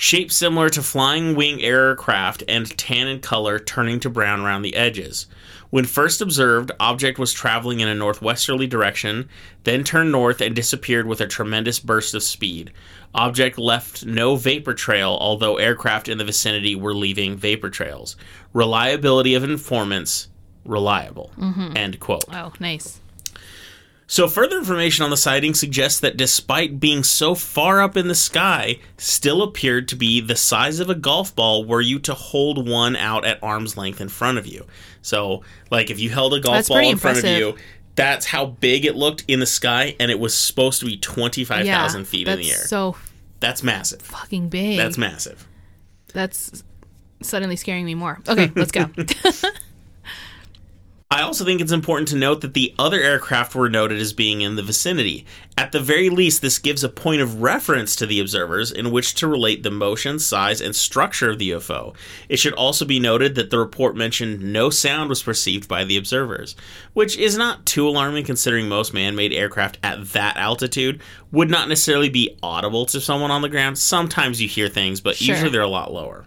Shaped 0.00 0.30
similar 0.30 0.70
to 0.70 0.82
flying 0.82 1.34
wing 1.34 1.60
aircraft 1.60 2.44
and 2.46 2.70
tan 2.78 3.08
in 3.08 3.18
color, 3.18 3.58
turning 3.58 3.98
to 4.00 4.08
brown 4.08 4.40
around 4.40 4.62
the 4.62 4.76
edges. 4.76 5.26
When 5.70 5.84
first 5.84 6.20
observed, 6.20 6.70
object 6.78 7.18
was 7.18 7.32
traveling 7.32 7.80
in 7.80 7.88
a 7.88 7.96
northwesterly 7.96 8.68
direction, 8.68 9.28
then 9.64 9.82
turned 9.82 10.12
north 10.12 10.40
and 10.40 10.54
disappeared 10.54 11.06
with 11.06 11.20
a 11.20 11.26
tremendous 11.26 11.80
burst 11.80 12.14
of 12.14 12.22
speed. 12.22 12.72
Object 13.12 13.58
left 13.58 14.06
no 14.06 14.36
vapor 14.36 14.72
trail, 14.72 15.18
although 15.20 15.56
aircraft 15.56 16.08
in 16.08 16.16
the 16.16 16.24
vicinity 16.24 16.76
were 16.76 16.94
leaving 16.94 17.36
vapor 17.36 17.68
trails. 17.68 18.16
Reliability 18.52 19.34
of 19.34 19.42
informants 19.42 20.28
reliable. 20.64 21.32
Mm-hmm. 21.36 21.76
End 21.76 21.98
quote. 21.98 22.24
Oh, 22.32 22.52
nice. 22.60 23.00
So, 24.10 24.26
further 24.26 24.56
information 24.56 25.04
on 25.04 25.10
the 25.10 25.18
sighting 25.18 25.52
suggests 25.52 26.00
that 26.00 26.16
despite 26.16 26.80
being 26.80 27.02
so 27.04 27.34
far 27.34 27.82
up 27.82 27.94
in 27.94 28.08
the 28.08 28.14
sky, 28.14 28.78
still 28.96 29.42
appeared 29.42 29.86
to 29.88 29.96
be 29.96 30.22
the 30.22 30.34
size 30.34 30.80
of 30.80 30.88
a 30.88 30.94
golf 30.94 31.36
ball 31.36 31.62
were 31.66 31.82
you 31.82 31.98
to 32.00 32.14
hold 32.14 32.66
one 32.66 32.96
out 32.96 33.26
at 33.26 33.38
arm's 33.42 33.76
length 33.76 34.00
in 34.00 34.08
front 34.08 34.38
of 34.38 34.46
you. 34.46 34.64
So, 35.02 35.42
like 35.70 35.90
if 35.90 36.00
you 36.00 36.08
held 36.08 36.32
a 36.32 36.40
golf 36.40 36.54
That's 36.56 36.68
ball 36.70 36.78
in 36.78 36.96
front 36.96 37.18
of 37.18 37.24
you, 37.26 37.56
that's 37.96 38.24
how 38.24 38.46
big 38.46 38.86
it 38.86 38.96
looked 38.96 39.24
in 39.28 39.40
the 39.40 39.46
sky, 39.46 39.94
and 40.00 40.10
it 40.10 40.18
was 40.18 40.34
supposed 40.34 40.80
to 40.80 40.86
be 40.86 40.96
25,000 40.96 41.66
Yeah, 42.00 42.04
feet 42.06 42.28
in 42.28 42.38
the 42.38 42.50
air. 42.50 42.56
so 42.56 42.96
that's 43.40 43.62
massive. 43.62 44.00
fucking 44.00 44.48
big. 44.48 44.78
That's 44.78 44.96
massive. 44.96 45.46
That's 46.14 46.64
suddenly 47.20 47.56
scaring 47.56 47.84
me 47.84 47.94
more. 47.94 48.20
Okay, 48.26 48.50
let's 48.56 48.72
go. 48.72 48.88
I 51.10 51.22
also 51.22 51.42
think 51.42 51.62
it's 51.62 51.72
important 51.72 52.08
to 52.08 52.16
note 52.16 52.42
that 52.42 52.52
the 52.52 52.74
other 52.78 53.00
aircraft 53.00 53.54
were 53.54 53.70
noted 53.70 53.98
as 53.98 54.12
being 54.12 54.42
in 54.42 54.56
the 54.56 54.62
vicinity. 54.62 55.24
At 55.56 55.72
the 55.72 55.80
very 55.80 56.10
least, 56.10 56.42
this 56.42 56.58
gives 56.58 56.84
a 56.84 56.88
point 56.90 57.22
of 57.22 57.40
reference 57.40 57.96
to 57.96 58.04
the 58.04 58.20
observers 58.20 58.70
in 58.70 58.90
which 58.90 59.14
to 59.14 59.26
relate 59.26 59.62
the 59.62 59.70
motion, 59.70 60.18
size, 60.18 60.60
and 60.60 60.76
structure 60.76 61.30
of 61.30 61.38
the 61.38 61.52
UFO. 61.52 61.94
It 62.28 62.36
should 62.38 62.52
also 62.52 62.84
be 62.84 63.00
noted 63.00 63.36
that 63.36 63.48
the 63.48 63.58
report 63.58 63.96
mentioned 63.96 64.52
no 64.52 64.68
sound 64.68 65.08
was 65.08 65.22
perceived 65.22 65.66
by 65.66 65.82
the 65.84 65.96
observers, 65.96 66.54
which 66.92 67.16
is 67.16 67.38
not 67.38 67.64
too 67.64 67.88
alarming 67.88 68.24
considering 68.24 68.68
most 68.68 68.92
man 68.92 69.16
made 69.16 69.32
aircraft 69.32 69.78
at 69.82 70.08
that 70.10 70.36
altitude 70.36 71.00
would 71.32 71.48
not 71.48 71.70
necessarily 71.70 72.10
be 72.10 72.36
audible 72.42 72.84
to 72.84 73.00
someone 73.00 73.30
on 73.30 73.40
the 73.40 73.48
ground. 73.48 73.78
Sometimes 73.78 74.42
you 74.42 74.48
hear 74.48 74.68
things, 74.68 75.00
but 75.00 75.16
Sure. 75.16 75.34
usually 75.34 75.50
they're 75.52 75.62
a 75.62 75.68
lot 75.68 75.90
lower. 75.90 76.26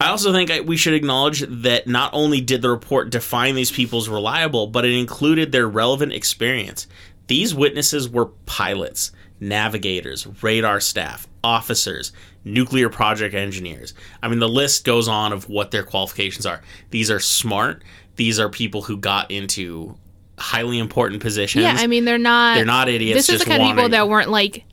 I 0.00 0.08
also 0.08 0.32
think 0.32 0.50
I- 0.50 0.60
we 0.60 0.76
should 0.76 0.94
acknowledge 0.94 1.44
that 1.48 1.86
not 1.86 2.10
only 2.12 2.40
did 2.40 2.62
the 2.62 2.70
report 2.70 3.10
define 3.10 3.54
these 3.54 3.70
people 3.70 3.98
as 4.00 4.08
reliable, 4.08 4.66
but 4.66 4.84
it 4.84 4.92
included 4.92 5.52
their 5.52 5.68
relevant 5.68 6.12
experience. 6.12 6.86
These 7.26 7.54
witnesses 7.54 8.08
were 8.08 8.26
pilots, 8.46 9.12
navigators, 9.40 10.26
radar 10.42 10.80
staff, 10.80 11.26
officers, 11.42 12.12
nuclear 12.44 12.88
project 12.90 13.34
engineers. 13.34 13.94
I 14.22 14.28
mean, 14.28 14.40
the 14.40 14.48
list 14.48 14.84
goes 14.84 15.08
on 15.08 15.32
of 15.32 15.48
what 15.48 15.70
their 15.70 15.82
qualifications 15.84 16.44
are. 16.44 16.60
These 16.90 17.10
are 17.10 17.20
smart. 17.20 17.82
These 18.16 18.38
are 18.38 18.48
people 18.48 18.82
who 18.82 18.96
got 18.96 19.30
into 19.30 19.96
highly 20.38 20.78
important 20.78 21.22
positions. 21.22 21.62
yeah, 21.62 21.76
I 21.78 21.86
mean 21.86 22.04
they're 22.04 22.18
not. 22.18 22.56
They're 22.56 22.64
not 22.64 22.88
idiots, 22.88 23.26
This 23.26 23.28
is 23.36 23.40
the 23.44 23.46
kind 23.50 23.62
of 23.62 23.68
people 23.68 23.88
that 23.90 24.08
weren't 24.08 24.30
like 24.30 24.64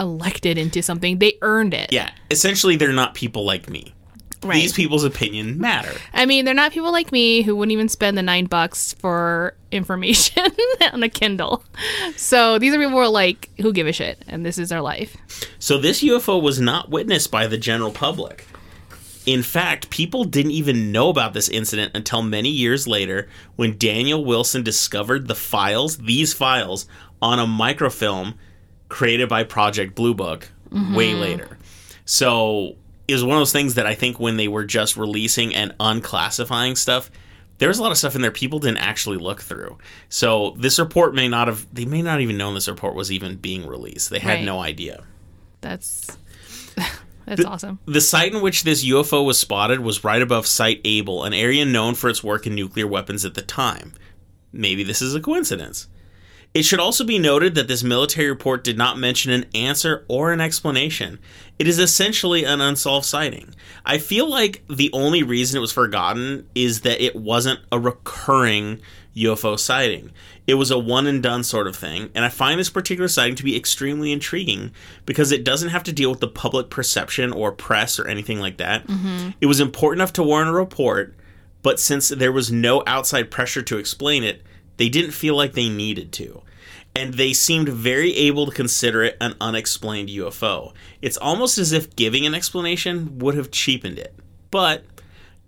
elected 0.00 0.58
into 0.58 0.82
something. 0.82 1.18
They 1.18 1.34
earned 1.42 1.74
it. 1.74 1.92
yeah, 1.92 2.10
essentially, 2.30 2.76
they're 2.76 2.92
not 2.92 3.14
people 3.14 3.44
like 3.44 3.68
me. 3.68 3.94
Right. 4.42 4.56
These 4.56 4.72
people's 4.72 5.04
opinion 5.04 5.58
matter. 5.58 5.92
I 6.12 6.26
mean, 6.26 6.44
they're 6.44 6.54
not 6.54 6.72
people 6.72 6.90
like 6.90 7.12
me 7.12 7.42
who 7.42 7.54
wouldn't 7.54 7.72
even 7.72 7.88
spend 7.88 8.18
the 8.18 8.22
nine 8.22 8.46
bucks 8.46 8.92
for 8.94 9.54
information 9.70 10.44
on 10.92 11.02
a 11.02 11.08
Kindle. 11.08 11.64
So 12.16 12.58
these 12.58 12.74
are 12.74 12.78
people 12.78 12.90
who 12.90 12.98
are 12.98 13.08
like, 13.08 13.50
who 13.60 13.72
give 13.72 13.86
a 13.86 13.92
shit, 13.92 14.22
and 14.26 14.44
this 14.44 14.58
is 14.58 14.68
their 14.68 14.80
life. 14.80 15.16
So 15.58 15.78
this 15.78 16.02
UFO 16.02 16.42
was 16.42 16.60
not 16.60 16.90
witnessed 16.90 17.30
by 17.30 17.46
the 17.46 17.56
general 17.56 17.92
public. 17.92 18.46
In 19.24 19.42
fact, 19.42 19.90
people 19.90 20.24
didn't 20.24 20.50
even 20.50 20.90
know 20.90 21.08
about 21.08 21.32
this 21.32 21.48
incident 21.48 21.92
until 21.94 22.22
many 22.22 22.48
years 22.48 22.88
later 22.88 23.28
when 23.54 23.78
Daniel 23.78 24.24
Wilson 24.24 24.64
discovered 24.64 25.28
the 25.28 25.36
files, 25.36 25.98
these 25.98 26.32
files, 26.32 26.86
on 27.20 27.38
a 27.38 27.46
microfilm 27.46 28.34
created 28.88 29.28
by 29.28 29.44
Project 29.44 29.94
Blue 29.94 30.14
Book 30.14 30.48
way 30.70 31.12
mm-hmm. 31.12 31.20
later. 31.20 31.58
So 32.04 32.76
was 33.10 33.24
one 33.24 33.36
of 33.36 33.40
those 33.40 33.52
things 33.52 33.74
that 33.74 33.86
I 33.86 33.94
think 33.94 34.20
when 34.20 34.36
they 34.36 34.48
were 34.48 34.64
just 34.64 34.96
releasing 34.96 35.54
and 35.54 35.76
unclassifying 35.78 36.76
stuff, 36.76 37.10
there 37.58 37.68
was 37.68 37.78
a 37.78 37.82
lot 37.82 37.92
of 37.92 37.98
stuff 37.98 38.14
in 38.14 38.22
there 38.22 38.30
people 38.30 38.58
didn't 38.58 38.78
actually 38.78 39.18
look 39.18 39.40
through. 39.40 39.78
So 40.08 40.54
this 40.58 40.78
report 40.78 41.14
may 41.14 41.28
not 41.28 41.48
have, 41.48 41.66
they 41.72 41.84
may 41.84 42.02
not 42.02 42.20
even 42.20 42.36
known 42.36 42.54
this 42.54 42.68
report 42.68 42.94
was 42.94 43.10
even 43.12 43.36
being 43.36 43.66
released. 43.66 44.10
They 44.10 44.18
had 44.18 44.36
Right. 44.38 44.44
no 44.44 44.60
idea. 44.60 45.04
That's 45.60 46.16
that's 47.26 47.44
awesome. 47.44 47.78
The 47.86 48.00
site 48.00 48.32
in 48.34 48.42
which 48.42 48.64
this 48.64 48.84
UFO 48.84 49.24
was 49.24 49.38
spotted 49.38 49.80
was 49.80 50.02
right 50.04 50.20
above 50.22 50.46
Site 50.46 50.80
Able, 50.84 51.24
an 51.24 51.32
area 51.34 51.64
known 51.64 51.94
for 51.94 52.08
its 52.10 52.24
work 52.24 52.46
in 52.46 52.54
nuclear 52.54 52.86
weapons 52.86 53.24
at 53.24 53.34
the 53.34 53.42
time. 53.42 53.92
Maybe 54.52 54.82
this 54.82 55.00
is 55.00 55.14
a 55.14 55.20
coincidence. 55.20 55.86
It 56.54 56.64
should 56.64 56.80
also 56.80 57.04
be 57.04 57.18
noted 57.18 57.54
that 57.54 57.68
this 57.68 57.82
military 57.82 58.28
report 58.28 58.62
did 58.64 58.76
not 58.76 58.98
mention 58.98 59.32
an 59.32 59.46
answer 59.54 60.04
or 60.08 60.32
an 60.32 60.40
explanation. 60.40 61.18
It 61.62 61.68
is 61.68 61.78
essentially 61.78 62.42
an 62.42 62.60
unsolved 62.60 63.06
sighting. 63.06 63.54
I 63.86 63.98
feel 63.98 64.28
like 64.28 64.64
the 64.68 64.90
only 64.92 65.22
reason 65.22 65.56
it 65.56 65.60
was 65.60 65.70
forgotten 65.70 66.48
is 66.56 66.80
that 66.80 67.00
it 67.00 67.14
wasn't 67.14 67.60
a 67.70 67.78
recurring 67.78 68.80
UFO 69.14 69.56
sighting. 69.56 70.10
It 70.48 70.54
was 70.54 70.72
a 70.72 70.78
one 70.80 71.06
and 71.06 71.22
done 71.22 71.44
sort 71.44 71.68
of 71.68 71.76
thing, 71.76 72.10
and 72.16 72.24
I 72.24 72.30
find 72.30 72.58
this 72.58 72.68
particular 72.68 73.06
sighting 73.06 73.36
to 73.36 73.44
be 73.44 73.56
extremely 73.56 74.10
intriguing 74.10 74.72
because 75.06 75.30
it 75.30 75.44
doesn't 75.44 75.68
have 75.68 75.84
to 75.84 75.92
deal 75.92 76.10
with 76.10 76.18
the 76.18 76.26
public 76.26 76.68
perception 76.68 77.32
or 77.32 77.52
press 77.52 77.96
or 77.96 78.08
anything 78.08 78.40
like 78.40 78.56
that. 78.56 78.84
Mm-hmm. 78.88 79.30
It 79.40 79.46
was 79.46 79.60
important 79.60 80.00
enough 80.00 80.14
to 80.14 80.24
warrant 80.24 80.50
a 80.50 80.54
report, 80.54 81.14
but 81.62 81.78
since 81.78 82.08
there 82.08 82.32
was 82.32 82.50
no 82.50 82.82
outside 82.88 83.30
pressure 83.30 83.62
to 83.62 83.78
explain 83.78 84.24
it, 84.24 84.42
they 84.78 84.88
didn't 84.88 85.12
feel 85.12 85.36
like 85.36 85.52
they 85.52 85.68
needed 85.68 86.10
to. 86.14 86.42
And 86.94 87.14
they 87.14 87.32
seemed 87.32 87.70
very 87.70 88.14
able 88.14 88.44
to 88.44 88.52
consider 88.52 89.02
it 89.02 89.16
an 89.18 89.34
unexplained 89.40 90.10
UFO. 90.10 90.74
It's 91.02 91.16
almost 91.16 91.58
as 91.58 91.72
if 91.72 91.94
giving 91.96 92.24
an 92.24 92.34
explanation 92.34 93.18
would 93.18 93.34
have 93.34 93.50
cheapened 93.50 93.98
it. 93.98 94.14
But 94.50 94.84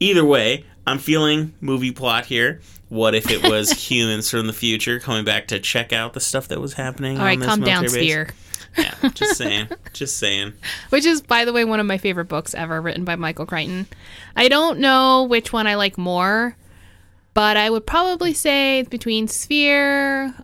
either 0.00 0.24
way, 0.24 0.64
I'm 0.86 0.98
feeling 0.98 1.54
movie 1.60 1.92
plot 1.92 2.26
here. 2.26 2.60
What 2.88 3.14
if 3.14 3.30
it 3.30 3.48
was 3.48 3.70
humans 3.90 4.28
from 4.28 4.46
the 4.46 4.52
future 4.52 5.00
coming 5.00 5.24
back 5.24 5.48
to 5.48 5.60
check 5.60 5.92
out 5.92 6.12
the 6.12 6.20
stuff 6.20 6.48
that 6.48 6.60
was 6.60 6.74
happening? 6.74 7.18
All 7.18 7.24
right, 7.24 7.40
calm 7.40 7.60
down? 7.60 7.88
Sphere. 7.88 8.28
Yeah, 8.76 8.94
just 9.14 9.36
saying. 9.38 9.68
just 9.92 10.18
saying. 10.18 10.52
Which 10.90 11.04
is, 11.04 11.22
by 11.22 11.44
the 11.44 11.52
way, 11.52 11.64
one 11.64 11.80
of 11.80 11.86
my 11.86 11.98
favorite 11.98 12.26
books 12.26 12.54
ever 12.54 12.80
written 12.80 13.04
by 13.04 13.16
Michael 13.16 13.46
Crichton. 13.46 13.86
I 14.36 14.48
don't 14.48 14.80
know 14.80 15.24
which 15.24 15.52
one 15.52 15.66
I 15.66 15.76
like 15.76 15.96
more, 15.96 16.56
but 17.32 17.56
I 17.56 17.70
would 17.70 17.86
probably 17.86 18.34
say 18.34 18.80
it's 18.80 18.88
between 18.88 19.28
Sphere, 19.28 20.34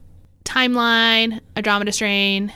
Timeline, 0.44 1.40
Andromeda 1.56 1.92
Strain, 1.92 2.52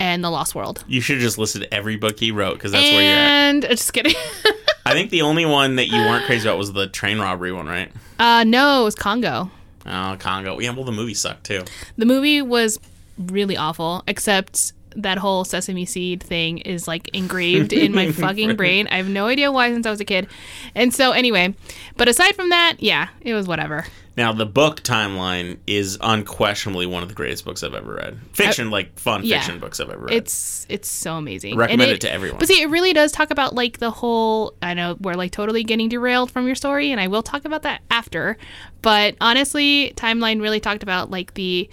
and 0.00 0.22
The 0.22 0.30
Lost 0.30 0.54
World. 0.54 0.84
You 0.86 1.00
should 1.00 1.18
just 1.18 1.38
listen 1.38 1.60
to 1.62 1.74
every 1.74 1.96
book 1.96 2.18
he 2.18 2.30
wrote 2.30 2.54
because 2.54 2.72
that's 2.72 2.84
where 2.84 3.02
you're 3.02 3.12
at. 3.12 3.18
and 3.18 3.62
just 3.62 3.92
kidding. 3.92 4.14
I 4.86 4.92
think 4.92 5.10
the 5.10 5.22
only 5.22 5.44
one 5.44 5.76
that 5.76 5.88
you 5.88 5.98
weren't 5.98 6.24
crazy 6.24 6.48
about 6.48 6.56
was 6.58 6.72
the 6.72 6.86
train 6.86 7.18
robbery 7.18 7.52
one, 7.52 7.66
right? 7.66 7.90
uh, 8.18 8.44
no, 8.44 8.82
it 8.82 8.84
was 8.84 8.94
Congo. 8.94 9.50
Oh, 9.86 10.16
Congo. 10.18 10.58
Yeah, 10.60 10.70
well, 10.70 10.84
the 10.84 10.92
movie 10.92 11.14
sucked 11.14 11.44
too. 11.44 11.64
The 11.96 12.06
movie 12.06 12.42
was 12.42 12.78
really 13.18 13.56
awful, 13.56 14.02
except 14.06 14.72
that 14.96 15.18
whole 15.18 15.44
sesame 15.44 15.84
seed 15.84 16.22
thing 16.22 16.58
is 16.58 16.88
like 16.88 17.08
engraved 17.14 17.72
in 17.72 17.94
my 17.94 18.12
fucking 18.12 18.56
brain. 18.56 18.88
I 18.90 18.96
have 18.96 19.08
no 19.08 19.26
idea 19.26 19.52
why 19.52 19.72
since 19.72 19.86
I 19.86 19.90
was 19.90 20.00
a 20.00 20.04
kid. 20.04 20.28
And 20.74 20.92
so, 20.92 21.12
anyway, 21.12 21.54
but 21.96 22.08
aside 22.08 22.34
from 22.34 22.50
that, 22.50 22.76
yeah, 22.78 23.08
it 23.20 23.34
was 23.34 23.46
whatever. 23.46 23.86
Now, 24.18 24.32
the 24.32 24.46
book 24.46 24.82
timeline 24.82 25.58
is 25.68 25.96
unquestionably 26.00 26.86
one 26.86 27.04
of 27.04 27.08
the 27.08 27.14
greatest 27.14 27.44
books 27.44 27.62
I've 27.62 27.72
ever 27.72 27.94
read. 27.94 28.18
Fiction, 28.32 28.66
uh, 28.66 28.70
like 28.72 28.98
fun 28.98 29.22
yeah. 29.22 29.38
fiction 29.38 29.60
books 29.60 29.78
I've 29.78 29.90
ever 29.90 30.06
read. 30.06 30.12
It's 30.12 30.66
it's 30.68 30.88
so 30.88 31.14
amazing. 31.14 31.56
Recommend 31.56 31.82
And 31.82 31.92
it 31.92 32.00
to 32.00 32.10
everyone. 32.10 32.40
But 32.40 32.48
see, 32.48 32.60
it 32.60 32.68
really 32.68 32.92
does 32.92 33.12
talk 33.12 33.30
about 33.30 33.54
like 33.54 33.78
the 33.78 33.92
whole. 33.92 34.54
I 34.60 34.74
know 34.74 34.96
we're 35.00 35.14
like 35.14 35.30
totally 35.30 35.62
getting 35.62 35.88
derailed 35.88 36.32
from 36.32 36.46
your 36.46 36.56
story, 36.56 36.90
and 36.90 37.00
I 37.00 37.06
will 37.06 37.22
talk 37.22 37.44
about 37.44 37.62
that 37.62 37.82
after. 37.92 38.36
But 38.82 39.14
honestly, 39.20 39.92
timeline 39.94 40.42
really 40.42 40.58
talked 40.58 40.82
about 40.82 41.10
like 41.12 41.34
the 41.34 41.70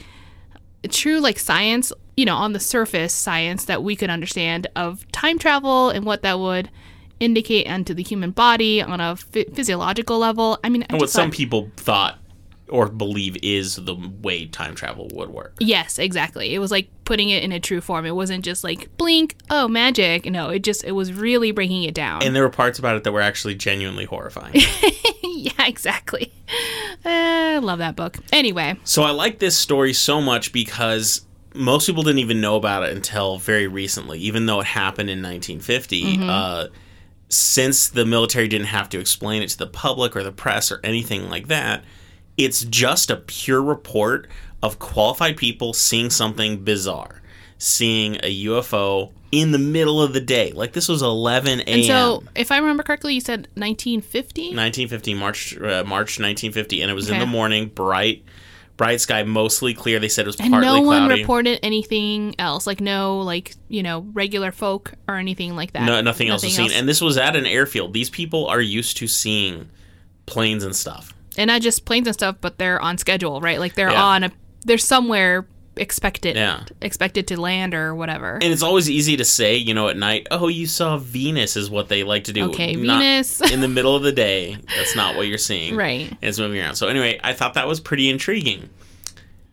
true 0.88 1.20
like 1.20 1.40
science, 1.40 1.92
you 2.18 2.26
know, 2.26 2.36
on 2.36 2.54
the 2.54 2.60
surface 2.60 3.14
science 3.14 3.66
that 3.66 3.84
we 3.84 3.96
could 3.96 4.10
understand 4.10 4.68
of 4.76 5.10
time 5.12 5.40
travel 5.40 5.90
and 5.90 6.06
what 6.06 6.22
that 6.24 6.40
would 6.40 6.70
indicate 7.20 7.68
onto 7.68 7.94
the 7.94 8.04
human 8.04 8.32
body 8.32 8.82
on 8.82 9.00
a 9.00 9.16
phy- 9.16 9.46
physiological 9.54 10.20
level. 10.20 10.60
I 10.64 10.70
mean, 10.70 10.84
I 10.84 10.88
and 10.90 11.00
what 11.00 11.06
just 11.06 11.14
some 11.14 11.32
people 11.32 11.72
thought 11.78 12.20
or 12.70 12.90
believe 12.90 13.38
is 13.44 13.76
the 13.76 13.96
way 14.22 14.46
time 14.46 14.76
travel 14.76 15.08
would 15.14 15.30
work. 15.30 15.56
Yes, 15.60 16.00
exactly. 16.00 16.54
It 16.54 16.60
was 16.60 16.72
like 16.72 16.90
putting 17.06 17.30
it 17.30 17.44
in 17.44 17.52
a 17.52 17.60
true 17.60 17.82
form. 17.82 18.06
It 18.06 18.16
wasn't 18.16 18.44
just 18.44 18.64
like 18.64 18.96
blink, 18.98 19.36
oh 19.50 19.68
magic. 19.68 20.26
No, 20.26 20.50
it 20.50 20.64
just 20.64 20.84
it 20.84 20.94
was 20.94 21.14
really 21.14 21.52
breaking 21.52 21.84
it 21.84 21.94
down. 21.94 22.24
And 22.24 22.36
there 22.36 22.44
were 22.44 22.50
parts 22.50 22.80
about 22.80 22.96
it 22.96 23.04
that 23.04 23.12
were 23.12 23.22
actually 23.22 23.56
genuinely 23.56 24.06
horrifying. 24.06 24.56
yeah, 25.24 25.68
exactly. 25.68 26.34
I 27.04 27.60
love 27.60 27.80
that 27.80 27.96
book. 27.96 28.18
Anyway, 28.34 28.78
so 28.84 29.04
I 29.04 29.12
like 29.12 29.40
this 29.40 29.56
story 29.56 29.94
so 29.94 30.20
much 30.20 30.52
because 30.52 31.22
most 31.54 31.86
people 31.86 32.04
didn't 32.04 32.20
even 32.20 32.42
know 32.42 32.56
about 32.56 32.84
it 32.84 32.92
until 32.96 33.38
very 33.38 33.68
recently, 33.68 34.20
even 34.20 34.46
though 34.46 34.60
it 34.60 34.66
happened 34.68 35.10
in 35.10 35.20
1950. 35.20 36.20
Uh, 36.22 36.68
since 37.28 37.90
the 37.90 38.06
military 38.06 38.48
didn't 38.48 38.68
have 38.68 38.88
to 38.90 39.00
explain 39.00 39.42
it 39.42 39.50
to 39.50 39.58
the 39.58 39.68
public 39.68 40.16
or 40.16 40.24
the 40.24 40.32
press 40.32 40.72
or 40.72 40.80
anything 40.84 41.30
like 41.30 41.48
that, 41.48 41.84
it's 42.38 42.64
just 42.66 43.10
a 43.10 43.18
pure 43.18 43.62
report 43.62 44.28
of 44.62 44.80
qualified 44.80 45.38
people 45.38 45.74
seeing 45.74 46.10
something 46.10 46.64
bizarre, 46.64 47.22
seeing 47.58 48.16
a 48.18 48.46
UFO 48.46 49.12
in 49.32 49.52
the 49.52 49.60
middle 49.60 50.02
of 50.02 50.14
the 50.14 50.22
day. 50.22 50.52
Like 50.52 50.74
this 50.74 50.88
was 50.88 51.02
11 51.02 51.60
a.m. 51.60 51.64
and 51.68 51.86
so 51.86 52.24
if 52.36 52.52
I 52.52 52.58
remember 52.58 52.84
correctly, 52.84 53.14
you 53.14 53.22
said 53.22 53.48
1950. 53.56 54.56
1950 54.56 55.14
March 55.14 55.58
uh, 55.58 55.84
March 55.86 56.20
1950 56.20 56.82
and 56.82 56.92
it 56.92 56.94
was 56.94 57.10
in 57.10 57.20
the 57.20 57.26
morning 57.26 57.68
bright 57.68 58.24
bright 58.78 59.00
sky 59.00 59.24
mostly 59.24 59.74
clear 59.74 60.00
they 60.00 60.10
said 60.10 60.26
it 60.26 60.28
was 60.28 60.40
And 60.40 60.52
partly 60.52 60.68
no 60.68 60.82
one 60.82 61.06
cloudy 61.08 61.22
reported 61.22 61.60
anything 61.64 62.36
else, 62.40 62.68
like 62.68 62.82
no, 62.82 63.20
like 63.20 63.56
you 63.70 63.84
know, 63.84 64.06
regular 64.14 64.52
folk 64.52 64.94
or 65.08 65.16
anything 65.16 65.56
like 65.56 65.72
that. 65.74 65.84
no, 65.84 66.02
nothing 66.02 66.28
else 66.30 66.44
was 66.44 66.56
seen 66.56 66.72
and 66.72 66.88
this 66.88 67.02
was 67.02 67.18
at 67.18 67.36
an 67.36 67.46
airfield 67.46 67.94
these 67.94 68.10
people 68.10 68.48
are 68.48 68.62
used 68.62 68.98
to 68.98 69.08
seeing 69.08 69.70
planes 70.26 70.64
and 70.64 70.76
stuff 70.76 71.15
and 71.38 71.48
not 71.50 71.62
just 71.62 71.86
planes 71.86 72.08
and 72.08 72.14
stuff, 72.14 72.38
but 72.42 72.58
they're 72.58 72.80
on 72.82 72.98
schedule, 72.98 73.42
right? 73.42 73.60
Like 73.60 73.76
they're 73.76 73.92
Yeah. 73.92 74.04
on 74.04 74.24
a, 74.26 74.32
they're 74.66 74.78
somewhere 74.78 75.48
expected, 75.78 76.36
Yeah. 76.38 76.64
expected 76.82 77.28
to 77.28 77.40
land 77.40 77.74
or 77.74 77.94
whatever. 77.94 78.36
and 78.36 78.46
it's 78.46 78.64
always 78.64 78.90
easy 78.90 79.18
to 79.18 79.26
say 79.26 79.58
you 79.58 79.74
know 79.74 79.90
at 79.90 79.98
night 79.98 80.26
oh 80.32 80.48
you 80.48 80.68
saw 80.68 80.96
venus 80.98 81.58
is 81.58 81.70
what 81.70 81.90
they 81.90 82.04
like 82.06 82.24
to 82.24 82.32
do 82.34 82.46
Okay, 82.46 82.76
Not 82.78 83.00
Venus. 83.02 83.42
in 83.52 83.60
the 83.60 83.68
middle 83.68 83.94
of 83.94 84.02
the 84.02 84.14
day 84.14 84.56
that's 84.74 84.96
not 84.96 85.18
what 85.18 85.28
you're 85.28 85.38
seeing 85.38 85.76
Right. 85.76 86.08
and 86.10 86.18
it's 86.22 86.40
moving 86.40 86.62
around 86.62 86.76
so 86.76 86.88
anyway 86.88 87.20
i 87.26 87.34
thought 87.34 87.56
that 87.56 87.68
was 87.68 87.82
pretty 87.82 88.10
intriguing 88.10 88.70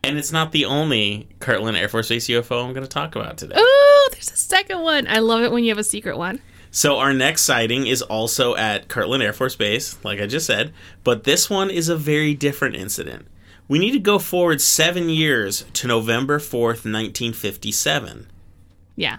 and 0.05 0.17
it's 0.17 0.31
not 0.31 0.53
the 0.53 0.65
only 0.67 1.27
Kirtland 1.41 1.77
Air 1.77 1.89
Force 1.89 2.09
Base 2.09 2.29
UFO 2.29 2.65
I'm 2.65 2.73
going 2.73 2.83
to 2.87 2.89
talk 2.89 3.17
about 3.17 3.37
today. 3.37 3.57
Ooh, 3.59 4.09
there's 4.13 4.31
a 4.33 4.37
second 4.37 4.81
one. 4.81 5.07
I 5.09 5.19
love 5.21 5.43
it 5.43 5.53
when 5.53 5.63
you 5.65 5.71
have 5.71 5.79
a 5.79 5.85
secret 5.85 6.17
one. 6.19 6.41
So 6.75 6.97
our 6.97 7.13
next 7.13 7.43
sighting 7.43 7.87
is 7.87 8.01
also 8.01 8.57
at 8.57 8.89
Kirtland 8.89 9.23
Air 9.23 9.35
Force 9.35 9.55
Base, 9.55 10.03
like 10.03 10.21
I 10.21 10.27
just 10.27 10.47
said, 10.47 10.73
but 11.05 11.25
this 11.25 11.51
one 11.51 11.71
is 11.71 11.91
a 11.91 11.97
very 11.97 12.33
different 12.33 12.77
incident. 12.77 13.27
We 13.69 13.79
need 13.79 13.91
to 13.93 13.99
go 13.99 14.19
forward 14.19 14.63
seven 14.63 15.11
years 15.11 15.67
to 15.75 15.87
November 15.87 16.39
4th, 16.39 16.87
1957. 16.87 18.27
Yeah. 18.97 19.19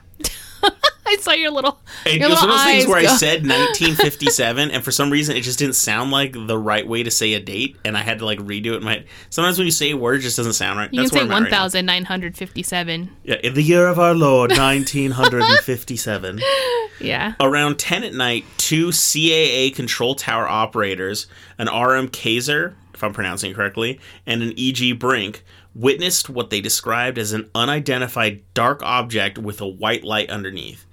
I 1.06 1.18
saw 1.18 1.32
your 1.34 1.52
little, 1.52 1.80
And 2.06 2.20
your 2.20 2.30
it 2.30 2.32
was 2.32 2.42
one 2.42 2.50
of 2.50 2.56
those 2.56 2.66
things 2.66 2.88
where 2.88 2.98
I 2.98 3.06
said 3.06 3.46
1957, 3.46 4.72
and 4.72 4.84
for 4.84 4.92
some 4.92 5.12
reason 5.12 5.36
it 5.36 5.42
just 5.42 5.60
didn't 5.60 5.76
sound 5.76 6.12
like 6.12 6.34
the 6.34 6.58
right 6.58 6.88
way 6.88 7.04
to 7.04 7.12
say 7.12 7.34
a 7.34 7.40
date, 7.40 7.78
and 7.86 7.98
I 7.98 8.02
had 8.02 8.20
to 8.20 8.26
like 8.26 8.40
redo 8.40 8.68
it 8.68 8.78
in 8.78 8.84
my 8.84 8.94
head. 8.94 9.06
Sometimes 9.30 9.58
when 9.58 9.66
you 9.66 9.72
say 9.72 9.92
a 9.92 9.98
word, 9.98 10.20
it 10.20 10.24
just 10.24 10.38
doesn't 10.38 10.54
sound 10.54 10.80
right. 10.80 10.92
You 10.92 11.02
That's 11.02 11.12
can 11.12 11.20
say 11.20 11.28
where 11.28 11.38
I'm 11.38 11.46
at 11.46 11.52
right 11.52 11.62
1,957. 11.62 13.12
Yeah, 13.24 13.36
in 13.44 13.54
the 13.54 13.62
year 13.62 13.88
of 13.88 14.00
our 14.00 14.14
Lord, 14.16 14.52
1957. 14.52 16.40
Yeah. 17.00 17.34
Around 17.40 17.80
10 17.80 18.04
at 18.04 18.14
night, 18.14 18.46
two 18.58 18.90
CAA 18.90 19.76
control 19.76 20.16
tower 20.16 20.48
operators, 20.48 21.28
an 21.58 21.68
RM 21.68 22.08
Kaiser, 22.10 22.76
if 22.94 23.04
I'm 23.04 23.14
pronouncing 23.14 23.52
it 23.52 23.56
correctly, 23.56 24.00
and 24.26 24.42
an 24.42 24.54
EG 24.58 24.98
Brink, 25.00 25.44
witnessed 25.76 26.30
what 26.30 26.50
they 26.50 26.62
described 26.62 27.18
as 27.18 27.34
an 27.34 27.50
unidentified 27.56 28.42
dark 28.54 28.82
object 28.84 29.38
with 29.38 29.62
a 29.62 29.68
white 29.68 30.04
light 30.04 30.30
underneath. 30.30 30.86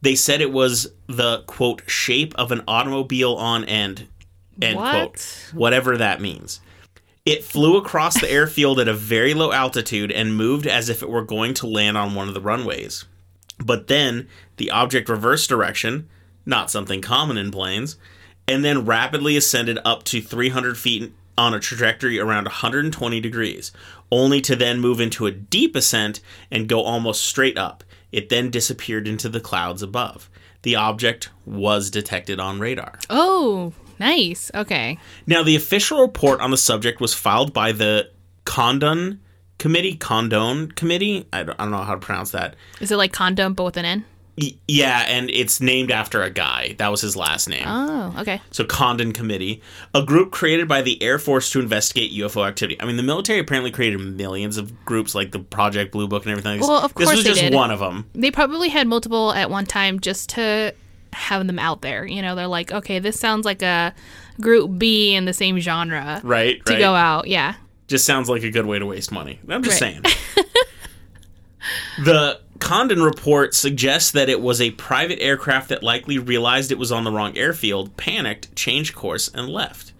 They 0.00 0.14
said 0.14 0.40
it 0.40 0.52
was 0.52 0.92
the, 1.08 1.42
quote, 1.46 1.82
shape 1.88 2.34
of 2.36 2.52
an 2.52 2.62
automobile 2.68 3.34
on 3.34 3.64
end, 3.64 4.06
end 4.62 4.76
What? 4.76 4.92
quote, 4.92 5.50
whatever 5.52 5.96
that 5.96 6.20
means. 6.20 6.60
It 7.26 7.44
flew 7.44 7.76
across 7.76 8.20
the 8.20 8.30
airfield 8.30 8.78
at 8.78 8.88
a 8.88 8.94
very 8.94 9.34
low 9.34 9.52
altitude 9.52 10.12
and 10.12 10.36
moved 10.36 10.66
as 10.66 10.88
if 10.88 11.02
it 11.02 11.10
were 11.10 11.24
going 11.24 11.54
to 11.54 11.66
land 11.66 11.96
on 11.98 12.14
one 12.14 12.28
of 12.28 12.34
the 12.34 12.40
runways. 12.40 13.04
But 13.58 13.88
then 13.88 14.28
the 14.56 14.70
object 14.70 15.08
reversed 15.08 15.48
direction, 15.48 16.08
not 16.46 16.70
something 16.70 17.02
common 17.02 17.36
in 17.36 17.50
planes, 17.50 17.96
and 18.46 18.64
then 18.64 18.86
rapidly 18.86 19.36
ascended 19.36 19.78
up 19.84 20.04
to 20.04 20.22
300 20.22 20.78
feet 20.78 21.12
on 21.38 21.54
a 21.54 21.60
trajectory 21.60 22.18
around 22.18 22.44
120 22.44 23.20
degrees, 23.20 23.72
only 24.10 24.40
to 24.42 24.56
then 24.56 24.80
move 24.80 25.00
into 25.00 25.26
a 25.26 25.30
deep 25.30 25.76
ascent 25.76 26.20
and 26.50 26.68
go 26.68 26.82
almost 26.82 27.24
straight 27.24 27.56
up. 27.56 27.84
It 28.12 28.28
then 28.28 28.50
disappeared 28.50 29.06
into 29.06 29.28
the 29.28 29.40
clouds 29.40 29.82
above. 29.82 30.28
The 30.62 30.76
object 30.76 31.30
was 31.46 31.90
detected 31.90 32.40
on 32.40 32.58
radar. 32.58 32.98
Oh, 33.08 33.72
nice. 33.98 34.50
Okay. 34.54 34.98
Now, 35.26 35.42
the 35.42 35.56
official 35.56 36.00
report 36.00 36.40
on 36.40 36.50
the 36.50 36.56
subject 36.56 37.00
was 37.00 37.14
filed 37.14 37.52
by 37.52 37.72
the 37.72 38.10
Condon 38.44 39.20
Committee, 39.58 39.94
Condone 39.94 40.72
Committee. 40.72 41.26
I 41.32 41.42
don't, 41.42 41.60
I 41.60 41.64
don't 41.64 41.72
know 41.72 41.82
how 41.82 41.94
to 41.94 42.00
pronounce 42.00 42.32
that. 42.32 42.56
Is 42.80 42.90
it 42.90 42.96
like 42.96 43.12
condom 43.12 43.54
but 43.54 43.64
with 43.64 43.76
an 43.76 43.84
N? 43.84 44.04
Yeah, 44.66 45.04
and 45.08 45.30
it's 45.30 45.60
named 45.60 45.90
after 45.90 46.22
a 46.22 46.30
guy. 46.30 46.74
That 46.78 46.88
was 46.88 47.00
his 47.00 47.16
last 47.16 47.48
name. 47.48 47.64
Oh, 47.66 48.14
okay. 48.18 48.40
So 48.50 48.64
Condon 48.64 49.12
Committee, 49.12 49.62
a 49.94 50.02
group 50.02 50.30
created 50.30 50.68
by 50.68 50.82
the 50.82 51.02
Air 51.02 51.18
Force 51.18 51.50
to 51.52 51.60
investigate 51.60 52.12
UFO 52.12 52.46
activity. 52.46 52.80
I 52.80 52.84
mean, 52.86 52.96
the 52.96 53.02
military 53.02 53.38
apparently 53.40 53.70
created 53.70 53.98
millions 54.00 54.56
of 54.56 54.84
groups 54.84 55.14
like 55.14 55.32
the 55.32 55.38
Project 55.40 55.92
Blue 55.92 56.06
Book 56.08 56.24
and 56.24 56.30
everything. 56.32 56.60
Well, 56.60 56.72
of 56.72 56.94
course 56.94 57.08
this 57.08 57.16
was 57.18 57.24
they 57.24 57.30
just 57.30 57.40
did. 57.42 57.54
one 57.54 57.70
of 57.70 57.78
them. 57.80 58.08
They 58.14 58.30
probably 58.30 58.68
had 58.68 58.86
multiple 58.86 59.32
at 59.32 59.50
one 59.50 59.66
time 59.66 60.00
just 60.00 60.28
to 60.30 60.74
have 61.12 61.46
them 61.46 61.58
out 61.58 61.80
there. 61.82 62.06
You 62.06 62.22
know, 62.22 62.34
they're 62.34 62.46
like, 62.46 62.70
okay, 62.72 62.98
this 62.98 63.18
sounds 63.18 63.44
like 63.44 63.62
a 63.62 63.94
group 64.40 64.78
B 64.78 65.14
in 65.14 65.24
the 65.24 65.32
same 65.32 65.58
genre 65.58 66.20
Right, 66.22 66.64
to 66.66 66.72
right. 66.74 66.78
go 66.78 66.94
out. 66.94 67.26
Yeah. 67.26 67.54
Just 67.88 68.04
sounds 68.04 68.28
like 68.28 68.42
a 68.42 68.50
good 68.50 68.66
way 68.66 68.78
to 68.78 68.84
waste 68.86 69.10
money. 69.10 69.40
I'm 69.48 69.62
just 69.62 69.80
Right. 69.80 69.94
saying. 70.02 70.02
the 72.04 72.40
Condon 72.60 73.02
report 73.02 73.54
suggests 73.54 74.10
that 74.10 74.28
it 74.28 74.40
was 74.40 74.60
a 74.60 74.72
private 74.72 75.20
aircraft 75.20 75.68
that 75.68 75.82
likely 75.82 76.18
realized 76.18 76.70
it 76.70 76.78
was 76.78 76.92
on 76.92 77.04
the 77.04 77.12
wrong 77.12 77.36
airfield, 77.36 77.96
panicked, 77.96 78.54
changed 78.56 78.94
course, 78.94 79.28
and 79.28 79.48
left. 79.48 79.92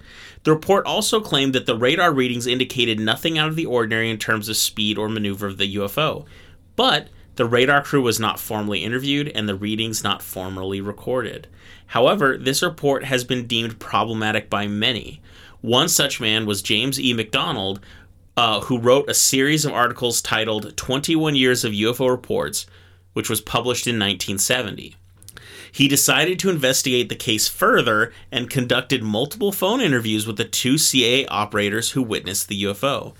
The 0.44 0.52
report 0.52 0.86
also 0.86 1.20
claimed 1.20 1.54
that 1.54 1.66
the 1.66 1.76
radar 1.76 2.12
readings 2.12 2.46
indicated 2.46 3.00
nothing 3.00 3.38
out 3.38 3.48
of 3.48 3.56
the 3.56 3.66
ordinary 3.66 4.10
in 4.10 4.18
terms 4.18 4.48
of 4.48 4.56
speed 4.56 4.96
or 4.98 5.08
maneuver 5.08 5.46
of 5.46 5.58
the 5.58 5.76
UFO. 5.76 6.26
But 6.76 7.08
the 7.36 7.44
radar 7.44 7.82
crew 7.82 8.02
was 8.02 8.18
not 8.18 8.40
formally 8.40 8.82
interviewed 8.82 9.28
and 9.28 9.48
the 9.48 9.54
readings 9.54 10.02
not 10.02 10.22
formally 10.22 10.80
recorded. 10.80 11.48
However, 11.86 12.36
this 12.36 12.62
report 12.62 13.04
has 13.04 13.24
been 13.24 13.46
deemed 13.46 13.78
problematic 13.78 14.48
by 14.50 14.66
many. 14.66 15.20
One 15.60 15.88
such 15.88 16.20
man 16.20 16.46
was 16.46 16.62
James 16.62 17.00
E. 17.00 17.12
McDonald, 17.12 17.80
uh, 18.38 18.60
who 18.60 18.78
wrote 18.78 19.10
a 19.10 19.14
series 19.14 19.64
of 19.64 19.72
articles 19.72 20.22
titled 20.22 20.76
21 20.76 21.34
Years 21.34 21.64
of 21.64 21.72
UFO 21.72 22.08
Reports, 22.08 22.66
which 23.12 23.28
was 23.28 23.40
published 23.40 23.88
in 23.88 23.96
1970. 23.96 24.94
He 25.72 25.88
decided 25.88 26.38
to 26.38 26.48
investigate 26.48 27.08
the 27.08 27.16
case 27.16 27.48
further 27.48 28.12
and 28.30 28.48
conducted 28.48 29.02
multiple 29.02 29.50
phone 29.50 29.80
interviews 29.80 30.24
with 30.24 30.36
the 30.36 30.44
two 30.44 30.74
CAA 30.74 31.26
operators 31.28 31.90
who 31.90 32.02
witnessed 32.04 32.46
the 32.46 32.62
UFO. 32.62 33.12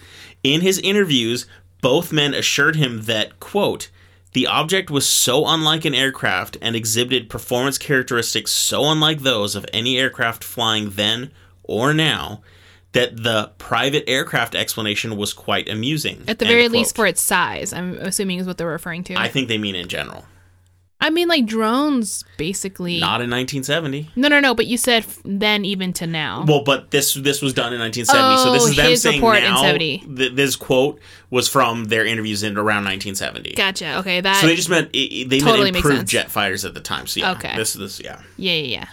In 0.45 0.61
his 0.61 0.79
interviews, 0.79 1.49
both 1.81 2.12
men 2.12 2.33
assured 2.33 2.77
him 2.77 3.03
that, 3.03 3.41
quote, 3.41 3.91
the 4.35 4.47
object 4.47 4.89
was 4.89 5.05
so 5.05 5.49
unlike 5.49 5.85
an 5.85 5.97
aircraft 5.97 6.57
and 6.62 6.77
exhibited 6.77 7.29
performance 7.29 7.77
characteristics 7.77 8.53
so 8.53 8.85
unlike 8.85 9.23
those 9.23 9.57
of 9.57 9.66
any 9.73 9.99
aircraft 9.99 10.45
flying 10.45 10.91
then 10.91 11.33
or 11.64 11.93
now 11.93 12.41
that 12.93 13.22
the 13.22 13.53
private 13.59 14.05
aircraft 14.09 14.55
explanation 14.55 15.16
was 15.16 15.32
quite 15.32 15.68
amusing. 15.68 16.24
At 16.28 16.39
the 16.39 16.47
very 16.47 16.68
least 16.68 16.97
for 16.97 17.07
its 17.07 17.20
size, 17.20 17.72
I'm 17.72 17.95
assuming 17.99 18.39
is 18.39 18.47
what 18.47 18.57
they're 18.59 18.66
referring 18.66 19.05
to. 19.05 19.14
I 19.16 19.28
think 19.28 19.49
they 19.49 19.59
mean 19.59 19.74
in 19.74 19.89
general. 19.89 20.24
I 21.01 21.11
mean, 21.11 21.28
like 21.28 21.47
drones, 21.47 22.24
basically. 22.39 22.99
Not 22.99 23.20
in 23.20 23.30
1970. 23.30 24.11
no, 24.16 24.26
no, 24.26 24.41
no. 24.41 24.53
But 24.53 24.66
you 24.66 24.76
said 24.76 25.07
then 25.24 25.64
even 25.64 25.93
to 25.93 26.09
now. 26.09 26.45
Well, 26.45 26.64
but 26.64 26.91
this 26.91 27.14
this 27.14 27.41
was 27.41 27.55
done 27.55 27.72
in 27.72 27.78
1970, 27.78 28.36
so 28.43 28.53
this 28.53 28.62
Oh, 28.64 28.66
is 28.66 28.76
them 28.76 28.97
saying 28.97 29.20
report 29.20 29.36
in 29.39 29.45
now. 29.45 29.62
70. 29.62 29.99
th- 30.16 30.32
this 30.32 30.57
quote 30.57 30.99
was 31.30 31.47
from 31.49 31.84
their 31.84 32.05
interviews 32.05 32.43
in 32.43 32.57
around 32.57 32.82
1970. 32.84 33.53
gotcha. 33.55 33.99
Okay, 33.99 34.20
that. 34.20 34.41
So 34.41 34.49
they 34.49 34.57
just 34.57 34.68
meant 34.70 34.89
i- 34.93 34.99
i- 34.99 35.24
they 35.28 35.39
Totally 35.39 35.70
meant 35.70 35.76
improved 35.76 36.09
jet 36.09 36.32
fighters 36.32 36.64
at 36.64 36.74
the 36.74 36.80
time. 36.80 37.07
So 37.07 37.20
yeah, 37.20 37.30
Okay. 37.32 37.55
this 37.57 37.74
this 37.74 38.01
yeah. 38.01 38.20
yeah, 38.36 38.55
yeah, 38.55 38.78
yeah. 38.80 38.86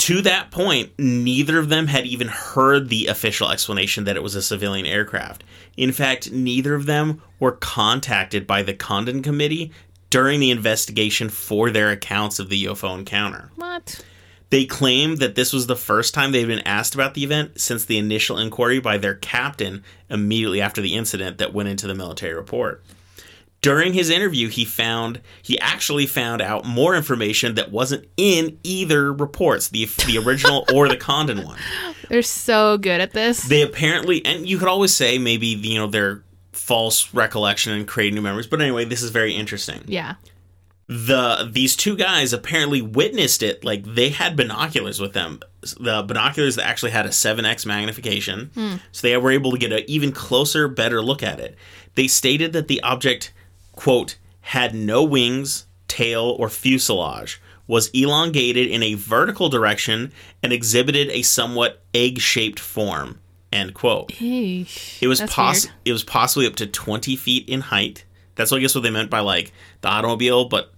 To 0.00 0.22
that 0.22 0.50
point, 0.50 0.92
neither 0.98 1.58
of 1.58 1.68
them 1.68 1.86
had 1.86 2.06
even 2.06 2.28
heard 2.28 2.88
the 2.88 3.08
official 3.08 3.50
explanation 3.50 4.04
that 4.04 4.16
it 4.16 4.22
was 4.22 4.34
a 4.34 4.40
civilian 4.40 4.86
aircraft. 4.86 5.44
In 5.76 5.92
fact, 5.92 6.32
neither 6.32 6.74
of 6.74 6.86
them 6.86 7.20
were 7.38 7.52
contacted 7.52 8.46
by 8.46 8.62
the 8.62 8.72
Condon 8.72 9.22
Committee 9.22 9.72
during 10.08 10.40
the 10.40 10.50
investigation 10.50 11.28
for 11.28 11.70
their 11.70 11.90
accounts 11.90 12.38
of 12.38 12.48
the 12.48 12.64
UFO 12.64 12.98
encounter. 12.98 13.50
What? 13.56 14.02
They 14.48 14.64
claim 14.64 15.16
that 15.16 15.34
this 15.34 15.52
was 15.52 15.66
the 15.66 15.76
first 15.76 16.14
time 16.14 16.32
they'd 16.32 16.46
been 16.46 16.66
asked 16.66 16.94
about 16.94 17.12
the 17.12 17.22
event 17.22 17.60
since 17.60 17.84
the 17.84 17.98
initial 17.98 18.38
inquiry 18.38 18.80
by 18.80 18.96
their 18.96 19.16
captain 19.16 19.84
immediately 20.08 20.62
after 20.62 20.80
the 20.80 20.94
incident 20.94 21.36
that 21.36 21.52
went 21.52 21.68
into 21.68 21.86
the 21.86 21.94
military 21.94 22.32
report. 22.32 22.82
During 23.62 23.92
his 23.92 24.08
interview, 24.08 24.48
he 24.48 24.64
found 24.64 25.20
he 25.42 25.58
actually 25.60 26.06
found 26.06 26.40
out 26.40 26.64
more 26.64 26.96
information 26.96 27.56
that 27.56 27.70
wasn't 27.70 28.06
in 28.16 28.58
either 28.62 29.12
reports, 29.12 29.68
the 29.68 29.84
the 30.06 30.18
original 30.18 30.64
or 30.74 30.88
the 30.88 30.96
Condon 30.96 31.44
one. 31.44 31.58
They're 32.08 32.22
so 32.22 32.78
good 32.78 33.00
at 33.00 33.12
this. 33.12 33.42
They 33.42 33.62
apparently, 33.62 34.24
and 34.24 34.48
you 34.48 34.58
could 34.58 34.68
always 34.68 34.94
say 34.94 35.18
maybe 35.18 35.48
you 35.48 35.78
know 35.78 35.86
they're 35.88 36.24
false 36.52 37.12
recollection 37.12 37.72
and 37.72 37.86
creating 37.86 38.14
new 38.14 38.22
memories, 38.22 38.46
but 38.46 38.60
anyway, 38.60 38.84
this 38.84 39.02
is 39.02 39.10
very 39.10 39.34
interesting 39.34 39.82
yeah. 39.86 40.14
the 40.88 41.48
these 41.50 41.76
two 41.76 41.96
guys 41.96 42.32
apparently 42.32 42.80
witnessed 42.80 43.42
it 43.42 43.64
like 43.64 43.84
they 43.84 44.10
had 44.10 44.36
binoculars 44.36 45.00
with 45.00 45.12
them 45.12 45.40
the 45.78 46.02
binoculars 46.02 46.56
that 46.56 46.66
actually 46.66 46.90
had 46.90 47.06
a 47.06 47.10
7x 47.10 47.66
magnification 47.66 48.50
hmm. 48.54 48.76
so 48.92 49.06
they 49.06 49.16
were 49.16 49.30
able 49.30 49.50
to 49.50 49.58
get 49.58 49.72
an 49.72 49.82
even 49.86 50.12
closer 50.12 50.68
better 50.68 51.02
look 51.02 51.22
at 51.22 51.38
it 51.38 51.56
they 51.94 52.06
stated 52.06 52.52
that 52.52 52.68
the 52.68 52.82
object 52.82 53.32
quote 53.80 54.16
had 54.42 54.74
no 54.74 55.02
wings 55.02 55.66
tail 55.88 56.36
or 56.38 56.48
fuselage 56.48 57.40
was 57.66 57.88
elongated 57.94 58.68
in 58.68 58.82
a 58.82 58.94
vertical 58.94 59.48
direction 59.48 60.12
and 60.42 60.52
exhibited 60.52 61.08
a 61.10 61.22
somewhat 61.22 61.82
egg-shaped 61.94 62.58
form 62.60 63.18
end 63.52 63.74
quote 63.74 64.08
Eesh. 64.12 65.00
it 65.02 65.06
was 65.08 65.18
That's 65.20 65.32
poss- 65.34 65.64
weird. 65.66 65.74
it 65.86 65.92
was 65.92 66.04
possibly 66.04 66.46
up 66.46 66.56
to 66.56 66.66
20 66.66 67.16
feet 67.16 67.48
in 67.48 67.60
height. 67.60 68.04
That's 68.36 68.50
what 68.50 68.58
I 68.58 68.60
guess 68.60 68.74
what 68.74 68.82
they 68.82 68.90
meant 68.90 69.10
by 69.10 69.20
like 69.20 69.52
the 69.82 69.88
automobile, 69.88 70.44
but 70.46 70.72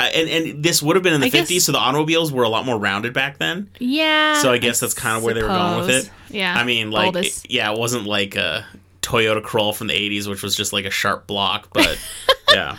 and 0.00 0.28
and 0.28 0.62
this 0.62 0.80
would 0.82 0.96
have 0.96 1.02
been 1.02 1.14
in 1.14 1.20
the 1.20 1.26
I 1.26 1.30
guess- 1.30 1.50
50s, 1.50 1.60
so 1.62 1.72
the 1.72 1.78
automobiles 1.78 2.32
were 2.32 2.44
a 2.44 2.48
lot 2.48 2.64
more 2.64 2.78
rounded 2.78 3.12
back 3.12 3.38
then. 3.38 3.68
Yeah. 3.78 4.40
So 4.40 4.52
I 4.52 4.58
guess 4.58 4.80
that's 4.80 4.94
kind 4.94 5.16
of 5.18 5.22
where 5.24 5.34
they 5.34 5.42
were 5.42 5.48
going 5.48 5.78
with 5.80 5.90
it. 5.90 6.10
Yeah. 6.30 6.54
I 6.56 6.64
mean, 6.64 6.90
like, 6.90 7.14
it- 7.16 7.50
yeah, 7.50 7.72
it 7.72 7.78
wasn't 7.78 8.06
like 8.06 8.36
a 8.36 8.64
Toyota 9.08 9.42
Corolla 9.42 9.72
from 9.72 9.86
the 9.86 9.94
80s, 9.94 10.28
which 10.28 10.42
was 10.42 10.54
just 10.54 10.74
like 10.74 10.84
a 10.84 10.90
sharp 10.90 11.26
block, 11.26 11.70
but 11.72 11.98
yeah. 12.52 12.76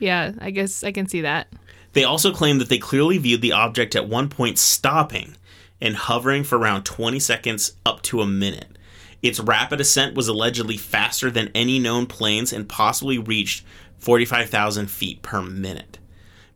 yeah, 0.00 0.32
I 0.40 0.50
guess 0.50 0.82
I 0.82 0.90
can 0.90 1.06
see 1.06 1.20
that. 1.20 1.46
They 1.92 2.02
also 2.02 2.32
claim 2.32 2.58
that 2.58 2.68
they 2.68 2.78
clearly 2.78 3.18
viewed 3.18 3.42
the 3.42 3.52
object 3.52 3.94
at 3.94 4.08
one 4.08 4.28
point 4.28 4.58
stopping 4.58 5.36
and 5.80 5.94
hovering 5.94 6.42
for 6.42 6.58
around 6.58 6.82
20 6.82 7.20
seconds 7.20 7.76
up 7.86 8.02
to 8.02 8.22
a 8.22 8.26
minute. 8.26 8.76
Its 9.22 9.38
rapid 9.38 9.80
ascent 9.80 10.16
was 10.16 10.26
allegedly 10.26 10.76
faster 10.76 11.30
than 11.30 11.52
any 11.54 11.78
known 11.78 12.06
planes 12.06 12.52
and 12.52 12.68
possibly 12.68 13.18
reached 13.18 13.64
45,000 13.98 14.90
feet 14.90 15.22
per 15.22 15.42
minute. 15.42 15.98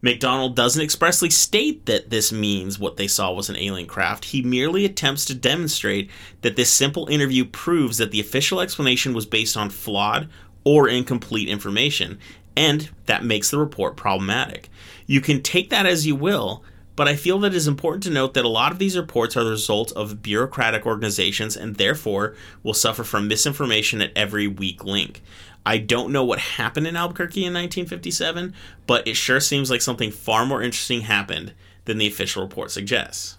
McDonald 0.03 0.55
doesn't 0.55 0.82
expressly 0.82 1.30
state 1.30 1.86
that 1.86 2.11
this 2.11 2.30
means 2.30 2.78
what 2.78 2.97
they 2.97 3.09
saw 3.09 3.32
was 3.32 3.49
an 3.49 3.57
alien 3.57 3.88
craft. 3.88 4.26
He 4.26 4.42
merely 4.42 4.84
attempts 4.84 5.24
to 5.24 5.34
demonstrate 5.34 6.11
that 6.42 6.57
this 6.57 6.70
simple 6.70 7.09
interview 7.09 7.44
proves 7.44 7.99
that 7.99 8.11
the 8.11 8.20
official 8.20 8.61
explanation 8.61 9.14
was 9.14 9.26
based 9.26 9.57
on 9.57 9.70
flawed 9.70 10.28
or 10.64 10.88
incomplete 10.88 11.49
information, 11.49 12.18
and 12.57 12.90
that 13.07 13.24
makes 13.24 13.51
the 13.51 13.59
report 13.59 13.97
problematic. 13.97 14.68
You 15.07 15.20
can 15.20 15.42
take 15.42 15.70
that 15.70 15.86
as 15.86 16.07
you 16.07 16.14
will, 16.14 16.62
but 16.97 17.07
I 17.07 17.14
feel 17.14 17.38
that 17.40 17.53
it 17.53 17.57
is 17.57 17.68
important 17.68 18.03
to 18.05 18.11
note 18.11 18.34
that 18.34 18.44
a 18.44 18.49
lot 18.49 18.72
of 18.72 18.78
these 18.78 18.97
reports 18.97 19.36
are 19.36 19.44
the 19.44 19.51
result 19.51 19.92
of 19.92 20.22
bureaucratic 20.22 20.86
organizations 20.86 21.57
and 21.57 21.76
therefore 21.76 22.34
will 22.62 22.74
suffer 22.74 23.05
from 23.05 23.28
misinformation 23.28 24.01
at 24.01 24.12
every 24.16 24.49
weak 24.49 24.82
link. 24.84 25.22
I 25.66 25.78
don't 25.78 26.12
know 26.12 26.24
what 26.24 26.38
happened 26.38 26.86
in 26.86 26.97
Albuquerque 26.97 27.44
in 27.44 27.53
1957, 27.53 28.55
but 28.86 29.07
it 29.07 29.14
sure 29.14 29.40
seems 29.40 29.70
like 29.70 29.82
something 29.82 30.11
far 30.11 30.47
more 30.47 30.62
interesting 30.62 31.03
happened 31.03 31.53
than 31.84 31.99
the 31.99 32.07
official 32.07 32.42
report 32.42 32.70
suggests. 32.70 33.36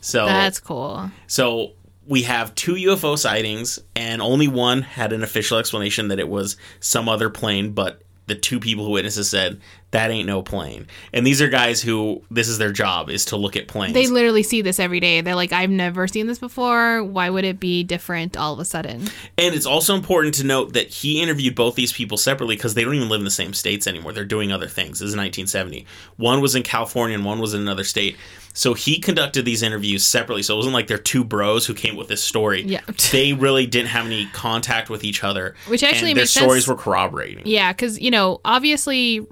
So 0.00 0.26
That's 0.26 0.58
cool. 0.58 1.10
so 1.26 1.72
we 2.06 2.22
have 2.22 2.54
two 2.54 2.74
UFO 2.74 3.16
sightings, 3.16 3.78
and 3.94 4.22
only 4.22 4.48
one 4.48 4.82
had 4.82 5.12
an 5.12 5.22
official 5.22 5.58
explanation 5.58 6.08
that 6.08 6.18
it 6.18 6.28
was 6.28 6.56
some 6.80 7.08
other 7.08 7.28
plane, 7.28 7.72
but 7.72 8.02
the 8.26 8.34
two 8.34 8.58
people 8.58 8.84
who 8.84 8.92
witnesses 8.92 9.28
said 9.28 9.60
that 9.92 10.10
ain't 10.10 10.26
no 10.26 10.42
plane. 10.42 10.86
And 11.12 11.26
these 11.26 11.42
are 11.42 11.48
guys 11.48 11.82
who 11.82 12.22
this 12.30 12.48
is 12.48 12.58
their 12.58 12.70
job 12.70 13.10
is 13.10 13.24
to 13.26 13.36
look 13.36 13.56
at 13.56 13.66
planes. 13.66 13.94
They 13.94 14.06
literally 14.06 14.44
see 14.44 14.62
this 14.62 14.78
every 14.78 15.00
day. 15.00 15.20
They're 15.20 15.34
like, 15.34 15.52
I've 15.52 15.70
never 15.70 16.06
seen 16.06 16.28
this 16.28 16.38
before. 16.38 17.02
Why 17.02 17.28
would 17.28 17.44
it 17.44 17.58
be 17.58 17.82
different 17.82 18.36
all 18.36 18.52
of 18.52 18.60
a 18.60 18.64
sudden? 18.64 19.08
And 19.36 19.54
it's 19.54 19.66
also 19.66 19.94
important 19.94 20.34
to 20.36 20.44
note 20.44 20.74
that 20.74 20.88
he 20.88 21.20
interviewed 21.20 21.56
both 21.56 21.74
these 21.74 21.92
people 21.92 22.16
separately 22.16 22.54
because 22.54 22.74
they 22.74 22.84
don't 22.84 22.94
even 22.94 23.08
live 23.08 23.20
in 23.20 23.24
the 23.24 23.30
same 23.30 23.52
states 23.52 23.86
anymore. 23.86 24.12
They're 24.12 24.24
doing 24.24 24.52
other 24.52 24.68
things. 24.68 25.00
This 25.00 25.08
is 25.08 25.16
1970. 25.16 25.86
One 26.16 26.40
was 26.40 26.54
in 26.54 26.62
California 26.62 27.16
and 27.16 27.24
one 27.24 27.40
was 27.40 27.54
in 27.54 27.60
another 27.60 27.84
state. 27.84 28.16
So 28.52 28.74
he 28.74 28.98
conducted 28.98 29.44
these 29.44 29.62
interviews 29.62 30.04
separately. 30.04 30.42
So 30.42 30.54
it 30.54 30.58
wasn't 30.58 30.74
like 30.74 30.86
they're 30.86 30.98
two 30.98 31.24
bros 31.24 31.66
who 31.66 31.74
came 31.74 31.96
with 31.96 32.08
this 32.08 32.22
story. 32.22 32.62
Yeah. 32.62 32.80
they 33.12 33.32
really 33.32 33.66
didn't 33.66 33.88
have 33.88 34.06
any 34.06 34.26
contact 34.26 34.88
with 34.88 35.02
each 35.02 35.24
other. 35.24 35.54
Which 35.66 35.82
actually 35.82 36.12
and 36.12 36.18
their 36.18 36.26
stories 36.26 36.64
sense. 36.64 36.68
were 36.68 36.82
corroborating. 36.82 37.42
Yeah, 37.46 37.72
because, 37.72 37.98
you 37.98 38.10
know, 38.10 38.40
obviously 38.44 39.26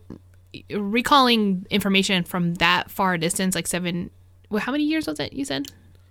recalling 0.71 1.67
information 1.71 2.25
from 2.25 2.55
that 2.55 2.91
far 2.91 3.19
distance, 3.19 3.55
like 3.55 3.67
seven, 3.67 4.11
well, 4.51 4.61
how 4.61 4.73
many 4.73 4.85
years 4.85 5.07
was 5.07 5.21
it 5.21 5.33
you 5.33 5.45
said? 5.45 5.67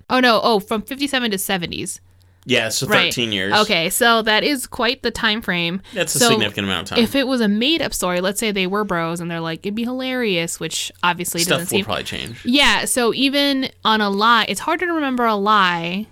Oh, 0.09 0.19
no. 0.19 0.39
Oh, 0.41 0.59
from 0.59 0.81
57 0.81 1.31
to 1.31 1.38
70s. 1.38 1.99
Yeah, 2.45 2.69
so 2.69 2.88
Right. 2.88 3.13
13 3.13 3.33
years. 3.33 3.53
Okay, 3.53 3.89
so 3.89 4.21
that 4.21 4.41
is 4.45 4.67
quite 4.67 5.03
the 5.03 5.11
time 5.11 5.41
frame. 5.41 5.81
That's 5.93 6.15
a 6.15 6.19
So 6.19 6.29
significant 6.29 6.65
amount 6.67 6.83
of 6.91 6.95
time. 6.95 7.03
If 7.03 7.13
it 7.13 7.27
was 7.27 7.41
a 7.41 7.49
made 7.49 7.81
up 7.81 7.93
story, 7.93 8.21
let's 8.21 8.39
say 8.39 8.51
they 8.53 8.67
were 8.67 8.85
bros 8.85 9.19
and 9.19 9.29
they're 9.29 9.41
like, 9.41 9.65
it'd 9.65 9.75
be 9.75 9.83
hilarious, 9.83 10.57
which 10.57 10.89
obviously 11.03 11.41
Stuff 11.41 11.55
doesn't 11.59 11.67
seem. 11.67 11.83
stuff 11.83 11.97
will 11.97 12.05
seem. 12.05 12.15
probably 12.17 12.33
change. 12.35 12.45
Yeah, 12.45 12.85
so 12.85 13.13
even 13.13 13.69
on 13.83 13.99
a 13.99 14.09
lie, 14.09 14.45
it's 14.47 14.61
harder 14.61 14.85
to 14.85 14.93
remember 14.93 15.25
a 15.25 15.35
lie 15.35 16.07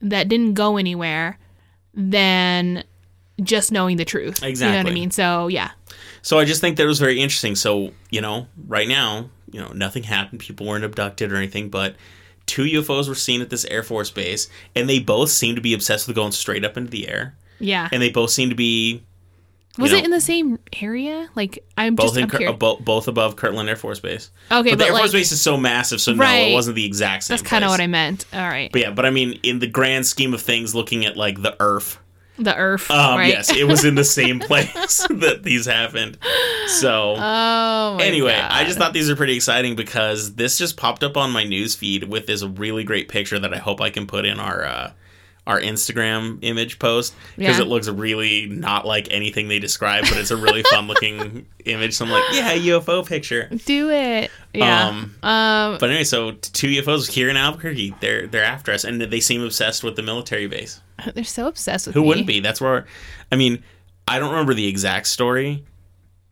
that 0.00 0.28
didn't 0.28 0.54
go 0.54 0.78
anywhere 0.78 1.38
than 1.94 2.82
just 3.40 3.70
knowing 3.70 3.98
the 3.98 4.04
truth. 4.04 4.42
Exactly. 4.42 4.66
You 4.66 4.72
know 4.82 4.84
what 4.84 4.90
I 4.90 4.94
mean? 4.94 5.10
So, 5.12 5.46
yeah. 5.46 5.70
So 6.28 6.38
I 6.38 6.44
just 6.44 6.60
think 6.60 6.76
that 6.76 6.84
was 6.84 6.98
very 6.98 7.22
interesting. 7.22 7.56
So, 7.56 7.92
you 8.10 8.20
know, 8.20 8.48
right 8.66 8.86
now, 8.86 9.30
you 9.50 9.58
know, 9.58 9.68
nothing 9.68 10.02
happened. 10.02 10.40
People 10.40 10.66
weren't 10.66 10.84
abducted 10.84 11.32
or 11.32 11.36
anything, 11.36 11.70
but 11.70 11.96
two 12.44 12.64
UFOs 12.64 13.08
were 13.08 13.14
seen 13.14 13.40
at 13.40 13.48
this 13.48 13.64
Air 13.64 13.82
Force 13.82 14.10
base, 14.10 14.50
and 14.76 14.90
they 14.90 14.98
both 14.98 15.30
seem 15.30 15.54
to 15.54 15.62
be 15.62 15.72
obsessed 15.72 16.06
with 16.06 16.14
going 16.14 16.32
straight 16.32 16.66
up 16.66 16.76
into 16.76 16.90
the 16.90 17.08
air. 17.08 17.34
Yeah. 17.60 17.88
And 17.90 18.02
they 18.02 18.10
both 18.10 18.28
seem 18.28 18.50
to 18.50 18.54
be 18.54 19.02
Was 19.78 19.90
know, 19.90 19.96
it 19.96 20.04
in 20.04 20.10
the 20.10 20.20
same 20.20 20.58
area? 20.82 21.30
Like, 21.34 21.64
I'm 21.78 21.94
both 21.94 22.08
just 22.08 22.18
in 22.18 22.28
Cur- 22.28 22.48
uh, 22.48 22.52
bo- 22.52 22.76
both 22.76 23.08
above 23.08 23.36
Kirtland 23.36 23.70
Air 23.70 23.76
Force 23.76 24.00
Base. 24.00 24.30
Okay, 24.52 24.72
but, 24.72 24.78
but, 24.78 24.78
the 24.84 24.84
Air 24.84 24.98
Force 24.98 25.12
Base 25.12 25.32
is 25.32 25.40
so 25.40 25.56
massive, 25.56 25.98
so 25.98 26.12
no, 26.12 26.30
it 26.30 26.52
wasn't 26.52 26.76
the 26.76 26.84
exact 26.84 27.24
same. 27.24 27.38
That's 27.38 27.48
kind 27.48 27.64
of 27.64 27.70
what 27.70 27.80
I 27.80 27.86
meant. 27.86 28.26
All 28.34 28.40
right. 28.40 28.70
But 28.70 28.82
yeah, 28.82 28.90
but 28.90 29.06
I 29.06 29.10
mean, 29.10 29.40
in 29.44 29.60
the 29.60 29.66
grand 29.66 30.06
scheme 30.06 30.34
of 30.34 30.42
things, 30.42 30.74
looking 30.74 31.06
at 31.06 31.16
like 31.16 31.40
the 31.40 31.56
Earth, 31.58 31.98
the 32.38 32.56
Earth. 32.56 32.90
um, 32.90 33.18
right? 33.18 33.28
yes, 33.28 33.50
it 33.54 33.64
was 33.66 33.84
in 33.84 33.94
the 33.94 34.04
same 34.04 34.38
place 34.48 35.06
that 35.10 35.40
these 35.42 35.66
happened. 35.66 36.18
So 36.80 37.14
Oh, 37.16 37.96
my 37.98 38.04
anyway, 38.04 38.36
God. 38.36 38.50
I 38.52 38.64
just 38.64 38.78
thought 38.78 38.92
these 38.92 39.10
are 39.10 39.16
pretty 39.16 39.34
exciting 39.36 39.76
because 39.76 40.34
this 40.34 40.58
just 40.58 40.76
popped 40.76 41.02
up 41.02 41.16
on 41.16 41.30
my 41.30 41.44
news 41.44 41.74
feed 41.74 42.04
with 42.04 42.26
this 42.26 42.42
really 42.44 42.84
great 42.84 43.08
picture 43.08 43.38
that 43.38 43.52
I 43.52 43.58
hope 43.58 43.80
I 43.80 43.90
can 43.90 44.06
put 44.06 44.24
in 44.24 44.38
our 44.38 44.64
uh, 44.64 44.92
our 45.46 45.58
Instagram 45.58 46.38
image 46.42 46.78
post 46.78 47.14
because 47.36 47.56
Yeah. 47.56 47.64
it 47.64 47.68
looks 47.68 47.88
really 47.88 48.44
not 48.46 48.84
like 48.86 49.08
anything 49.10 49.48
they 49.48 49.58
describe, 49.58 50.04
but 50.04 50.18
it's 50.18 50.30
a 50.30 50.36
really 50.36 50.62
fun 50.62 50.86
looking 50.88 51.46
image. 51.64 51.94
So 51.94 52.04
I'm 52.04 52.10
like, 52.10 52.24
yeah, 52.32 52.54
UFO 52.54 53.06
picture. 53.06 53.48
Do 53.64 53.88
it. 53.88 54.30
Yeah. 54.52 54.88
Um, 54.88 55.14
Um, 55.22 55.78
But 55.80 55.88
anyway, 55.88 56.04
so 56.04 56.32
two 56.32 56.68
UFOs 56.68 57.10
here 57.10 57.30
in 57.30 57.38
Albuquerque. 57.38 57.94
They're 58.00 58.26
they're 58.26 58.44
after 58.44 58.72
us, 58.72 58.84
and 58.84 59.00
they 59.00 59.20
seem 59.20 59.42
obsessed 59.42 59.82
with 59.82 59.96
the 59.96 60.02
military 60.02 60.48
base. 60.48 60.82
they're 61.14 61.24
so 61.24 61.46
obsessed 61.46 61.86
with 61.86 61.94
Who 61.94 62.02
me. 62.02 62.08
wouldn't 62.08 62.26
be? 62.26 62.40
That's 62.40 62.60
where, 62.60 62.86
I 63.32 63.36
mean, 63.36 63.62
I 64.06 64.18
don't 64.18 64.30
remember 64.30 64.54
the 64.54 64.66
exact 64.66 65.06
story, 65.06 65.64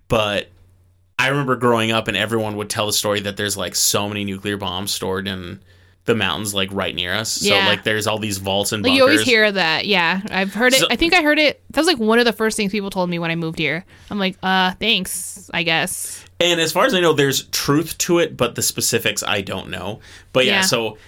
but 0.08 0.48
I 1.18 1.28
remember 1.28 1.56
growing 1.56 1.92
up 1.92 2.08
and 2.08 2.16
everyone 2.16 2.56
would 2.56 2.70
tell 2.70 2.86
the 2.86 2.92
story 2.92 3.20
that 3.20 3.36
there's 3.36 3.56
like 3.56 3.74
so 3.74 4.08
many 4.08 4.24
nuclear 4.24 4.56
bombs 4.56 4.92
stored 4.92 5.26
in 5.28 5.60
the 6.04 6.14
mountains 6.14 6.54
like 6.54 6.68
right 6.72 6.94
near 6.94 7.12
us. 7.14 7.42
Yeah. 7.42 7.64
So 7.64 7.70
like 7.70 7.82
there's 7.82 8.06
all 8.06 8.18
these 8.18 8.38
vaults 8.38 8.72
and 8.72 8.82
Like 8.82 8.90
bunkers. 8.90 8.96
you 8.98 9.02
always 9.02 9.22
hear 9.22 9.50
that. 9.50 9.86
Yeah, 9.86 10.20
I've 10.30 10.54
heard 10.54 10.72
it. 10.72 10.78
So- 10.80 10.86
I 10.90 10.96
think 10.96 11.14
I 11.14 11.22
heard 11.22 11.38
it. 11.38 11.60
That 11.70 11.80
was 11.80 11.86
like 11.88 11.98
one 11.98 12.18
of 12.20 12.24
the 12.26 12.32
first 12.32 12.56
things 12.56 12.70
people 12.70 12.90
told 12.90 13.10
me 13.10 13.18
when 13.18 13.30
I 13.30 13.34
moved 13.34 13.58
here. 13.58 13.84
I'm 14.10 14.18
like, 14.18 14.36
uh, 14.42 14.72
thanks, 14.74 15.50
I 15.52 15.64
guess. 15.64 16.24
And 16.38 16.60
as 16.60 16.70
far 16.70 16.84
as 16.84 16.94
I 16.94 17.00
know, 17.00 17.12
there's 17.12 17.44
truth 17.48 17.98
to 17.98 18.18
it, 18.20 18.36
but 18.36 18.54
the 18.54 18.62
specifics 18.62 19.22
I 19.24 19.40
don't 19.40 19.68
know. 19.70 20.00
But 20.32 20.44
yeah, 20.44 20.52
Yeah. 20.56 20.60
so 20.60 20.98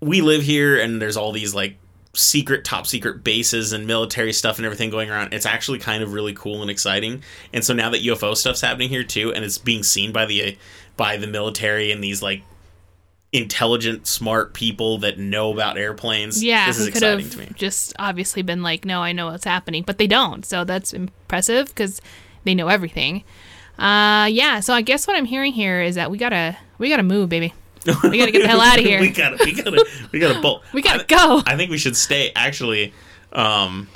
we 0.00 0.20
live 0.20 0.42
here, 0.42 0.78
and 0.78 1.00
there's 1.00 1.16
all 1.16 1.32
these 1.32 1.54
like 1.54 1.78
secret, 2.16 2.64
top 2.64 2.86
secret 2.86 3.24
bases 3.24 3.72
and 3.72 3.86
military 3.86 4.32
stuff 4.32 4.58
and 4.58 4.66
everything 4.66 4.90
going 4.90 5.10
around. 5.10 5.32
It's 5.32 5.46
actually 5.46 5.78
kind 5.78 6.02
of 6.02 6.12
really 6.12 6.34
cool 6.34 6.62
and 6.62 6.70
exciting. 6.70 7.22
And 7.52 7.64
so 7.64 7.74
now 7.74 7.90
that 7.90 8.02
UFO 8.02 8.36
stuff's 8.36 8.60
happening 8.60 8.88
here 8.88 9.04
too, 9.04 9.32
and 9.32 9.44
it's 9.44 9.58
being 9.58 9.82
seen 9.82 10.12
by 10.12 10.26
the 10.26 10.56
by 10.96 11.16
the 11.16 11.26
military 11.26 11.90
and 11.92 12.02
these 12.02 12.22
like 12.22 12.42
intelligent, 13.32 14.06
smart 14.06 14.54
people 14.54 14.98
that 14.98 15.18
know 15.18 15.52
about 15.52 15.76
airplanes. 15.76 16.42
Yeah, 16.42 16.66
this 16.66 16.78
is 16.78 16.86
exciting 16.86 17.28
to 17.30 17.38
me. 17.38 17.48
just 17.56 17.92
obviously 17.98 18.42
been 18.42 18.62
like, 18.62 18.84
no, 18.84 19.02
I 19.02 19.12
know 19.12 19.26
what's 19.26 19.44
happening, 19.44 19.82
but 19.82 19.98
they 19.98 20.06
don't. 20.06 20.46
So 20.46 20.64
that's 20.64 20.92
impressive 20.92 21.66
because 21.66 22.00
they 22.44 22.54
know 22.54 22.68
everything. 22.68 23.24
Uh, 23.76 24.28
yeah. 24.30 24.60
So 24.60 24.72
I 24.72 24.82
guess 24.82 25.06
what 25.06 25.16
I'm 25.16 25.24
hearing 25.24 25.52
here 25.52 25.82
is 25.82 25.96
that 25.96 26.10
we 26.10 26.16
gotta 26.16 26.56
we 26.78 26.88
gotta 26.88 27.02
move, 27.02 27.28
baby. 27.28 27.52
We 28.02 28.18
gotta 28.18 28.30
get 28.32 28.42
the 28.42 28.48
hell 28.48 28.60
out 28.60 28.78
of 28.78 28.84
here. 28.84 29.00
we 29.00 29.10
gotta, 29.10 29.36
we 29.44 29.52
gotta, 29.52 29.86
we 30.12 30.18
gotta 30.18 30.40
bolt. 30.40 30.62
We 30.72 30.82
gotta 30.82 31.02
I- 31.02 31.06
go. 31.06 31.42
I 31.46 31.56
think 31.56 31.70
we 31.70 31.78
should 31.78 31.96
stay. 31.96 32.32
Actually, 32.34 32.92
um, 33.32 33.88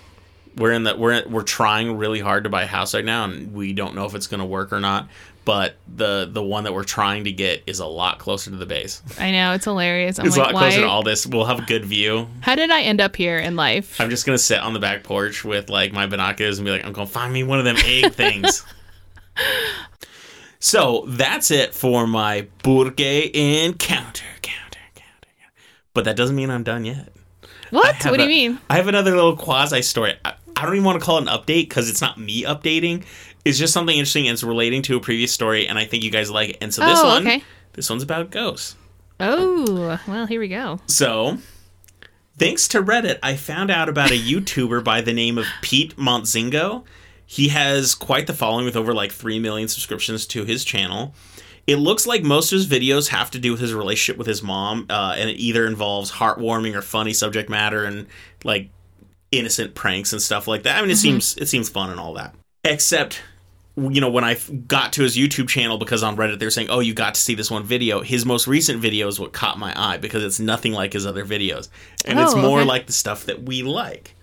we're 0.57 0.73
in 0.73 0.85
that 0.85 0.99
we're 0.99 1.27
we're 1.29 1.43
trying 1.43 1.97
really 1.97 2.21
hard 2.21 2.45
to 2.45 2.51
buy 2.51 2.63
a 2.65 2.67
house 2.67 2.95
right 2.95 3.05
now, 3.05 3.25
and 3.25 3.53
we 3.53 3.73
don't 3.73 3.95
know 3.95 4.05
if 4.07 4.15
it's 4.15 4.27
gonna 4.27 4.47
work 4.47 4.73
or 4.73 4.81
not. 4.81 5.09
But 5.45 5.77
the 5.97 6.29
the 6.31 6.43
one 6.43 6.65
that 6.65 6.75
we're 6.75 6.85
trying 6.85 7.25
to 7.25 7.33
get 7.33 7.63
is 7.67 7.79
a 7.79 7.87
lot 7.87 8.19
closer 8.19 8.51
to 8.51 8.57
the 8.59 8.67
base. 8.67 9.01
I 9.19 9.31
know 9.31 9.53
it's 9.55 9.65
hilarious. 9.65 10.19
I'm 10.19 10.27
It's 10.27 10.37
a 10.37 10.41
like, 10.41 10.53
lot 10.53 10.59
closer 10.61 10.81
why? 10.81 10.85
to 10.87 10.89
all 10.91 11.03
this. 11.03 11.27
We'll 11.27 11.47
have 11.47 11.59
a 11.61 11.65
good 11.65 11.87
view. 11.87 12.29
How 12.41 12.55
did 12.55 12.71
I 12.71 12.83
end 12.83 13.01
up 13.01 13.17
here 13.17 13.39
in 13.39 13.57
life? 13.57 13.99
I'm 13.99 14.11
just 14.11 14.27
gonna 14.27 14.37
sit 14.37 14.59
on 14.61 14.75
the 14.75 14.79
back 14.79 15.05
porch 15.05 15.45
with 15.47 15.71
like 15.71 15.93
my 15.95 16.07
binoculars 16.07 16.59
and 16.59 16.67
be 16.67 16.71
like, 16.73 16.85
I'm 16.85 16.93
gonna 16.93 17.07
find 17.07 17.33
me 17.33 17.45
one 17.45 17.59
of 17.59 17.65
them 17.65 17.77
egg 17.83 18.13
things. 18.13 18.63
So 20.61 21.05
that's 21.07 21.51
it 21.51 21.75
for 21.75 22.07
my 22.07 22.49
Burque 22.63 23.01
encounter, 23.01 24.25
counter, 24.43 24.79
counter, 24.95 25.29
counter. 25.37 25.53
But 25.95 26.05
that 26.05 26.17
doesn't 26.17 26.35
mean 26.37 26.51
I'm 26.51 26.65
done 26.65 26.85
yet. 26.85 27.13
What? 27.71 27.97
What 28.05 28.17
do 28.17 28.23
you 28.23 28.25
a- 28.25 28.49
mean? 28.49 28.59
I 28.71 28.77
have 28.77 28.89
another 28.89 29.15
little 29.15 29.37
quasi 29.37 29.83
story. 29.83 30.15
I, 30.25 30.35
I 30.57 30.65
don't 30.65 30.75
even 30.75 30.85
want 30.85 30.99
to 30.99 31.05
call 31.05 31.19
it 31.19 31.23
an 31.23 31.29
update 31.29 31.69
because 31.69 31.89
it's 31.89 32.01
not 32.01 32.19
me 32.19 32.43
updating. 32.43 33.05
It's 33.45 33.59
just 33.59 33.73
something 33.73 33.97
interesting 33.97 34.27
and 34.27 34.35
it's 34.35 34.43
relating 34.43 34.83
to 34.83 34.97
a 34.97 35.01
previous 35.01 35.33
story, 35.33 35.69
and 35.69 35.79
I 35.79 35.85
think 35.85 36.03
you 36.03 36.11
guys 36.11 36.31
like 36.31 36.51
it. 36.51 36.59
And 36.61 36.75
so 36.75 36.85
this 36.85 36.99
Oh, 36.99 37.07
one, 37.07 37.27
okay. 37.27 37.45
this 37.75 37.89
one's 37.89 38.03
about 38.03 38.31
ghosts. 38.31 38.75
Oh, 39.21 39.99
well, 40.07 40.27
here 40.27 40.41
we 40.41 40.49
go. 40.49 40.81
So, 40.87 41.39
thanks 42.37 42.69
to 42.69 42.83
Reddit, 42.83 43.19
I 43.23 43.37
found 43.37 43.71
out 43.71 43.89
about 43.89 44.11
a 44.11 44.19
YouTuber 44.19 44.83
by 44.85 45.01
the 45.01 45.13
name 45.13 45.39
of 45.39 45.47
Peet 45.63 45.97
Montzingo. 45.97 46.85
He 47.31 47.49
has 47.49 47.95
quite 47.95 48.27
the 48.27 48.33
following 48.33 48.65
with 48.65 48.75
over 48.75 48.95
like 48.95 49.13
3 49.13 49.39
million 49.39 49.69
subscriptions 49.69 50.27
to 50.29 50.45
his 50.45 50.65
channel. 50.65 51.15
It 51.67 51.77
looks 51.77 52.07
like 52.07 52.23
most 52.23 52.51
of 52.51 52.57
his 52.57 52.67
videos 52.67 53.09
have 53.09 53.31
to 53.33 53.39
do 53.39 53.53
with 53.53 53.61
his 53.61 53.75
relationship 53.75 54.17
with 54.17 54.27
his 54.27 54.43
mom, 54.43 54.87
uh, 54.89 55.15
and 55.19 55.29
it 55.29 55.35
either 55.35 55.67
involves 55.67 56.11
heartwarming 56.13 56.75
or 56.75 56.81
funny 56.81 57.13
subject 57.13 57.51
matter 57.51 57.85
and 57.85 58.07
like 58.45 58.71
innocent 59.31 59.75
pranks 59.75 60.15
and 60.15 60.23
stuff 60.23 60.49
like 60.49 60.63
that. 60.63 60.79
I 60.79 60.81
mean, 60.81 60.91
it 60.91 60.97
seems 60.97 61.37
it 61.37 61.47
seems 61.49 61.69
fun 61.69 61.91
and 61.91 62.01
all 62.01 62.15
that. 62.15 62.35
Except, 62.65 63.21
you 63.77 64.01
know, 64.01 64.09
when 64.11 64.25
I 64.25 64.39
got 64.67 64.95
to 64.95 65.03
his 65.03 65.15
YouTube 65.19 65.49
channel 65.51 65.77
because 65.77 66.03
on 66.03 66.17
Reddit 66.17 66.39
they're 66.39 66.49
saying, 66.49 66.71
"Oh, 66.71 66.81
you 66.81 66.95
got 66.95 67.15
to 67.15 67.21
see 67.21 67.35
this 67.35 67.51
one 67.51 67.65
video." 67.65 68.01
His 68.01 68.25
most 68.25 68.47
recent 68.47 68.81
video 68.81 69.07
is 69.07 69.21
what 69.21 69.35
caught 69.35 69.59
my 69.59 69.75
eye 69.77 69.99
because 69.99 70.25
it's 70.25 70.41
nothing 70.41 70.73
like 70.73 70.95
his 70.95 71.05
other 71.05 71.27
videos, 71.27 71.69
and 72.07 72.19
it's 72.19 72.33
Oh, 72.33 72.41
more 72.41 72.61
okay. 72.61 72.69
like 72.69 72.87
the 72.87 72.95
stuff 72.95 73.27
that 73.27 73.43
we 73.43 73.63
like. 73.63 74.15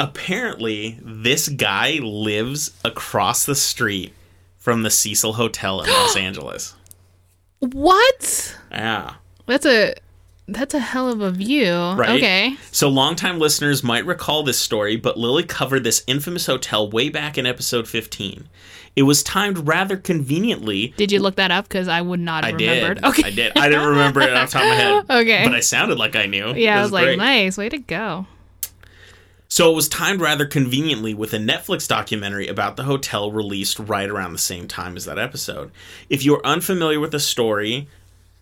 Apparently, 0.00 0.98
this 1.02 1.48
guy 1.48 1.98
lives 2.02 2.70
across 2.84 3.44
the 3.44 3.54
street 3.56 4.12
from 4.56 4.82
the 4.82 4.90
Cecil 4.90 5.32
Hotel 5.34 5.80
in 5.82 5.90
Los 5.90 6.16
Angeles. 6.16 6.74
What? 7.60 8.56
Yeah. 8.70 9.14
That's 9.46 9.66
a 9.66 9.94
that's 10.46 10.72
a 10.72 10.78
hell 10.78 11.10
of 11.10 11.20
a 11.20 11.30
view. 11.30 11.72
Right? 11.74 12.10
Okay. 12.10 12.56
So, 12.70 12.88
longtime 12.88 13.38
listeners 13.38 13.82
might 13.82 14.06
recall 14.06 14.42
this 14.44 14.58
story, 14.58 14.96
but 14.96 15.18
Lily 15.18 15.42
covered 15.42 15.84
this 15.84 16.02
infamous 16.06 16.46
hotel 16.46 16.88
way 16.88 17.08
back 17.10 17.36
in 17.36 17.44
episode 17.44 17.86
15. 17.86 18.48
It 18.96 19.02
was 19.02 19.22
timed 19.22 19.68
rather 19.68 19.96
conveniently. 19.96 20.94
Did 20.96 21.12
you 21.12 21.20
look 21.20 21.36
that 21.36 21.50
up? 21.50 21.66
Because 21.68 21.86
I 21.88 22.00
would 22.00 22.20
not 22.20 22.44
I 22.44 22.48
have 22.50 22.58
did. 22.58 22.70
remembered. 22.82 23.04
Okay. 23.08 23.24
I 23.24 23.30
did. 23.30 23.52
I 23.58 23.68
didn't 23.68 23.88
remember 23.88 24.20
it 24.22 24.32
off 24.32 24.50
the 24.50 24.58
top 24.58 24.62
of 24.62 24.68
my 24.68 24.74
head. 24.74 25.04
Okay. 25.22 25.44
But 25.44 25.54
I 25.54 25.60
sounded 25.60 25.98
like 25.98 26.16
I 26.16 26.26
knew. 26.26 26.54
yeah, 26.54 26.76
It 26.76 26.80
I 26.80 26.82
was 26.82 26.92
like, 26.92 27.04
great. 27.04 27.18
nice, 27.18 27.58
way 27.58 27.68
to 27.68 27.78
go. 27.78 28.26
So 29.48 29.72
it 29.72 29.74
was 29.74 29.88
timed 29.88 30.20
rather 30.20 30.46
conveniently 30.46 31.14
with 31.14 31.32
a 31.32 31.38
Netflix 31.38 31.88
documentary 31.88 32.48
about 32.48 32.76
the 32.76 32.84
hotel 32.84 33.32
released 33.32 33.78
right 33.78 34.08
around 34.08 34.32
the 34.32 34.38
same 34.38 34.68
time 34.68 34.94
as 34.96 35.06
that 35.06 35.18
episode. 35.18 35.70
If 36.10 36.22
you're 36.22 36.44
unfamiliar 36.44 37.00
with 37.00 37.12
the 37.12 37.20
story, 37.20 37.88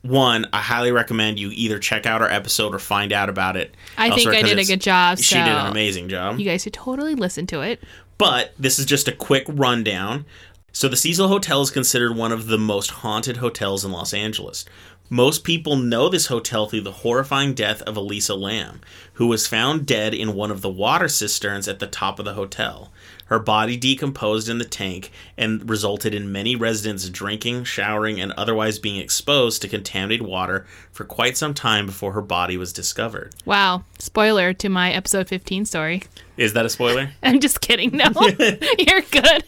one, 0.02 0.46
I 0.52 0.61
highly 0.61 0.90
recommend 0.90 1.38
you 1.38 1.50
either 1.52 1.78
check 1.78 2.07
out 2.07 2.22
our 2.22 2.30
episode 2.30 2.74
or 2.74 2.80
find 2.80 3.12
out 3.12 3.28
about 3.28 3.57
it. 3.57 3.74
I 3.96 4.11
think 4.11 4.28
I 4.28 4.42
did 4.42 4.59
a 4.59 4.64
good 4.64 4.80
job. 4.80 5.18
She 5.18 5.34
so 5.34 5.44
did 5.44 5.48
an 5.48 5.66
amazing 5.66 6.09
job. 6.09 6.40
You 6.40 6.44
guys 6.44 6.62
should 6.62 6.72
totally 6.72 7.14
listen 7.14 7.46
to 7.48 7.61
it. 7.61 7.82
But 8.18 8.54
this 8.59 8.78
is 8.78 8.86
just 8.86 9.09
a 9.09 9.12
quick 9.12 9.44
rundown. 9.48 10.24
So, 10.72 10.88
the 10.88 10.96
Cecil 10.96 11.28
Hotel 11.28 11.62
is 11.62 11.70
considered 11.70 12.14
one 12.16 12.32
of 12.32 12.48
the 12.48 12.59
most 12.59 12.90
haunted 12.90 13.38
hotels 13.38 13.82
in 13.84 13.92
Los 13.92 14.12
Angeles. 14.12 14.66
Most 15.09 15.44
people 15.44 15.76
know 15.76 16.09
this 16.09 16.26
hotel 16.26 16.66
through 16.66 16.80
the 16.80 16.90
horrifying 16.90 17.54
death 17.54 17.80
of 17.82 17.96
Elisa 17.96 18.34
Lam, 18.34 18.80
who 19.14 19.28
was 19.28 19.46
found 19.46 19.86
dead 19.86 20.12
in 20.12 20.34
one 20.34 20.50
of 20.50 20.62
the 20.62 20.68
water 20.68 21.07
cisterns 21.07 21.68
at 21.68 21.78
the 21.78 21.86
top 21.86 22.18
of 22.18 22.24
the 22.24 22.34
hotel. 22.34 22.90
Her 23.26 23.38
body 23.38 23.76
decomposed 23.76 24.48
in 24.48 24.59
the 24.59 24.64
tank 24.64 25.12
and 25.38 25.70
resulted 25.70 26.12
in 26.12 26.32
many 26.32 26.57
residents 26.57 27.09
drinking, 27.09 27.64
showering, 27.64 28.20
and 28.20 28.32
otherwise 28.32 28.80
being 28.80 28.96
exposed 28.96 29.62
to 29.62 29.68
contaminated 29.68 30.26
water 30.26 30.66
for 30.90 31.04
quite 31.04 31.36
some 31.36 31.54
time 31.54 31.86
before 31.86 32.12
her 32.12 32.22
body 32.22 32.57
was 32.57 32.72
discovered. 32.72 33.32
Wow. 33.44 33.84
Spoiler 34.00 34.52
to 34.54 34.68
my 34.68 34.90
episode 34.90 35.28
15 35.28 35.66
story. 35.66 36.02
Is 36.36 36.52
that 36.54 36.66
a 36.66 36.68
spoiler? 36.68 37.11
I'm 37.22 37.38
just 37.38 37.61
kidding. 37.61 37.96
No, 37.96 38.07
you're 38.78 39.02
good. 39.02 39.44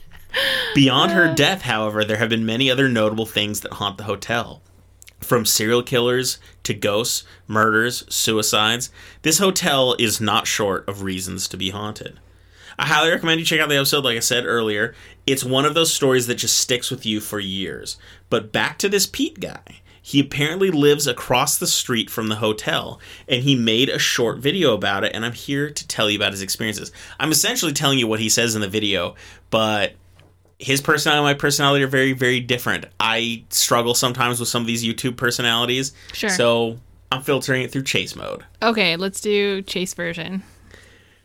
Beyond 0.77 1.11
her 1.11 1.31
uh. 1.31 1.35
death, 1.35 1.63
however, 1.63 2.05
there 2.05 2.19
have 2.19 2.29
been 2.29 2.47
many 2.47 2.71
other 2.71 2.89
notable 2.89 3.27
things 3.27 3.63
that 3.63 3.73
haunt 3.73 3.99
the 3.99 4.05
hotel. 4.05 4.63
From 5.21 5.45
serial 5.45 5.83
killers 5.83 6.39
to 6.63 6.75
ghosts, 6.75 7.25
murders, 7.47 8.05
suicides, 8.09 8.91
this 9.23 9.39
hotel 9.39 9.97
is 9.99 10.21
not 10.21 10.47
short 10.47 10.89
of 10.89 11.03
reasons 11.03 11.49
to 11.49 11.57
be 11.57 11.71
haunted. 11.71 12.21
I 12.79 12.87
highly 12.87 13.11
recommend 13.11 13.41
you 13.41 13.47
check 13.47 13.61
out 13.61 13.69
the 13.69 13.77
episode, 13.77 14.05
like 14.05 14.17
I 14.17 14.21
said 14.21 14.47
earlier. 14.47 14.95
It's 15.27 15.43
one 15.43 15.65
of 15.65 15.75
those 15.75 15.93
stories 15.93 16.29
that 16.29 16.37
just 16.37 16.57
sticks 16.57 16.91
with 16.91 17.05
you 17.05 17.21
for 17.21 17.41
years. 17.41 17.97
But 18.31 18.53
back 18.53 18.79
to 18.79 18.89
this 18.89 19.07
Peet 19.07 19.41
guy. 19.41 19.81
He 20.01 20.21
apparently 20.21 20.71
lives 20.71 21.07
across 21.07 21.59
the 21.59 21.67
street 21.67 22.09
from 22.09 22.29
the 22.29 22.37
hotel, 22.37 22.99
and 23.29 23.43
he 23.43 23.55
made 23.55 23.91
a 23.91 23.99
short 23.99 24.39
video 24.39 24.73
about 24.73 25.05
it, 25.05 25.15
and 25.15 25.23
I'm 25.23 25.35
here 25.35 25.71
to 25.71 25.89
tell 25.89 26.09
you 26.09 26.17
about 26.17 26.33
his 26.33 26.41
experiences. 26.41 26.93
I'm 27.21 27.31
essentially 27.31 27.75
telling 27.75 27.99
you 27.99 28.07
what 28.07 28.21
he 28.21 28.31
says 28.31 28.55
in 28.55 28.63
the 28.63 28.69
video, 28.69 29.17
but 29.51 29.97
his 30.59 30.81
personality 30.81 31.19
and 31.19 31.25
my 31.25 31.39
personality 31.39 31.85
are 31.85 31.89
very, 31.89 32.13
very 32.13 32.41
different. 32.41 32.87
I 32.99 33.45
struggle 33.51 33.95
sometimes 33.95 34.41
with 34.41 34.49
some 34.49 34.63
of 34.63 34.67
these 34.67 34.85
YouTube 34.85 35.17
personalities. 35.17 35.93
Sure. 36.13 36.31
So 36.31 36.79
I'm 37.13 37.23
filtering 37.23 37.63
it 37.63 37.71
through 37.71 37.85
chase 37.85 38.17
mode. 38.17 38.45
Okay, 38.63 38.97
let's 38.97 39.21
do 39.21 39.63
Chase 39.63 39.95
version. 39.95 40.43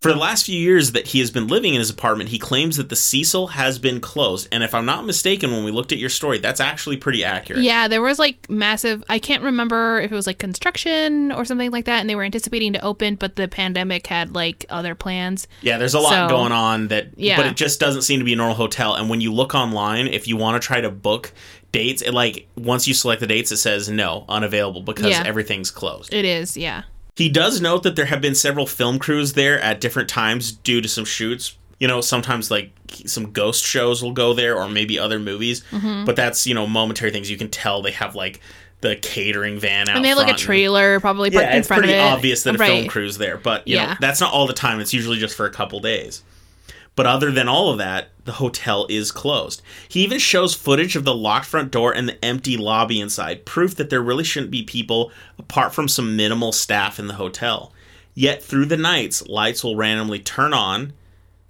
For 0.03 0.11
the 0.11 0.19
last 0.19 0.45
few 0.47 0.59
years 0.59 0.91
that 0.91 1.07
he 1.07 1.19
has 1.19 1.31
been 1.31 1.47
living 1.47 1.73
in 1.75 1.79
his 1.79 1.89
apartment, 1.89 2.29
he 2.29 2.37
claims 2.37 2.75
that 2.75 2.89
the 2.89 2.95
Cecil 2.97 3.47
has 3.47 3.79
been 3.79 4.01
closed. 4.01 4.49
And 4.51 4.61
if 4.61 4.75
I'm 4.75 4.85
not 4.85 5.05
mistaken, 5.05 5.51
when 5.53 5.63
we 5.63 5.71
looked 5.71 5.93
at 5.93 5.97
your 5.97 6.09
story, 6.09 6.39
that's 6.39 6.59
actually 6.59 6.97
pretty 6.97 7.23
accurate. 7.23 7.63
Yeah, 7.63 7.87
there 7.87 8.01
was 8.01 8.19
like 8.19 8.49
massive. 8.49 9.01
I 9.07 9.17
can't 9.17 9.41
remember 9.43 10.01
if 10.01 10.11
it 10.11 10.15
was 10.15 10.27
like 10.27 10.39
construction 10.39 11.31
or 11.31 11.45
something 11.45 11.71
like 11.71 11.85
that, 11.85 12.01
and 12.01 12.09
they 12.09 12.15
were 12.15 12.23
anticipating 12.23 12.73
to 12.73 12.81
open, 12.83 13.15
but 13.15 13.37
the 13.37 13.47
pandemic 13.47 14.05
had 14.07 14.35
like 14.35 14.65
other 14.69 14.93
plans. 14.93 15.47
Yeah, 15.61 15.77
there's 15.77 15.93
a 15.93 16.01
lot 16.01 16.09
So- 16.11 16.27
going 16.35 16.51
on 16.51 16.89
that, 16.89 17.07
Yeah. 17.15 17.37
but 17.37 17.45
it 17.45 17.55
just 17.55 17.79
doesn't 17.79 18.01
seem 18.01 18.19
to 18.19 18.25
be 18.25 18.33
a 18.33 18.35
normal 18.35 18.57
hotel. 18.57 18.95
And 18.95 19.09
when 19.09 19.21
you 19.21 19.31
look 19.31 19.55
online, 19.55 20.07
if 20.07 20.27
you 20.27 20.35
want 20.35 20.61
to 20.61 20.67
try 20.67 20.81
to 20.81 20.89
book 20.91 21.31
dates, 21.71 22.01
it 22.01 22.13
like 22.13 22.49
once 22.57 22.89
you 22.89 22.93
select 22.93 23.21
the 23.21 23.27
dates, 23.27 23.53
it 23.53 23.57
says 23.57 23.87
no, 23.87 24.25
unavailable 24.27 24.81
because 24.81 25.11
Yeah. 25.11 25.23
everything's 25.25 25.71
closed. 25.71 26.13
It 26.13 26.25
is, 26.25 26.57
yeah. 26.57 26.83
He 27.15 27.29
does 27.29 27.61
note 27.61 27.83
that 27.83 27.95
there 27.95 28.05
have 28.05 28.21
been 28.21 28.35
several 28.35 28.65
film 28.65 28.97
crews 28.99 29.33
there 29.33 29.59
at 29.61 29.79
different 29.79 30.09
times 30.09 30.51
due 30.51 30.81
to 30.81 30.87
some 30.89 31.05
shoots. 31.05 31.57
You 31.79 31.87
know, 31.87 32.01
sometimes 32.01 32.49
like 32.49 32.71
some 33.05 33.31
ghost 33.31 33.63
shows 33.63 34.01
will 34.01 34.13
go 34.13 34.33
there 34.33 34.55
or 34.57 34.67
maybe 34.69 34.97
other 34.97 35.19
movies, 35.19 35.63
Mm-hmm. 35.71 36.05
but 36.05 36.15
that's, 36.15 36.47
you 36.47 36.53
know, 36.53 36.65
momentary 36.65 37.11
things. 37.11 37.29
You 37.29 37.37
can 37.37 37.49
tell 37.49 37.81
they 37.81 37.91
have 37.91 38.15
like 38.15 38.39
the 38.81 38.95
catering 38.97 39.59
van 39.59 39.87
out 39.89 39.95
And 39.95 40.03
they 40.03 40.09
have 40.09 40.17
like 40.17 40.33
a 40.33 40.37
trailer 40.37 40.99
probably 40.99 41.29
parked 41.31 41.45
Yeah, 41.49 41.55
in 41.55 41.63
front 41.63 41.83
of 41.83 41.87
pretty 41.89 41.99
it. 41.99 42.03
obvious 42.03 42.43
that 42.43 42.55
a 42.55 42.57
film 42.57 42.87
crew's 42.87 43.17
there, 43.17 43.37
but 43.37 43.67
you 43.67 43.77
know, 43.77 43.83
Yeah. 43.83 43.97
that's 43.99 44.19
not 44.19 44.33
all 44.33 44.45
the 44.47 44.53
time. 44.53 44.79
It's 44.79 44.93
usually 44.93 45.19
just 45.19 45.35
for 45.35 45.45
a 45.45 45.51
couple 45.51 45.79
days. 45.79 46.23
But 46.95 47.07
other 47.07 47.31
than 47.31 47.47
all 47.47 47.69
of 47.71 47.79
that, 47.79 48.09
the 48.25 48.33
hotel 48.33 48.85
is 48.89 49.11
closed. 49.11 49.61
He 49.89 50.03
even 50.03 50.19
shows 50.19 50.53
footage 50.53 50.95
of 50.95 51.03
the 51.05 51.15
locked 51.15 51.47
front 51.47 51.71
door 51.71 51.91
and 51.91 52.07
the 52.07 52.23
empty 52.23 52.55
lobby 52.55 53.01
inside, 53.01 53.45
proof 53.45 53.75
that 53.75 53.89
there 53.89 54.01
really 54.01 54.23
shouldn't 54.23 54.51
be 54.51 54.63
people 54.63 55.11
apart 55.39 55.73
from 55.73 55.87
some 55.87 56.15
minimal 56.15 56.51
staff 56.51 56.99
in 56.99 57.07
the 57.07 57.15
hotel. 57.15 57.73
Yet 58.13 58.43
through 58.43 58.65
the 58.65 58.77
nights, 58.77 59.27
lights 59.27 59.63
will 59.63 59.75
randomly 59.75 60.19
turn 60.19 60.53
on, 60.53 60.93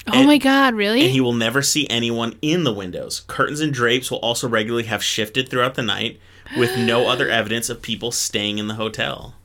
Oh 0.07 0.23
my 0.23 0.37
god, 0.37 0.75
really? 0.75 1.01
and 1.03 1.11
he 1.11 1.21
will 1.21 1.33
never 1.33 1.61
see 1.61 1.87
anyone 1.89 2.37
in 2.41 2.63
the 2.63 2.73
windows. 2.73 3.23
Curtains 3.27 3.61
and 3.61 3.73
drapes 3.73 4.11
will 4.11 4.17
also 4.19 4.47
regularly 4.49 4.83
have 4.85 5.03
shifted 5.03 5.47
throughout 5.49 5.75
the 5.75 5.81
night, 5.81 6.19
with 6.57 6.77
no 6.77 7.07
other 7.07 7.29
evidence 7.29 7.69
of 7.69 7.81
people 7.81 8.11
staying 8.11 8.57
in 8.57 8.67
the 8.67 8.73
hotel. 8.75 9.35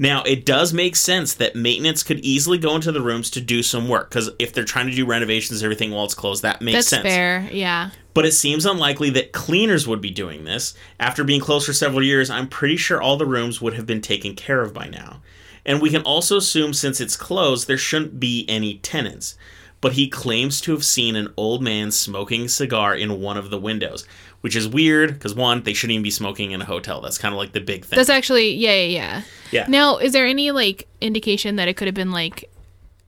Now, 0.00 0.22
it 0.22 0.46
does 0.46 0.72
make 0.72 0.96
sense 0.96 1.34
that 1.34 1.54
maintenance 1.54 2.02
could 2.02 2.20
easily 2.20 2.56
go 2.56 2.74
into 2.74 2.90
the 2.90 3.02
rooms 3.02 3.28
to 3.32 3.40
do 3.42 3.62
some 3.62 3.86
work, 3.86 4.08
because 4.08 4.30
if 4.38 4.54
they're 4.54 4.64
trying 4.64 4.88
to 4.88 4.96
do 4.96 5.04
renovations 5.04 5.60
and 5.60 5.66
everything 5.66 5.90
while 5.90 6.06
it's 6.06 6.14
closed, 6.14 6.42
that 6.42 6.62
makes 6.62 6.76
That's 6.76 6.88
sense. 6.88 7.02
fair, 7.02 7.46
yeah. 7.52 7.90
But 8.14 8.24
it 8.24 8.32
seems 8.32 8.64
unlikely 8.64 9.10
that 9.10 9.32
cleaners 9.32 9.86
would 9.86 10.00
be 10.00 10.10
doing 10.10 10.44
this. 10.44 10.72
After 10.98 11.22
being 11.22 11.42
closed 11.42 11.66
for 11.66 11.74
several 11.74 12.02
years, 12.02 12.30
I'm 12.30 12.48
pretty 12.48 12.78
sure 12.78 13.02
all 13.02 13.18
the 13.18 13.26
rooms 13.26 13.60
would 13.60 13.74
have 13.74 13.84
been 13.84 14.00
taken 14.00 14.34
care 14.34 14.62
of 14.62 14.72
by 14.72 14.88
now. 14.88 15.20
And 15.66 15.82
we 15.82 15.90
can 15.90 16.00
also 16.00 16.38
assume 16.38 16.72
since 16.72 16.98
it's 16.98 17.14
closed, 17.14 17.68
there 17.68 17.76
shouldn't 17.76 18.18
be 18.18 18.46
any 18.48 18.78
tenants. 18.78 19.36
But 19.82 19.92
he 19.92 20.08
claims 20.08 20.62
to 20.62 20.72
have 20.72 20.84
seen 20.84 21.14
an 21.14 21.34
old 21.36 21.62
man 21.62 21.90
smoking 21.90 22.46
a 22.46 22.48
cigar 22.48 22.94
in 22.94 23.20
one 23.20 23.36
of 23.36 23.50
the 23.50 23.60
windows, 23.60 24.06
which 24.40 24.56
is 24.56 24.66
weird 24.66 25.12
because 25.12 25.34
one, 25.34 25.62
they 25.62 25.74
shouldn't 25.74 25.92
even 25.92 26.02
be 26.02 26.10
smoking 26.10 26.52
in 26.52 26.62
a 26.62 26.66
hotel. 26.66 27.02
That's 27.02 27.18
kind 27.18 27.34
of 27.34 27.38
like 27.38 27.52
the 27.52 27.60
big 27.60 27.84
thing. 27.84 27.98
That's 27.98 28.08
actually 28.08 28.52
yeah, 28.54 28.76
yeah, 28.76 28.86
yeah. 28.86 29.22
Yeah. 29.50 29.66
Now, 29.68 29.98
is 29.98 30.12
there 30.12 30.26
any 30.26 30.50
like 30.50 30.86
indication 31.00 31.56
that 31.56 31.68
it 31.68 31.76
could 31.76 31.86
have 31.88 31.94
been 31.94 32.10
like, 32.12 32.50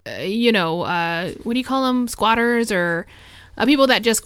uh, 0.06 0.22
you 0.22 0.52
know, 0.52 0.82
uh, 0.82 1.30
what 1.44 1.52
do 1.54 1.58
you 1.58 1.64
call 1.64 1.86
them, 1.86 2.08
squatters 2.08 2.72
or 2.72 3.06
uh, 3.56 3.64
people 3.66 3.86
that 3.86 4.02
just 4.02 4.24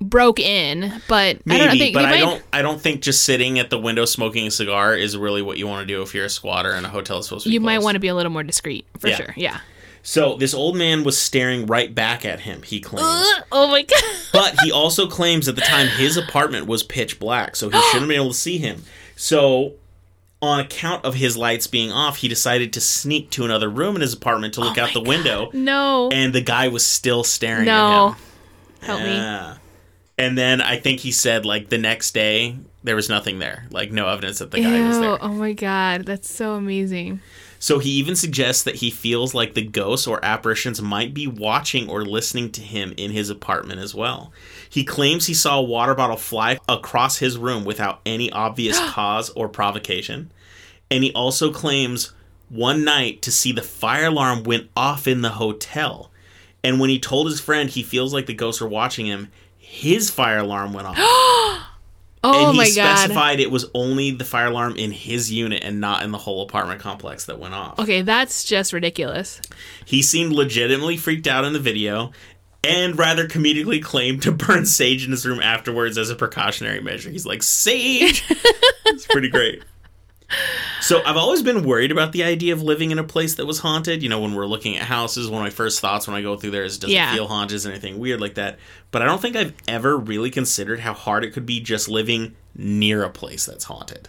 broke 0.00 0.38
in? 0.38 0.92
But 1.08 1.44
Maybe, 1.46 1.60
I 1.62 1.66
don't. 1.66 1.78
They, 1.78 1.92
but 1.92 2.00
they 2.02 2.06
I 2.06 2.10
might- 2.10 2.20
don't. 2.20 2.42
I 2.52 2.62
don't 2.62 2.80
think 2.80 3.00
just 3.02 3.24
sitting 3.24 3.58
at 3.58 3.70
the 3.70 3.78
window 3.78 4.04
smoking 4.04 4.46
a 4.46 4.50
cigar 4.50 4.94
is 4.96 5.16
really 5.16 5.42
what 5.42 5.56
you 5.58 5.66
want 5.66 5.86
to 5.86 5.92
do 5.94 6.02
if 6.02 6.14
you're 6.14 6.26
a 6.26 6.30
squatter 6.30 6.72
and 6.72 6.84
a 6.84 6.88
hotel 6.90 7.18
is 7.18 7.26
supposed 7.26 7.44
to 7.44 7.48
be. 7.50 7.54
You 7.54 7.60
might 7.60 7.78
want 7.80 7.94
to 7.94 8.00
be 8.00 8.08
a 8.08 8.14
little 8.14 8.32
more 8.32 8.42
discreet 8.42 8.84
for 8.98 9.08
Yeah. 9.08 9.16
sure. 9.16 9.34
Yeah. 9.36 9.60
So 10.06 10.36
this 10.36 10.52
old 10.52 10.76
man 10.76 11.02
was 11.02 11.16
staring 11.16 11.64
right 11.64 11.94
back 11.94 12.26
at 12.26 12.40
him. 12.40 12.60
He 12.60 12.78
claims, 12.78 13.26
oh 13.50 13.68
my 13.68 13.80
god. 13.80 14.02
but 14.34 14.54
he 14.62 14.70
also 14.70 15.06
claims 15.06 15.48
at 15.48 15.54
the 15.54 15.62
time 15.62 15.86
his 15.88 16.18
apartment 16.18 16.66
was 16.66 16.82
pitch 16.82 17.18
black, 17.18 17.56
so 17.56 17.70
he 17.70 17.80
shouldn't 17.90 18.10
be 18.10 18.14
able 18.14 18.28
to 18.28 18.34
see 18.34 18.58
him. 18.58 18.82
So. 19.16 19.72
On 20.44 20.60
account 20.60 21.04
of 21.04 21.14
his 21.14 21.36
lights 21.36 21.66
being 21.66 21.90
off, 21.90 22.18
he 22.18 22.28
decided 22.28 22.72
to 22.74 22.80
sneak 22.80 23.30
to 23.30 23.44
another 23.44 23.68
room 23.70 23.94
in 23.96 24.02
his 24.02 24.12
apartment 24.12 24.54
to 24.54 24.60
look 24.60 24.76
Oh 24.78 24.82
out 24.82 24.92
the 24.92 25.00
God. 25.00 25.08
window, 25.08 25.50
No. 25.52 26.10
and 26.12 26.32
the 26.34 26.40
guy 26.42 26.68
was 26.68 26.84
still 26.86 27.24
staring 27.24 27.64
no. 27.64 28.08
at 28.08 28.08
him. 28.10 28.16
Help 28.82 29.00
me. 29.00 29.60
And 30.16 30.38
then 30.38 30.60
I 30.60 30.78
think 30.78 31.00
he 31.00 31.10
said 31.10 31.44
like 31.44 31.70
the 31.70 31.78
next 31.78 32.12
day 32.14 32.56
there 32.84 32.94
was 32.94 33.08
nothing 33.08 33.38
there, 33.40 33.66
like 33.70 33.90
no 33.90 34.06
evidence 34.08 34.38
that 34.38 34.50
the 34.50 34.60
guy 34.60 34.86
was 34.86 34.98
there. 35.00 35.18
Oh 35.20 35.28
my 35.28 35.52
god. 35.54 36.04
That's 36.06 36.32
so 36.32 36.52
amazing. 36.54 37.20
So 37.64 37.78
he 37.78 37.92
even 37.92 38.14
suggests 38.14 38.62
that 38.64 38.74
he 38.74 38.90
feels 38.90 39.32
like 39.32 39.54
the 39.54 39.62
ghosts 39.62 40.06
or 40.06 40.22
apparitions 40.22 40.82
might 40.82 41.14
be 41.14 41.26
watching 41.26 41.88
or 41.88 42.04
listening 42.04 42.52
to 42.52 42.60
him 42.60 42.92
in 42.98 43.10
his 43.10 43.30
apartment 43.30 43.80
as 43.80 43.94
well. 43.94 44.34
He 44.68 44.84
claims 44.84 45.24
he 45.24 45.32
saw 45.32 45.58
a 45.60 45.62
water 45.62 45.94
bottle 45.94 46.18
fly 46.18 46.58
across 46.68 47.16
his 47.16 47.38
room 47.38 47.64
without 47.64 48.02
any 48.04 48.30
obvious 48.30 48.78
cause 48.90 49.30
or 49.30 49.48
provocation. 49.48 50.30
And 50.90 51.04
he 51.04 51.12
also 51.14 51.50
claims 51.50 52.12
one 52.50 52.84
night 52.84 53.22
to 53.22 53.32
see 53.32 53.50
the 53.50 53.62
fire 53.62 54.08
alarm 54.08 54.42
went 54.42 54.68
off 54.76 55.08
in 55.08 55.22
the 55.22 55.30
hotel. 55.30 56.10
And 56.62 56.78
when 56.78 56.90
he 56.90 56.98
told 56.98 57.28
his 57.28 57.40
friend 57.40 57.70
he 57.70 57.82
feels 57.82 58.12
like 58.12 58.26
the 58.26 58.34
ghosts 58.34 58.60
are 58.60 58.68
watching 58.68 59.06
him, 59.06 59.30
his 59.56 60.10
fire 60.10 60.40
alarm 60.40 60.74
went 60.74 60.86
off. 60.88 60.98
Oh 62.24 62.48
and 62.48 62.52
he 62.52 62.58
my 62.58 62.70
god. 62.70 62.98
specified 62.98 63.38
it 63.38 63.50
was 63.50 63.66
only 63.74 64.10
the 64.10 64.24
fire 64.24 64.46
alarm 64.46 64.76
in 64.76 64.90
his 64.90 65.30
unit 65.30 65.62
and 65.62 65.80
not 65.80 66.02
in 66.02 66.10
the 66.10 66.18
whole 66.18 66.42
apartment 66.42 66.80
complex 66.80 67.26
that 67.26 67.38
went 67.38 67.54
off. 67.54 67.78
Okay, 67.78 68.02
that's 68.02 68.44
just 68.44 68.72
ridiculous. 68.72 69.40
He 69.84 70.02
seemed 70.02 70.32
legitimately 70.32 70.96
freaked 70.96 71.26
out 71.26 71.44
in 71.44 71.52
the 71.52 71.58
video 71.60 72.12
and 72.64 72.98
rather 72.98 73.28
comedically 73.28 73.82
claimed 73.82 74.22
to 74.22 74.32
burn 74.32 74.64
sage 74.64 75.04
in 75.04 75.10
his 75.10 75.26
room 75.26 75.40
afterwards 75.40 75.98
as 75.98 76.08
a 76.08 76.14
precautionary 76.16 76.80
measure. 76.80 77.10
He's 77.10 77.26
like, 77.26 77.42
Sage! 77.42 78.24
it's 78.86 79.06
pretty 79.06 79.28
great. 79.28 79.62
So 80.80 81.02
I've 81.04 81.16
always 81.16 81.42
been 81.42 81.64
worried 81.64 81.90
about 81.92 82.12
the 82.12 82.24
idea 82.24 82.52
of 82.52 82.62
living 82.62 82.90
in 82.90 82.98
a 82.98 83.04
place 83.04 83.36
that 83.36 83.46
was 83.46 83.58
haunted. 83.60 84.02
You 84.02 84.08
know, 84.08 84.20
when 84.20 84.34
we're 84.34 84.46
looking 84.46 84.76
at 84.76 84.82
houses, 84.82 85.28
one 85.30 85.40
of 85.40 85.44
my 85.46 85.50
first 85.50 85.80
thoughts 85.80 86.06
when 86.06 86.14
I 86.16 86.22
go 86.22 86.36
through 86.36 86.50
there 86.50 86.64
is 86.64 86.78
does 86.78 86.90
Yeah. 86.90 87.10
it 87.12 87.14
feel 87.14 87.26
haunted? 87.26 87.54
Is 87.56 87.66
anything 87.66 87.98
weird 87.98 88.20
like 88.20 88.34
that? 88.34 88.58
But 88.90 89.00
I 89.02 89.06
don't 89.06 89.20
think 89.22 89.36
I've 89.36 89.54
ever 89.68 89.96
really 89.96 90.30
considered 90.30 90.80
how 90.80 90.92
hard 90.92 91.24
it 91.24 91.32
could 91.32 91.46
be 91.46 91.60
just 91.60 91.88
living 91.88 92.34
near 92.54 93.02
a 93.02 93.10
place 93.10 93.46
that's 93.46 93.64
haunted. 93.64 94.08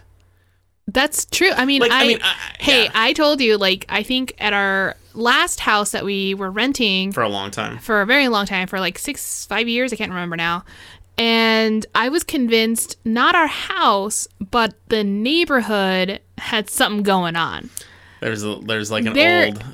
That's 0.88 1.24
true. 1.24 1.50
I 1.50 1.64
mean, 1.64 1.80
Like, 1.80 1.90
I 1.90 2.02
I, 2.04 2.06
mean, 2.06 2.18
I- 2.22 2.36
hey, 2.60 2.84
yeah. 2.84 2.90
I 2.94 3.12
told 3.12 3.40
you 3.40 3.56
like 3.58 3.86
I 3.88 4.02
think 4.02 4.34
at 4.38 4.52
our 4.52 4.96
last 5.14 5.60
house 5.60 5.92
that 5.92 6.04
we 6.04 6.34
were 6.34 6.50
renting 6.50 7.10
For 7.10 7.22
a 7.22 7.28
long 7.28 7.50
time. 7.50 7.78
for 7.78 8.02
a 8.02 8.06
very 8.06 8.28
long 8.28 8.44
time, 8.46 8.68
for 8.68 8.78
like 8.78 8.98
six, 8.98 9.46
five 9.46 9.66
years, 9.66 9.92
I 9.92 9.96
can't 9.96 10.12
remember 10.12 10.36
now. 10.36 10.64
And 11.18 11.86
I 11.94 12.08
was 12.08 12.22
convinced 12.24 12.98
not 13.04 13.34
our 13.34 13.46
house, 13.46 14.28
but 14.50 14.74
the 14.88 15.02
neighborhood 15.02 16.20
had 16.38 16.68
something 16.68 17.02
going 17.02 17.36
on. 17.36 17.70
There's 18.20 18.44
a, 18.44 18.56
there's 18.56 18.90
like 18.90 19.06
an 19.06 19.14
There- 19.14 19.46
old 19.46 19.64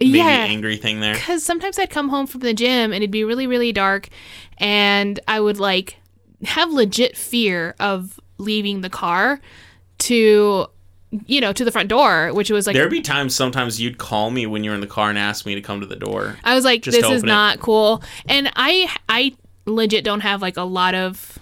maybe 0.00 0.18
yeah. 0.18 0.24
angry 0.48 0.76
thing 0.76 1.00
there. 1.00 1.14
Because 1.14 1.42
sometimes 1.42 1.78
I'd 1.78 1.90
come 1.90 2.08
home 2.08 2.26
from 2.26 2.40
the 2.40 2.52
gym 2.54 2.92
and 2.92 2.96
it'd 2.96 3.10
be 3.10 3.24
really, 3.24 3.46
really 3.46 3.72
dark, 3.72 4.08
and 4.58 5.20
I 5.28 5.40
would 5.40 5.58
like 5.58 5.96
have 6.44 6.70
legit 6.72 7.16
fear 7.16 7.74
of 7.80 8.18
leaving 8.38 8.80
the 8.82 8.90
car 8.90 9.40
to, 9.98 10.66
you 11.26 11.40
know, 11.40 11.52
to 11.52 11.64
the 11.64 11.70
front 11.72 11.88
door, 11.88 12.32
which 12.34 12.50
was 12.50 12.66
like 12.66 12.74
There'd 12.74 12.90
be 12.90 13.00
times 13.00 13.34
sometimes 13.34 13.80
you'd 13.80 13.96
call 13.98 14.30
me 14.30 14.46
when 14.46 14.64
you're 14.64 14.74
in 14.74 14.80
the 14.80 14.86
car 14.86 15.08
and 15.08 15.18
ask 15.18 15.46
me 15.46 15.54
to 15.54 15.60
come 15.62 15.80
to 15.80 15.86
the 15.86 15.96
door. 15.96 16.36
I 16.44 16.54
was 16.54 16.64
like, 16.64 16.82
this 16.84 16.96
is 16.96 17.04
open 17.04 17.16
it. 17.18 17.26
not 17.26 17.60
cool. 17.60 18.02
And 18.26 18.50
I 18.56 18.94
I 19.08 19.34
legit 19.66 20.04
don't 20.04 20.20
have 20.20 20.42
like 20.42 20.56
a 20.56 20.62
lot 20.62 20.94
of 20.94 21.38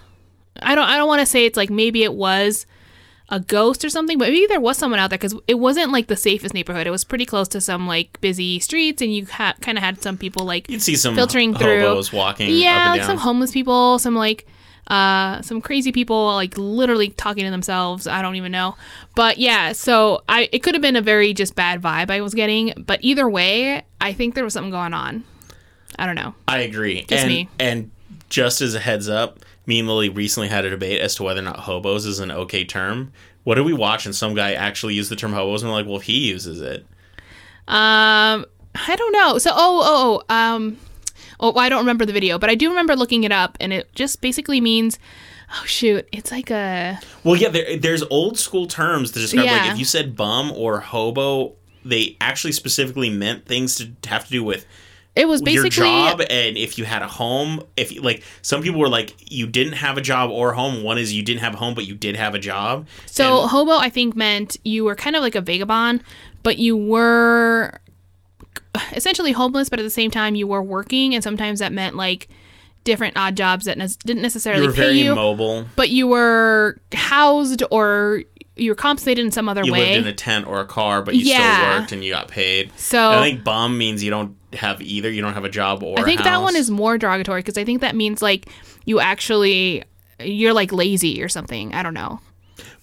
I 0.61 0.75
don't 0.75 0.87
I 0.87 0.97
don't 0.97 1.07
want 1.07 1.19
to 1.21 1.25
say 1.25 1.45
it's 1.45 1.57
like 1.57 1.69
maybe 1.69 2.03
it 2.03 2.13
was 2.13 2.65
a 3.29 3.39
ghost 3.39 3.83
or 3.83 3.89
something, 3.89 4.17
but 4.17 4.29
maybe 4.29 4.45
there 4.47 4.59
was 4.59 4.77
someone 4.77 4.99
out 4.99 5.09
there 5.09 5.17
because 5.17 5.35
it 5.47 5.55
wasn't 5.55 5.91
like 5.91 6.07
the 6.07 6.15
safest 6.15 6.53
neighborhood. 6.53 6.85
It 6.85 6.91
was 6.91 7.03
pretty 7.03 7.25
close 7.25 7.47
to 7.49 7.61
some 7.61 7.87
like 7.87 8.19
busy 8.21 8.59
streets, 8.59 9.01
and 9.01 9.13
you 9.13 9.25
ha- 9.25 9.55
kind 9.61 9.77
of 9.77 9.83
had 9.83 10.01
some 10.01 10.17
people 10.17 10.45
like 10.45 10.69
You'd 10.69 10.81
see 10.81 10.95
some 10.95 11.15
filtering 11.15 11.53
hobos 11.53 12.09
through. 12.09 12.17
walking 12.19 12.49
yeah, 12.49 12.69
up 12.69 12.87
and 12.89 12.99
like 12.99 13.07
some 13.07 13.17
homeless 13.17 13.51
people, 13.51 13.97
some 13.99 14.15
like 14.15 14.45
uh 14.87 15.41
some 15.41 15.61
crazy 15.61 15.93
people 15.93 16.33
like 16.33 16.57
literally 16.57 17.09
talking 17.09 17.45
to 17.45 17.51
themselves. 17.51 18.05
I 18.05 18.21
don't 18.21 18.35
even 18.35 18.51
know. 18.51 18.75
But 19.15 19.37
yeah, 19.37 19.71
so 19.71 20.21
I 20.27 20.49
it 20.51 20.59
could 20.59 20.75
have 20.75 20.81
been 20.81 20.97
a 20.97 21.01
very 21.01 21.33
just 21.33 21.55
bad 21.55 21.81
vibe 21.81 22.11
I 22.11 22.21
was 22.21 22.33
getting, 22.33 22.73
but 22.77 22.99
either 23.01 23.27
way, 23.27 23.83
I 24.01 24.13
think 24.13 24.35
there 24.35 24.43
was 24.43 24.53
something 24.53 24.71
going 24.71 24.93
on. 24.93 25.23
I 25.97 26.05
don't 26.05 26.15
know. 26.15 26.35
I 26.47 26.59
agree. 26.59 27.03
Just 27.03 27.23
and, 27.23 27.27
me. 27.27 27.49
And 27.59 27.91
just 28.33 28.61
as 28.61 28.73
a 28.73 28.79
heads 28.79 29.07
up, 29.07 29.37
me 29.67 29.77
and 29.77 29.87
Lily 29.87 30.09
recently 30.09 30.47
had 30.49 30.65
a 30.65 30.69
debate 30.71 30.99
as 30.99 31.13
to 31.13 31.23
whether 31.23 31.39
or 31.39 31.43
not 31.43 31.59
hobos 31.59 32.07
is 32.07 32.19
an 32.19 32.31
okay 32.31 32.65
term. 32.65 33.13
What 33.43 33.55
did 33.55 33.65
we 33.65 33.73
watch? 33.73 34.07
And 34.07 34.15
some 34.15 34.33
guy 34.33 34.53
actually 34.53 34.95
used 34.95 35.11
the 35.11 35.15
term 35.15 35.33
hobos, 35.33 35.61
and 35.61 35.71
we're 35.71 35.77
like, 35.77 35.85
well, 35.85 35.97
if 35.97 36.03
he 36.03 36.29
uses 36.29 36.59
it. 36.59 36.79
Um, 37.67 38.43
I 38.73 38.95
don't 38.97 39.11
know. 39.11 39.37
So, 39.37 39.51
oh, 39.53 39.81
oh, 39.83 40.23
oh, 40.27 40.35
um, 40.35 40.77
oh, 41.39 41.55
I 41.55 41.69
don't 41.69 41.81
remember 41.81 42.07
the 42.07 42.11
video, 42.13 42.39
but 42.39 42.49
I 42.49 42.55
do 42.55 42.69
remember 42.69 42.95
looking 42.95 43.23
it 43.23 43.31
up, 43.31 43.55
and 43.61 43.71
it 43.71 43.93
just 43.93 44.19
basically 44.19 44.59
means, 44.59 44.97
oh 45.51 45.63
shoot, 45.67 46.09
it's 46.11 46.31
like 46.31 46.49
a 46.49 46.99
Well, 47.23 47.35
yeah, 47.35 47.49
there, 47.49 47.77
there's 47.77 48.01
old 48.09 48.39
school 48.39 48.65
terms 48.65 49.11
to 49.11 49.19
describe, 49.19 49.45
like, 49.45 49.65
Yeah. 49.65 49.73
if 49.73 49.77
you 49.77 49.85
said 49.85 50.15
bum 50.15 50.51
or 50.53 50.79
hobo, 50.79 51.53
they 51.85 52.17
actually 52.19 52.53
specifically 52.53 53.11
meant 53.11 53.45
things 53.45 53.75
to 53.75 53.91
have 54.09 54.25
to 54.25 54.31
do 54.31 54.43
with 54.43 54.65
it 55.15 55.27
was 55.27 55.41
basically 55.41 55.87
your 55.87 56.09
job 56.09 56.21
and 56.29 56.57
if 56.57 56.77
you 56.77 56.85
had 56.85 57.01
a 57.03 57.07
home 57.07 57.61
if 57.77 57.91
you 57.91 58.01
like 58.01 58.23
some 58.41 58.61
people 58.63 58.79
were 58.79 58.89
like 58.89 59.13
you 59.31 59.45
didn't 59.45 59.73
have 59.73 59.97
a 59.97 60.01
job 60.01 60.31
or 60.31 60.53
home 60.53 60.81
one 60.83 60.97
is 60.97 61.13
you 61.13 61.21
didn't 61.21 61.41
have 61.41 61.53
a 61.53 61.57
home 61.57 61.73
but 61.75 61.85
you 61.85 61.93
did 61.95 62.15
have 62.15 62.33
a 62.33 62.39
job 62.39 62.87
so 63.05 63.41
And- 63.41 63.49
hobo. 63.51 63.73
I 63.77 63.89
think 63.89 64.15
meant 64.15 64.57
you 64.63 64.83
were 64.85 64.95
kind 64.95 65.15
of 65.15 65.21
like 65.21 65.35
a 65.35 65.41
vagabond, 65.41 66.03
but 66.41 66.57
you 66.57 66.75
were 66.75 67.79
essentially 68.93 69.31
homeless, 69.31 69.69
but 69.69 69.79
at 69.79 69.83
the 69.83 69.89
same 69.89 70.09
time 70.11 70.35
you 70.35 70.47
were 70.47 70.61
working, 70.63 71.13
and 71.13 71.23
sometimes 71.23 71.59
that 71.59 71.71
meant 71.71 71.95
like 71.95 72.27
different 72.83 73.15
odd 73.15 73.37
jobs 73.37 73.65
that 73.65 73.77
ne- 73.77 73.87
didn't 74.05 74.21
necessarily 74.21 74.63
you 74.63 74.67
were 74.67 74.73
pay 74.73 74.81
very 74.81 74.99
you, 74.99 75.15
mobile 75.15 75.65
but 75.77 75.89
you 75.89 76.05
were 76.07 76.77
housed 76.93 77.63
or 77.71 78.23
you 78.55 78.69
were 78.71 78.75
compensated 78.75 79.25
in 79.25 79.31
some 79.31 79.49
other 79.49 79.63
you 79.63 79.71
way. 79.71 79.79
You 79.79 79.85
lived 79.95 80.07
in 80.07 80.13
a 80.13 80.15
tent 80.15 80.47
or 80.47 80.59
a 80.59 80.65
car 80.65 81.01
but 81.01 81.15
you 81.15 81.21
Yeah. 81.25 81.57
still 81.67 81.79
worked 81.79 81.91
and 81.91 82.03
you 82.03 82.11
got 82.13 82.27
paid 82.27 82.71
so 82.77 83.11
i 83.11 83.21
think 83.29 83.43
bum 83.43 83.77
means 83.77 84.03
you 84.03 84.11
don't 84.11 84.35
have 84.53 84.81
either 84.81 85.09
you 85.09 85.21
don't 85.21 85.33
have 85.33 85.45
a 85.45 85.49
job 85.49 85.81
or 85.81 85.99
I 85.99 86.03
think 86.03 86.21
that 86.23 86.41
one 86.41 86.55
is 86.55 86.69
more 86.69 86.97
derogatory 86.99 87.39
because 87.41 87.57
I 87.57 87.65
think 87.65 87.81
that 87.81 87.95
means 87.95 88.21
like 88.21 88.47
you 88.85 88.99
actually 88.99 89.83
you're 90.19 90.53
like 90.53 90.71
lazy 90.71 91.23
or 91.23 91.27
something. 91.29 91.73
I 91.73 91.81
don't 91.81 91.95
know. 91.95 92.19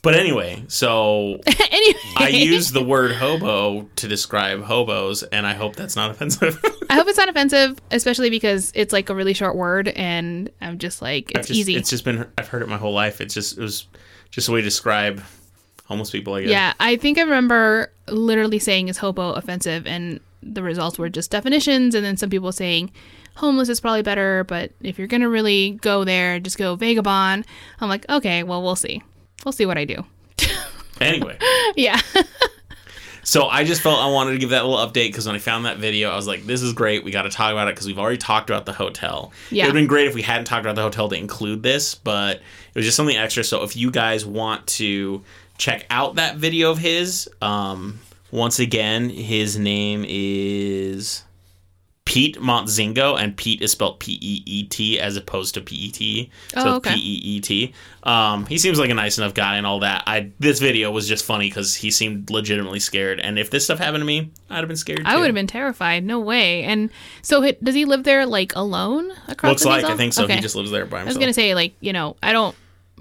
but 0.03 0.15
anyway 0.15 0.65
so 0.67 1.39
anyway, 1.71 2.01
i 2.17 2.29
use 2.29 2.73
the 2.73 2.83
word 2.83 3.13
hobo 3.13 3.89
to 3.95 4.09
describe 4.09 4.63
hobos 4.65 5.23
and 5.23 5.47
i 5.47 5.53
hope 5.55 5.77
that's 5.77 5.95
not 5.95 6.11
offensive 6.11 6.59
I 6.91 6.95
hope 6.95 7.07
it's 7.07 7.19
not 7.19 7.29
offensive, 7.29 7.79
especially 7.93 8.31
because 8.31 8.73
it's 8.75 8.93
like 8.93 9.11
a 9.11 9.15
really 9.15 9.33
short 9.33 9.55
word, 9.55 9.87
and 9.87 10.51
I'm 10.61 10.77
just 10.79 11.01
like 11.01 11.31
it's 11.37 11.47
just- 11.47 11.61
easy. 11.61 11.77
it's 11.77 11.89
just 11.89 12.05
been 12.05 12.27
i've 12.37 12.49
heard 12.49 12.63
it 12.63 12.69
my 12.69 12.79
whole 12.79 12.93
life 12.93 13.21
it's 13.21 13.33
just 13.33 13.59
it 13.59 13.61
was 13.63 13.87
just 14.33 14.49
a 14.49 14.53
way 14.53 14.61
to 14.61 14.65
describe 14.65 15.23
homeless 15.91 16.11
people 16.11 16.35
i 16.35 16.41
guess 16.41 16.51
yeah, 16.51 16.73
I 16.79 16.97
think 16.97 17.19
I 17.19 17.23
remember 17.23 17.93
literally 18.09 18.59
saying 18.59 18.89
is 18.89 18.97
hobo 18.97 19.33
offensive, 19.33 19.87
and 19.87 20.21
the 20.43 20.63
results 20.63 20.99
were 20.99 21.09
just 21.09 21.31
definitions, 21.31 21.95
and 21.95 22.05
then 22.05 22.17
some 22.17 22.31
people 22.31 22.53
saying 22.53 22.93
homeless 23.35 23.69
is 23.69 23.81
probably 23.81 24.03
better, 24.03 24.45
but 24.45 24.71
if 24.81 24.99
you're 24.99 25.09
gonna 25.09 25.29
really 25.29 25.73
go 25.83 26.05
there, 26.05 26.39
just 26.41 26.57
go 26.57 26.77
vagabond. 26.77 27.45
I'm 27.81 27.89
like, 27.89 28.09
okay, 28.09 28.45
well, 28.45 28.63
we'll 28.63 28.77
see. 28.77 29.03
We'll 29.45 29.53
see 29.53 29.67
what 29.67 29.77
I 29.79 29.85
do. 29.85 30.05
anyway 31.01 31.39
yeah. 31.77 32.01
So 33.23 33.47
I 33.47 33.65
just 33.65 33.83
felt 33.83 34.01
I 34.01 34.11
wanted 34.11 34.33
to 34.33 34.39
give 34.39 34.51
that 34.51 34.65
little 34.65 34.85
update 34.85 35.09
because 35.09 35.27
when 35.27 35.37
I 35.37 35.39
found 35.39 35.67
that 35.67 35.77
video, 35.77 36.11
I 36.11 36.17
was 36.17 36.27
like, 36.27 36.47
"This 36.47 36.63
is 36.63 36.73
great. 36.73 37.05
We 37.05 37.11
got 37.11 37.23
to 37.23 37.31
talk 37.31 37.53
about 37.53 37.69
it 37.69 37.75
because 37.75 37.87
we've 37.87 37.99
already 37.99 38.17
talked 38.17 38.51
about 38.51 38.67
the 38.67 38.73
hotel. 38.73 39.33
Yeah. 39.51 39.65
It 39.65 39.67
would 39.69 39.77
have 39.77 39.83
been 39.83 39.87
great 39.87 40.09
if 40.09 40.15
we 40.15 40.23
hadn't 40.23 40.47
talked 40.47 40.65
about 40.65 40.75
the 40.75 40.83
hotel 40.83 41.09
to 41.11 41.17
include 41.17 41.63
this, 41.63 41.95
but 41.95 42.39
it 42.39 42.75
was 42.75 42.85
just 42.85 42.97
something 42.97 43.17
extra. 43.17 43.45
So 43.45 43.63
if 43.63 43.77
you 43.77 43.91
guys 43.91 44.25
want 44.25 44.67
to 44.69 45.23
check 45.61 45.87
out 45.91 46.17
that 46.17 46.37
video 46.37 46.71
of 46.71 46.79
his, 46.79 47.29
um, 47.43 48.01
once 48.33 48.59
again, 48.59 49.11
his 49.11 49.59
name 49.59 50.05
is 50.09 51.23
Peet 52.07 52.39
Montzingo, 52.39 53.21
and 53.21 53.37
Peet 53.37 53.61
is 53.61 53.73
spelled 53.73 54.01
P 54.01 54.19
E 54.21 54.43
E 54.47 54.65
T 54.65 54.99
as 54.99 55.17
opposed 55.17 55.55
to 55.55 55.61
P 55.61 55.77
E 55.77 55.91
T. 55.91 56.31
So 56.55 56.61
Oh, 56.61 56.75
okay. 56.77 56.95
P 56.95 56.99
E 57.01 57.37
E 57.37 57.41
T. 57.41 57.73
Um, 58.03 58.47
he 58.47 58.57
seems 58.59 58.79
like 58.79 58.91
a 58.91 58.95
nice 58.95 59.19
enough 59.19 59.35
guy 59.35 59.57
and 59.57 59.67
all 59.67 59.81
that. 59.81 60.03
I 60.07 60.31
this 60.39 60.59
video 60.59 60.91
was 60.91 61.07
just 61.07 61.25
funny 61.25 61.49
because 61.49 61.75
he 61.75 61.91
seemed 61.91 62.31
legitimately 62.31 62.81
scared. 62.81 63.21
And 63.21 63.39
if 63.39 63.51
this 63.51 63.65
stuff 63.65 63.79
happened 63.79 64.01
to 64.01 64.07
me, 64.07 64.31
I'd 64.49 64.59
have 64.59 64.69
been 64.69 64.77
scared. 64.77 65.03
I 65.05 65.19
would 65.19 65.27
have 65.27 65.35
been 65.35 65.47
terrified. 65.47 66.05
No 66.05 66.19
way. 66.21 66.65
And 66.65 66.91
so, 67.23 67.49
does 67.63 67.75
he 67.75 67.85
live 67.85 68.03
there 68.05 68.27
like 68.27 68.57
alone 68.57 69.13
across? 69.29 69.51
Looks 69.51 69.65
like? 69.65 69.85
I 69.85 69.97
think 69.97 70.13
so. 70.15 70.25
Okay. 70.25 70.37
He 70.37 70.41
just 70.41 70.57
lives 70.57 70.71
there 70.71 70.87
by 70.87 71.01
himself. 71.01 71.07
I 71.07 71.19
was 71.19 71.19
gonna 71.19 71.35
say 71.35 71.55
like 71.55 71.75
you 71.81 71.93
know 71.93 72.17
I 72.23 72.33
don't 72.33 72.57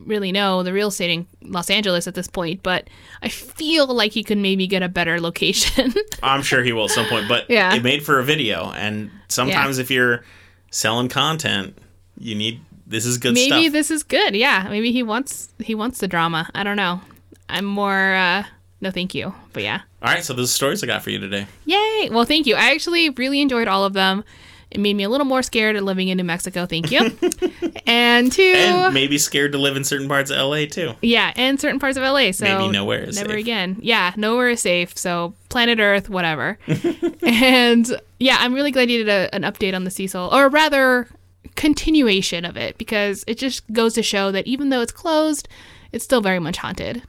really 0.06 0.32
know 0.32 0.64
the 0.64 0.74
real 0.74 0.88
estate 0.89 1.12
in 1.12 1.28
Los 1.43 1.70
Angeles 1.70 2.08
at 2.08 2.16
this 2.16 2.28
point, 2.28 2.64
but 2.64 2.89
I 3.22 3.30
feel 3.30 3.88
like 3.88 4.12
he 4.12 4.24
could 4.24 4.38
maybe 4.38 4.68
get 4.68 4.82
a 4.84 4.89
better 4.89 5.20
location. 5.20 5.93
I'm 6.24 6.41
sure 6.41 6.64
he 6.64 6.72
will 6.74 6.86
at 6.86 6.91
some 6.91 7.06
point, 7.08 7.28
but 7.28 7.50
Yeah. 7.50 7.74
it 7.76 7.84
made 7.84 8.04
for 8.04 8.20
a 8.20 8.24
video. 8.24 8.72
And 8.72 9.12
sometimes 9.28 9.78
if 9.78 9.89
you're 9.91 10.24
selling 10.72 11.10
content, 11.10 11.78
you 12.18 12.36
need 12.36 12.62
this 12.88 13.06
is 13.06 13.18
good 13.20 13.34
maybe 13.36 13.66
stuff. 13.66 13.74
this 13.74 13.91
is 13.91 14.04
good. 14.04 14.36
Yeah, 14.36 14.68
maybe 14.70 14.91
he 14.91 15.04
wants 15.04 15.50
he 15.60 15.76
wants 15.76 16.00
the 16.00 16.08
drama. 16.08 16.50
I 16.56 16.64
don't 16.64 16.78
know. 16.78 17.02
I'm 17.47 17.66
more 17.66 18.14
uh 18.16 18.43
no 18.82 18.91
thank 18.91 19.14
you. 19.14 19.34
But 19.54 19.64
yeah. 19.64 19.82
all 20.02 20.12
right, 20.12 20.24
so 20.24 20.34
those 20.34 20.52
stories 20.52 20.84
I 20.84 20.88
got 20.88 21.04
for 21.04 21.10
you 21.12 21.20
today. 21.20 21.45
Yay! 21.66 22.10
Well, 22.12 22.26
thank 22.26 22.47
you. 22.47 22.56
I 22.56 22.72
actually 22.74 23.10
really 23.12 23.41
enjoyed 23.41 23.68
all 23.68 23.86
of 23.86 23.93
them. 23.93 24.24
It 24.72 24.80
made 24.80 24.95
me 24.95 25.04
a 25.04 25.10
little 25.10 25.26
more 25.26 25.41
scared 25.41 25.76
of 25.76 25.84
living 25.84 26.10
in 26.10 26.18
New 26.18 26.24
Mexico. 26.24 26.66
Thank 26.66 26.91
you. 26.91 27.00
and 27.86 28.32
two, 28.32 28.42
And 28.56 28.94
maybe 28.94 29.18
scared 29.18 29.52
to 29.54 29.58
live 29.58 29.76
in 29.78 29.84
certain 29.84 30.08
parts 30.08 30.32
of 30.32 30.38
LA 30.38 30.66
too. 30.66 30.94
yeah, 31.02 31.34
and 31.36 31.60
certain 31.60 31.80
parts 31.80 31.98
of 31.98 32.04
LA. 32.04 32.32
So 32.32 32.46
Maybe 32.46 32.72
nowhere 32.72 33.04
is 33.04 33.16
never 33.18 33.32
safe. 33.32 33.40
again. 33.40 33.78
Yeah, 33.82 34.14
nowhere 34.18 34.50
is 34.50 34.62
safe. 34.62 34.98
So 34.98 35.34
planet 35.50 35.80
Earth, 35.80 36.10
whatever. 36.10 36.58
and 37.24 38.00
yeah, 38.20 38.38
I'm 38.40 38.54
really 38.54 38.72
glad 38.72 38.90
you 38.90 39.04
did 39.04 39.10
a, 39.10 39.34
an 39.36 39.44
update 39.44 39.74
on 39.76 39.84
the 39.84 39.92
Cecil, 39.92 40.30
or 40.32 40.50
rather, 40.50 41.08
continuation 41.56 42.46
of 42.46 42.58
it, 42.58 42.78
because 42.78 43.24
it 43.28 43.38
just 43.38 43.70
goes 43.74 43.94
to 43.94 44.04
show 44.04 44.32
that 44.32 44.48
even 44.48 44.70
though 44.70 44.82
it's 44.82 44.92
closed, 44.92 45.48
it's 45.92 46.04
still 46.04 46.22
very 46.22 46.40
much 46.40 46.58
haunted, 46.58 47.04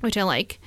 which 0.00 0.16
I 0.16 0.22
like. 0.22 0.60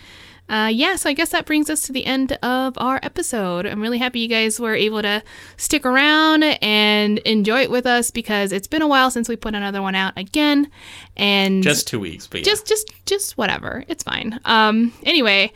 Uh, 0.52 0.68
yeah, 0.68 0.98
so 0.98 1.10
I 1.10 1.14
guess 1.14 1.30
that 1.30 1.46
brings 1.46 1.70
us 1.70 1.80
to 1.84 1.94
the 1.94 2.06
end 2.06 2.34
of 2.44 2.74
our 2.78 3.00
episode. 3.02 3.66
I'm 3.66 3.82
really 3.82 4.00
happy 4.00 4.20
you 4.20 4.28
guys 4.28 4.60
were 4.60 4.76
able 4.76 5.02
to 5.02 5.24
stick 5.56 5.86
around 5.86 6.44
and 6.44 7.20
enjoy 7.20 7.62
it 7.62 7.72
with 7.72 7.86
us 7.86 8.12
because 8.12 8.52
it's 8.52 8.68
been 8.68 8.82
a 8.82 8.88
while 8.88 9.10
since 9.10 9.30
we 9.30 9.38
put 9.38 9.56
another 9.56 9.82
one 9.82 9.96
out 9.96 10.12
again, 10.18 10.70
and 11.16 11.64
Just 11.64 11.88
two 11.88 12.02
weeks, 12.02 12.28
but 12.28 12.42
yeah. 12.42 12.44
just 12.44 12.68
just 12.68 12.92
just 13.06 13.38
whatever 13.38 13.84
it's 13.88 14.04
fine 14.04 14.40
um 14.46 14.92
anyway 15.04 15.52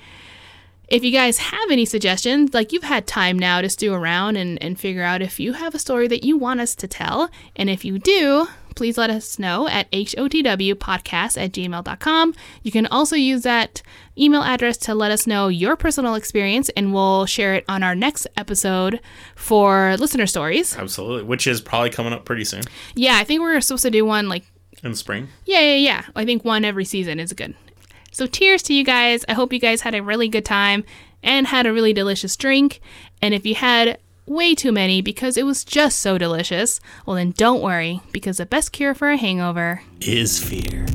if 0.88 1.04
you 1.04 1.12
guys 1.12 1.38
have 1.40 1.72
any 1.72 1.86
suggestions 1.86 2.54
like 2.54 2.72
you've 2.72 2.84
had 2.84 3.08
time 3.08 3.38
now 3.40 3.60
to 3.62 3.70
stew 3.70 3.94
around 3.94 4.36
and, 4.36 4.62
and 4.62 4.80
figure 4.80 5.04
out 5.04 5.22
if 5.22 5.40
you 5.40 5.54
have 5.54 5.74
a 5.74 5.80
story 5.80 6.08
that 6.08 6.24
you 6.24 6.38
want 6.38 6.60
us 6.60 6.76
to 6.76 6.88
tell 6.88 7.30
and 7.56 7.70
if 7.70 7.84
you 7.84 7.98
do 8.00 8.48
please 8.76 8.98
let 8.98 9.10
us 9.10 9.40
know 9.40 9.68
at 9.68 9.90
hotwpodcast 9.92 11.42
at 11.42 11.52
gmail.com 11.52 12.34
you 12.64 12.72
can 12.72 12.86
also 12.88 13.16
use 13.16 13.44
that 13.44 13.82
email 14.18 14.44
address 14.44 14.78
to 14.78 14.94
let 14.94 15.12
us 15.12 15.26
know 15.26 15.48
your 15.48 15.76
personal 15.76 16.16
experience 16.16 16.70
and 16.78 16.94
we'll 16.94 17.26
share 17.26 17.56
it 17.56 17.66
on 17.68 17.84
our 17.84 17.96
next 17.96 18.28
episode 18.38 19.00
for 19.36 19.96
listener 19.98 20.28
stories 20.28 20.78
Absolutely, 20.78 21.24
which 21.24 21.48
is 21.48 21.62
probably 21.62 21.90
coming 21.90 22.14
up 22.14 22.26
pretty 22.26 22.44
soon 22.44 22.64
yeah 22.96 23.18
i 23.18 23.24
think 23.24 23.42
we're 23.42 23.60
supposed 23.62 23.84
to 23.84 23.92
do 23.92 24.06
one 24.06 24.30
like 24.30 24.44
in 24.84 24.92
the 24.92 24.98
spring. 24.98 25.30
yeah, 25.46 25.62
yeah, 25.62 25.76
yeah. 25.76 26.06
I 26.16 26.26
think 26.26 26.46
one 26.46 26.64
every 26.64 26.86
season 26.86 27.20
is 27.20 27.34
good. 27.34 27.56
So, 28.12 28.28
cheers 28.28 28.62
to 28.64 28.74
you 28.74 28.84
guys. 28.84 29.26
I 29.28 29.34
hope 29.34 29.52
you 29.52 29.60
guys 29.60 29.82
had 29.82 29.96
a 29.96 30.04
really 30.04 30.28
good 30.28 30.46
time 30.46 30.84
and 31.24 31.48
had 31.48 31.66
a 31.66 31.74
really 31.74 31.92
delicious 31.92 32.36
drink. 32.36 32.82
And 33.22 33.34
if 33.34 33.46
you 33.46 33.56
had 33.56 33.98
way 34.26 34.56
too 34.56 34.72
many 34.72 35.02
because 35.02 35.38
it 35.38 35.46
was 35.46 35.64
just 35.64 36.00
so 36.00 36.18
delicious, 36.18 36.80
well, 37.06 37.16
then 37.16 37.32
don't 37.32 37.62
worry 37.62 38.02
because 38.12 38.38
the 38.38 38.46
best 38.46 38.72
cure 38.72 38.94
for 38.94 39.12
a 39.12 39.18
hangover 39.18 39.82
Is 40.02 40.44
fear. 40.44 40.86